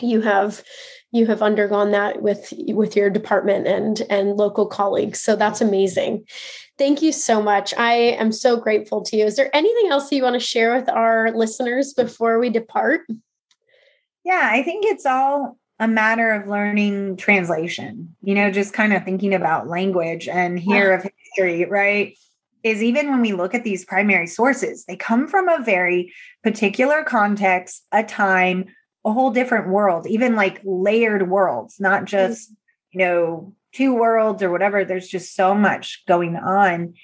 you 0.02 0.20
have 0.20 0.62
you 1.12 1.26
have 1.26 1.42
undergone 1.42 1.90
that 1.90 2.22
with 2.22 2.52
with 2.68 2.94
your 2.96 3.10
department 3.10 3.66
and 3.66 4.02
and 4.10 4.36
local 4.36 4.66
colleagues. 4.66 5.20
So 5.20 5.36
that's 5.36 5.60
amazing. 5.60 6.24
Thank 6.78 7.02
you 7.02 7.12
so 7.12 7.42
much. 7.42 7.74
I 7.76 7.92
am 7.92 8.32
so 8.32 8.56
grateful 8.56 9.02
to 9.02 9.16
you. 9.16 9.24
Is 9.26 9.36
there 9.36 9.54
anything 9.54 9.90
else 9.90 10.08
that 10.08 10.16
you 10.16 10.22
want 10.22 10.34
to 10.34 10.40
share 10.40 10.74
with 10.74 10.88
our 10.88 11.30
listeners 11.32 11.92
before 11.92 12.38
we 12.38 12.50
depart? 12.50 13.02
Yeah 14.24 14.50
i 14.52 14.62
think 14.62 14.84
it's 14.84 15.06
all 15.06 15.58
a 15.78 15.88
matter 15.88 16.30
of 16.32 16.46
learning 16.46 17.16
translation 17.16 18.14
you 18.22 18.34
know 18.34 18.50
just 18.50 18.74
kind 18.74 18.92
of 18.92 19.04
thinking 19.04 19.34
about 19.34 19.66
language 19.66 20.28
and 20.28 20.58
here 20.58 20.92
of 20.92 21.02
history 21.02 21.64
right? 21.64 22.16
Is 22.62 22.82
even 22.82 23.10
when 23.10 23.22
we 23.22 23.32
look 23.32 23.54
at 23.54 23.64
these 23.64 23.86
primary 23.86 24.26
sources 24.26 24.84
they 24.84 24.96
come 24.96 25.26
from 25.26 25.48
a 25.48 25.62
very 25.62 26.12
particular 26.42 27.02
context 27.02 27.86
a 27.92 28.04
time 28.04 28.66
a 29.04 29.12
whole 29.12 29.30
different 29.30 29.68
world, 29.68 30.06
even 30.06 30.36
like 30.36 30.60
layered 30.64 31.28
worlds, 31.28 31.80
not 31.80 32.00
mm-hmm. 32.00 32.06
just, 32.06 32.52
you 32.92 32.98
know, 32.98 33.54
two 33.72 33.94
worlds 33.94 34.42
or 34.42 34.50
whatever. 34.50 34.84
There's 34.84 35.08
just 35.08 35.34
so 35.34 35.54
much 35.54 36.02
going 36.06 36.36
on. 36.36 36.94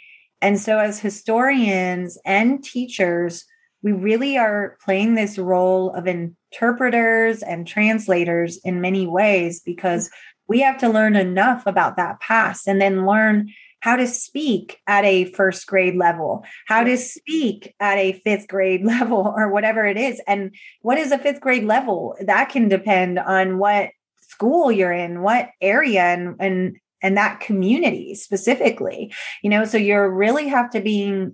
And 0.43 0.60
so, 0.60 0.78
as 0.78 1.01
historians 1.01 2.18
and 2.24 2.62
teachers, 2.62 3.44
we 3.82 3.93
really 3.93 4.36
are 4.36 4.77
playing 4.85 5.14
this 5.14 5.39
role 5.39 5.90
of 5.93 6.06
interpreters 6.06 7.43
and 7.43 7.66
translators 7.66 8.59
in 8.64 8.81
many 8.81 9.06
ways 9.06 9.60
because 9.60 10.09
mm-hmm. 10.09 10.16
we 10.48 10.60
have 10.60 10.78
to 10.78 10.89
learn 10.89 11.16
enough 11.16 11.66
about 11.66 11.97
that 11.97 12.20
past 12.20 12.66
and 12.66 12.81
then 12.81 13.06
learn 13.06 13.48
how 13.87 13.95
to 13.95 14.09
speak 14.09 14.81
at 14.89 15.05
a 15.05 15.27
first 15.27 15.65
grade 15.69 15.95
level, 15.95 16.45
how 16.67 16.83
to 16.83 16.97
speak 16.97 17.73
at 17.79 17.97
a 17.99 18.15
fifth 18.25 18.49
grade 18.49 18.85
level, 18.95 19.33
or 19.37 19.49
whatever 19.49 19.87
it 19.87 19.97
is. 19.97 20.21
And 20.27 20.53
what 20.83 20.99
is 20.99 21.13
a 21.13 21.19
fifth 21.19 21.41
grade 21.41 21.63
level? 21.63 22.17
That 22.21 22.49
can 22.49 22.69
depend 22.69 23.21
on 23.21 23.59
what 23.59 23.91
school 24.23 24.73
you're 24.73 24.93
in, 24.93 25.23
what 25.23 25.51
area, 25.61 26.03
and, 26.03 26.35
and 26.41 26.77
and 27.03 27.17
that 27.17 27.41
community 27.41 28.15
specifically 28.15 29.13
you 29.43 29.51
know 29.51 29.67
so 29.67 29.77
you 29.77 30.01
really 30.01 30.49
have 30.49 30.71
to 30.71 30.81
be 30.81 31.27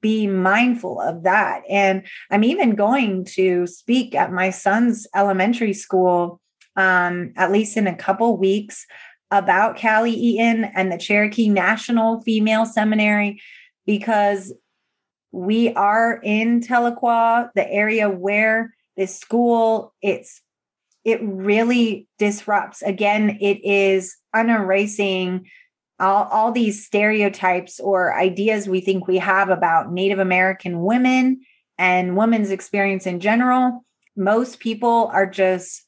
be 0.00 0.26
mindful 0.26 0.98
of 0.98 1.24
that 1.24 1.60
and 1.68 2.06
i'm 2.30 2.42
even 2.42 2.74
going 2.74 3.22
to 3.22 3.66
speak 3.66 4.14
at 4.14 4.32
my 4.32 4.48
son's 4.48 5.06
elementary 5.14 5.74
school 5.74 6.40
um, 6.76 7.32
at 7.36 7.52
least 7.52 7.76
in 7.76 7.86
a 7.86 7.94
couple 7.94 8.38
weeks 8.38 8.86
about 9.30 9.80
Callie 9.80 10.12
Eaton 10.12 10.64
and 10.64 10.90
the 10.90 10.98
Cherokee 10.98 11.48
National 11.48 12.20
Female 12.22 12.66
Seminary 12.66 13.40
because 13.86 14.52
we 15.32 15.72
are 15.74 16.20
in 16.22 16.60
Tahlequah, 16.60 17.50
the 17.54 17.70
area 17.70 18.10
where 18.10 18.74
this 18.96 19.16
school 19.18 19.94
it's 20.02 20.40
it 21.04 21.20
really 21.22 22.06
disrupts. 22.18 22.82
Again, 22.82 23.38
it 23.40 23.64
is 23.64 24.16
unerasing 24.34 25.46
all, 25.98 26.24
all 26.24 26.52
these 26.52 26.84
stereotypes 26.84 27.80
or 27.80 28.14
ideas 28.14 28.68
we 28.68 28.80
think 28.80 29.06
we 29.06 29.18
have 29.18 29.48
about 29.48 29.92
Native 29.92 30.18
American 30.18 30.82
women 30.82 31.40
and 31.78 32.16
women's 32.16 32.50
experience 32.50 33.06
in 33.06 33.20
general. 33.20 33.84
Most 34.16 34.60
people 34.60 35.10
are 35.12 35.26
just 35.26 35.86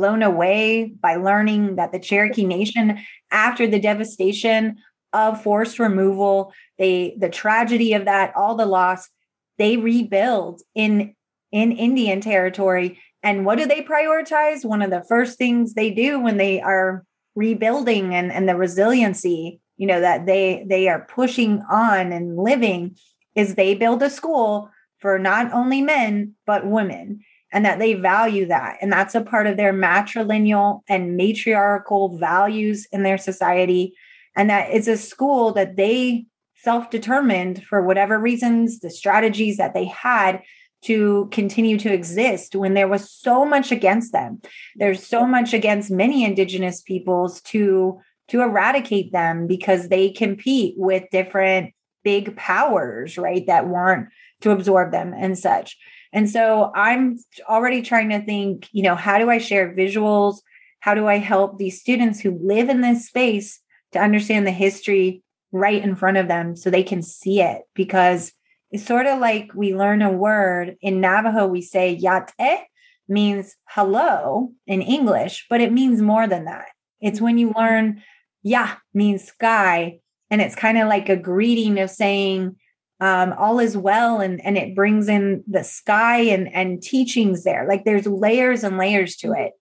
blown 0.00 0.22
away 0.22 0.94
by 1.02 1.16
learning 1.16 1.76
that 1.76 1.92
the 1.92 1.98
Cherokee 1.98 2.46
Nation, 2.46 2.98
after 3.30 3.66
the 3.66 3.78
devastation 3.78 4.78
of 5.12 5.42
forced 5.42 5.78
removal, 5.78 6.54
they 6.78 7.14
the 7.20 7.28
tragedy 7.28 7.92
of 7.92 8.06
that, 8.06 8.32
all 8.34 8.54
the 8.54 8.64
loss, 8.64 9.10
they 9.58 9.76
rebuild 9.76 10.62
in 10.74 11.14
in 11.52 11.72
Indian 11.72 12.22
territory. 12.22 12.98
And 13.22 13.44
what 13.44 13.58
do 13.58 13.66
they 13.66 13.82
prioritize? 13.82 14.64
One 14.64 14.80
of 14.80 14.90
the 14.90 15.04
first 15.06 15.36
things 15.36 15.74
they 15.74 15.90
do 15.90 16.18
when 16.18 16.38
they 16.38 16.62
are 16.62 17.04
rebuilding 17.34 18.14
and, 18.14 18.32
and 18.32 18.48
the 18.48 18.56
resiliency, 18.56 19.60
you 19.76 19.86
know, 19.86 20.00
that 20.00 20.24
they 20.24 20.64
they 20.66 20.88
are 20.88 21.06
pushing 21.10 21.62
on 21.70 22.10
and 22.10 22.38
living 22.38 22.96
is 23.34 23.54
they 23.54 23.74
build 23.74 24.02
a 24.02 24.08
school 24.08 24.70
for 24.98 25.18
not 25.18 25.52
only 25.52 25.82
men 25.82 26.36
but 26.46 26.66
women 26.66 27.20
and 27.52 27.64
that 27.64 27.78
they 27.78 27.94
value 27.94 28.46
that. 28.46 28.78
And 28.80 28.92
that's 28.92 29.14
a 29.14 29.20
part 29.20 29.46
of 29.46 29.56
their 29.56 29.72
matrilineal 29.72 30.80
and 30.88 31.16
matriarchal 31.16 32.18
values 32.18 32.86
in 32.92 33.02
their 33.02 33.18
society. 33.18 33.94
And 34.36 34.50
that 34.50 34.70
it's 34.70 34.88
a 34.88 34.96
school 34.96 35.52
that 35.54 35.76
they 35.76 36.26
self 36.56 36.90
determined 36.90 37.64
for 37.64 37.82
whatever 37.82 38.18
reasons, 38.18 38.80
the 38.80 38.90
strategies 38.90 39.56
that 39.56 39.74
they 39.74 39.86
had 39.86 40.42
to 40.82 41.28
continue 41.30 41.78
to 41.78 41.92
exist 41.92 42.56
when 42.56 42.74
there 42.74 42.88
was 42.88 43.10
so 43.10 43.44
much 43.44 43.70
against 43.70 44.12
them. 44.12 44.40
There's 44.76 45.06
so 45.06 45.26
much 45.26 45.52
against 45.52 45.90
many 45.90 46.24
indigenous 46.24 46.80
peoples 46.82 47.40
to 47.42 48.00
to 48.28 48.42
eradicate 48.42 49.10
them 49.10 49.48
because 49.48 49.88
they 49.88 50.10
compete 50.10 50.74
with 50.76 51.02
different 51.10 51.74
big 52.04 52.36
powers, 52.36 53.18
right, 53.18 53.44
that 53.48 53.66
want 53.66 54.08
to 54.42 54.52
absorb 54.52 54.92
them 54.92 55.12
and 55.12 55.36
such. 55.36 55.76
And 56.12 56.28
so 56.28 56.72
I'm 56.74 57.18
already 57.48 57.82
trying 57.82 58.10
to 58.10 58.20
think, 58.20 58.68
you 58.72 58.82
know, 58.82 58.94
how 58.94 59.18
do 59.18 59.30
I 59.30 59.38
share 59.38 59.74
visuals? 59.74 60.38
How 60.80 60.94
do 60.94 61.06
I 61.06 61.18
help 61.18 61.58
these 61.58 61.80
students 61.80 62.20
who 62.20 62.38
live 62.42 62.68
in 62.68 62.80
this 62.80 63.06
space 63.06 63.60
to 63.92 64.00
understand 64.00 64.46
the 64.46 64.52
history 64.52 65.22
right 65.52 65.82
in 65.82 65.94
front 65.94 66.16
of 66.16 66.28
them 66.28 66.56
so 66.56 66.70
they 66.70 66.82
can 66.82 67.02
see 67.02 67.40
it? 67.40 67.62
Because 67.74 68.32
it's 68.70 68.86
sort 68.86 69.06
of 69.06 69.18
like 69.18 69.50
we 69.54 69.74
learn 69.74 70.02
a 70.02 70.10
word 70.10 70.76
in 70.80 71.00
Navajo, 71.00 71.46
we 71.46 71.60
say 71.60 71.92
yate 71.92 72.60
means 73.08 73.56
hello 73.68 74.52
in 74.66 74.80
English, 74.82 75.46
but 75.50 75.60
it 75.60 75.72
means 75.72 76.00
more 76.00 76.26
than 76.26 76.44
that. 76.44 76.66
It's 77.00 77.20
when 77.20 77.38
you 77.38 77.52
learn 77.56 78.02
ya 78.42 78.68
means 78.94 79.24
sky, 79.24 79.98
and 80.30 80.40
it's 80.40 80.54
kind 80.54 80.78
of 80.78 80.88
like 80.88 81.08
a 81.08 81.16
greeting 81.16 81.78
of 81.80 81.90
saying, 81.90 82.56
um, 83.00 83.34
all 83.38 83.58
is 83.58 83.76
well 83.76 84.20
and 84.20 84.44
and 84.44 84.58
it 84.58 84.74
brings 84.74 85.08
in 85.08 85.42
the 85.46 85.64
sky 85.64 86.20
and 86.20 86.52
and 86.54 86.82
teachings 86.82 87.44
there. 87.44 87.66
Like 87.66 87.84
there's 87.84 88.06
layers 88.06 88.62
and 88.62 88.76
layers 88.76 89.16
to 89.16 89.32
it. 89.32 89.52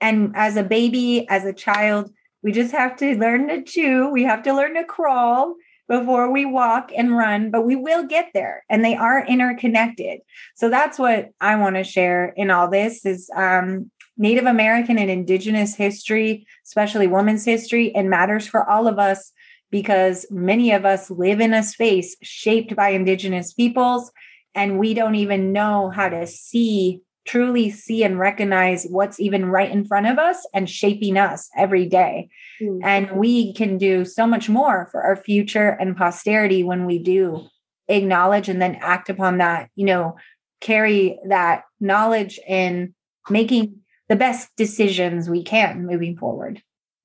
And 0.00 0.32
as 0.34 0.56
a 0.56 0.64
baby 0.64 1.26
as 1.28 1.44
a 1.44 1.52
child 1.52 2.12
we 2.42 2.50
just 2.50 2.72
have 2.72 2.96
to 2.96 3.16
learn 3.16 3.46
to 3.48 3.62
chew. 3.62 4.10
We 4.10 4.24
have 4.24 4.42
to 4.42 4.52
learn 4.52 4.74
to 4.74 4.84
crawl 4.84 5.54
before 5.88 6.32
we 6.32 6.44
walk 6.44 6.90
and 6.96 7.16
run 7.16 7.50
but 7.50 7.62
we 7.62 7.76
will 7.76 8.04
get 8.04 8.30
there 8.34 8.64
and 8.68 8.84
they 8.84 8.96
are 8.96 9.24
interconnected. 9.26 10.20
So 10.56 10.68
that's 10.68 10.98
what 10.98 11.30
i 11.40 11.54
want 11.56 11.76
to 11.76 11.84
share 11.84 12.32
in 12.36 12.50
all 12.50 12.68
this 12.68 13.06
is 13.06 13.30
um, 13.36 13.90
native 14.18 14.46
american 14.46 14.98
and 14.98 15.10
indigenous 15.10 15.74
history 15.74 16.46
especially 16.66 17.06
women's 17.06 17.44
history 17.44 17.94
and 17.94 18.10
matters 18.10 18.46
for 18.46 18.68
all 18.68 18.86
of 18.86 18.98
us 18.98 19.32
because 19.72 20.26
many 20.30 20.70
of 20.70 20.84
us 20.84 21.10
live 21.10 21.40
in 21.40 21.54
a 21.54 21.64
space 21.64 22.14
shaped 22.22 22.76
by 22.76 22.90
Indigenous 22.90 23.52
peoples, 23.52 24.12
and 24.54 24.78
we 24.78 24.94
don't 24.94 25.16
even 25.16 25.50
know 25.50 25.88
how 25.88 26.10
to 26.10 26.26
see, 26.26 27.00
truly 27.24 27.70
see, 27.70 28.04
and 28.04 28.18
recognize 28.18 28.84
what's 28.84 29.18
even 29.18 29.46
right 29.46 29.70
in 29.70 29.86
front 29.86 30.06
of 30.06 30.18
us 30.18 30.46
and 30.52 30.68
shaping 30.68 31.16
us 31.16 31.48
every 31.56 31.86
day. 31.86 32.28
Mm-hmm. 32.60 32.84
And 32.84 33.12
we 33.12 33.54
can 33.54 33.78
do 33.78 34.04
so 34.04 34.26
much 34.26 34.48
more 34.50 34.88
for 34.92 35.02
our 35.02 35.16
future 35.16 35.70
and 35.70 35.96
posterity 35.96 36.62
when 36.62 36.84
we 36.84 36.98
do 36.98 37.48
acknowledge 37.88 38.50
and 38.50 38.60
then 38.60 38.76
act 38.80 39.08
upon 39.08 39.38
that, 39.38 39.70
you 39.74 39.86
know, 39.86 40.16
carry 40.60 41.18
that 41.28 41.64
knowledge 41.80 42.38
in 42.46 42.94
making 43.30 43.78
the 44.08 44.16
best 44.16 44.50
decisions 44.56 45.30
we 45.30 45.42
can 45.42 45.86
moving 45.86 46.16
forward. 46.16 46.62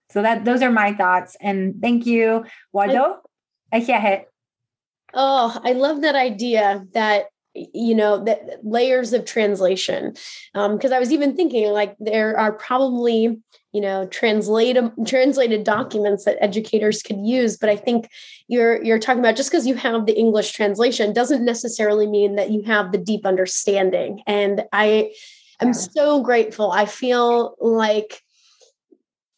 So 0.10 0.22
that 0.22 0.46
those 0.46 0.62
are 0.62 0.72
my 0.72 0.94
thoughts. 0.94 1.36
And 1.42 1.82
thank 1.82 2.06
you, 2.06 2.46
Wado. 2.74 3.18
Oh, 5.14 5.60
I 5.64 5.74
love 5.74 6.02
that 6.02 6.16
idea 6.16 6.86
that 6.94 7.26
you 7.74 7.96
know 7.96 8.24
that 8.24 8.60
layers 8.64 9.14
of 9.14 9.26
translation 9.26 10.14
because 10.54 10.92
um, 10.92 10.94
i 10.94 11.00
was 11.00 11.12
even 11.12 11.36
thinking 11.36 11.72
like 11.72 11.96
there 12.00 12.38
are 12.38 12.52
probably 12.52 13.42
you 13.72 13.82
know 13.82 14.06
translated 14.08 14.92
translated 15.06 15.64
documents 15.64 16.26
that 16.26 16.38
educators 16.40 17.02
could 17.02 17.18
use 17.26 17.58
but 17.58 17.70
i 17.70 17.76
think 17.76 18.10
you're 18.48 18.84
you're 18.84 19.00
talking 19.00 19.20
about 19.20 19.36
just 19.36 19.50
because 19.50 19.66
you 19.66 19.76
have 19.76 20.06
the 20.06 20.18
english 20.18 20.52
translation 20.52 21.14
doesn't 21.14 21.44
necessarily 21.44 22.08
mean 22.08 22.36
that 22.36 22.52
you 22.52 22.62
have 22.64 22.92
the 22.92 22.98
deep 22.98 23.26
understanding 23.26 24.22
and 24.28 24.64
i 24.72 25.12
am 25.60 25.70
yeah. 25.70 25.72
so 25.72 26.22
grateful 26.22 26.72
i 26.72 26.86
feel 26.86 27.56
like 27.60 28.22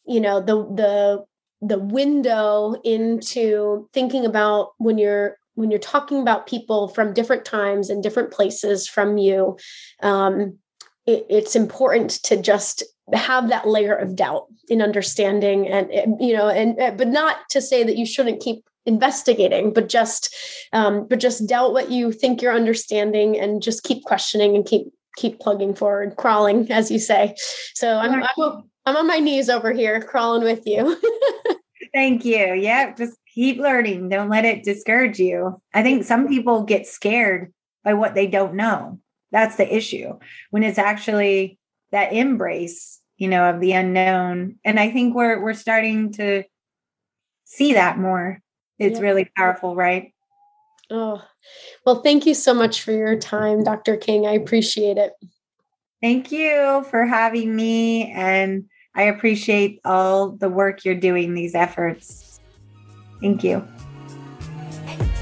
you 0.10 0.20
know 0.20 0.42
the 0.42 0.56
the 0.74 1.26
the 1.62 1.80
window 1.80 2.76
into 2.84 3.88
thinking 3.94 4.26
about 4.26 4.72
when 4.78 4.98
you're 4.98 5.38
when 5.56 5.70
you're 5.70 5.80
talking 5.80 6.22
about 6.22 6.48
people 6.48 6.88
from 6.88 7.14
different 7.14 7.46
times 7.46 7.90
and 7.90 8.02
different 8.02 8.32
places 8.32 8.88
from 8.88 9.18
you 9.18 9.58
um, 10.02 10.58
it, 11.06 11.26
it's 11.30 11.56
important 11.56 12.12
to 12.24 12.42
just 12.42 12.84
have 13.14 13.50
that 13.50 13.68
layer 13.68 13.96
of 13.96 14.16
doubt 14.16 14.46
in 14.68 14.82
understanding 14.82 15.68
and 15.68 15.90
you 16.20 16.34
know 16.34 16.50
and 16.50 16.98
but 16.98 17.08
not 17.08 17.38
to 17.50 17.62
say 17.62 17.84
that 17.84 17.98
you 17.98 18.06
shouldn't 18.06 18.42
keep 18.42 18.64
investigating 18.86 19.74
but 19.74 19.90
just 19.90 20.34
um, 20.74 21.08
but 21.08 21.20
just 21.20 21.48
doubt 21.48 21.74
what 21.74 21.92
you 21.92 22.12
think 22.12 22.42
you're 22.42 22.54
understanding 22.54 23.40
and 23.40 23.62
just 23.62 23.84
keep 23.84 24.04
questioning 24.04 24.56
and 24.56 24.66
keep 24.66 24.88
keep 25.18 25.40
plugging 25.40 25.76
forward 25.76 26.16
crawling 26.16 26.72
as 26.72 26.90
you 26.90 27.00
say. 27.00 27.36
So 27.74 27.98
i'm, 27.98 28.24
I'm 28.24 28.69
I'm 28.86 28.96
on 28.96 29.08
my 29.08 29.20
knees 29.20 29.50
over 29.50 29.72
here 29.72 30.02
crawling 30.02 30.44
with 30.44 30.66
you. 30.66 30.98
Thank 31.94 32.26
you. 32.26 32.54
Yeah, 32.54 32.94
just 32.94 33.18
keep 33.34 33.58
learning. 33.58 34.10
Don't 34.10 34.30
let 34.30 34.46
it 34.46 34.64
discourage 34.64 35.20
you. 35.20 35.62
I 35.74 35.84
think 35.84 36.04
some 36.04 36.28
people 36.28 36.64
get 36.64 36.88
scared 36.88 37.54
by 37.84 37.94
what 37.94 38.16
they 38.16 38.28
don't 38.28 38.56
know. 38.56 39.00
That's 39.32 39.56
the 39.58 39.76
issue. 39.76 40.18
When 40.50 40.64
it's 40.64 40.78
actually 40.78 41.60
that 41.92 42.14
embrace, 42.14 43.00
you 43.18 43.28
know, 43.28 43.50
of 43.50 43.60
the 43.60 43.74
unknown. 43.74 44.58
And 44.64 44.80
I 44.80 44.92
think 44.92 45.16
we're 45.16 45.42
we're 45.42 45.54
starting 45.54 46.12
to 46.14 46.44
see 47.46 47.74
that 47.74 47.98
more. 47.98 48.42
It's 48.78 49.00
yeah. 49.00 49.06
really 49.06 49.30
powerful, 49.36 49.76
right? 49.76 50.14
Oh, 50.90 51.22
well, 51.86 52.02
thank 52.02 52.26
you 52.26 52.34
so 52.34 52.54
much 52.54 52.82
for 52.82 52.92
your 52.92 53.18
time, 53.18 53.64
Dr. 53.64 53.98
King. 53.98 54.26
I 54.26 54.32
appreciate 54.32 54.98
it. 54.98 55.14
Thank 56.02 56.32
you 56.32 56.86
for 56.90 57.06
having 57.06 57.56
me. 57.56 58.12
And 58.12 58.66
I 58.96 59.04
appreciate 59.04 59.80
all 59.86 60.32
the 60.32 60.50
work 60.50 60.86
you're 60.86 60.96
doing, 60.96 61.34
these 61.34 61.56
efforts. 61.56 62.40
Thank 63.22 63.44
you. 63.44 63.68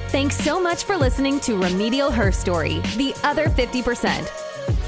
Thanks 0.10 0.38
so 0.38 0.62
much 0.62 0.86
for 0.86 0.95
listening 0.95 1.40
to 1.41 1.62
Remedial 1.62 2.10
Herstory, 2.10 2.82
the 2.95 3.14
other 3.28 3.49
50%. 3.49 4.26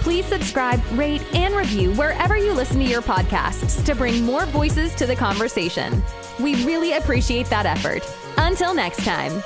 Please 0.02 0.26
subscribe, 0.26 0.82
rate, 0.94 1.24
and 1.34 1.54
review 1.56 1.94
wherever 1.94 2.38
you 2.38 2.54
listen 2.54 2.80
to 2.80 2.86
your 2.86 3.02
podcasts 3.02 3.84
to 3.86 3.94
bring 3.94 4.24
more 4.24 4.46
voices 4.48 4.96
to 4.96 5.06
the 5.06 5.16
conversation. 5.16 6.02
We 6.40 6.64
really 6.66 6.94
appreciate 6.94 7.48
that 7.48 7.66
effort. 7.66 8.04
Until 8.38 8.74
next 8.74 9.04
time. 9.04 9.44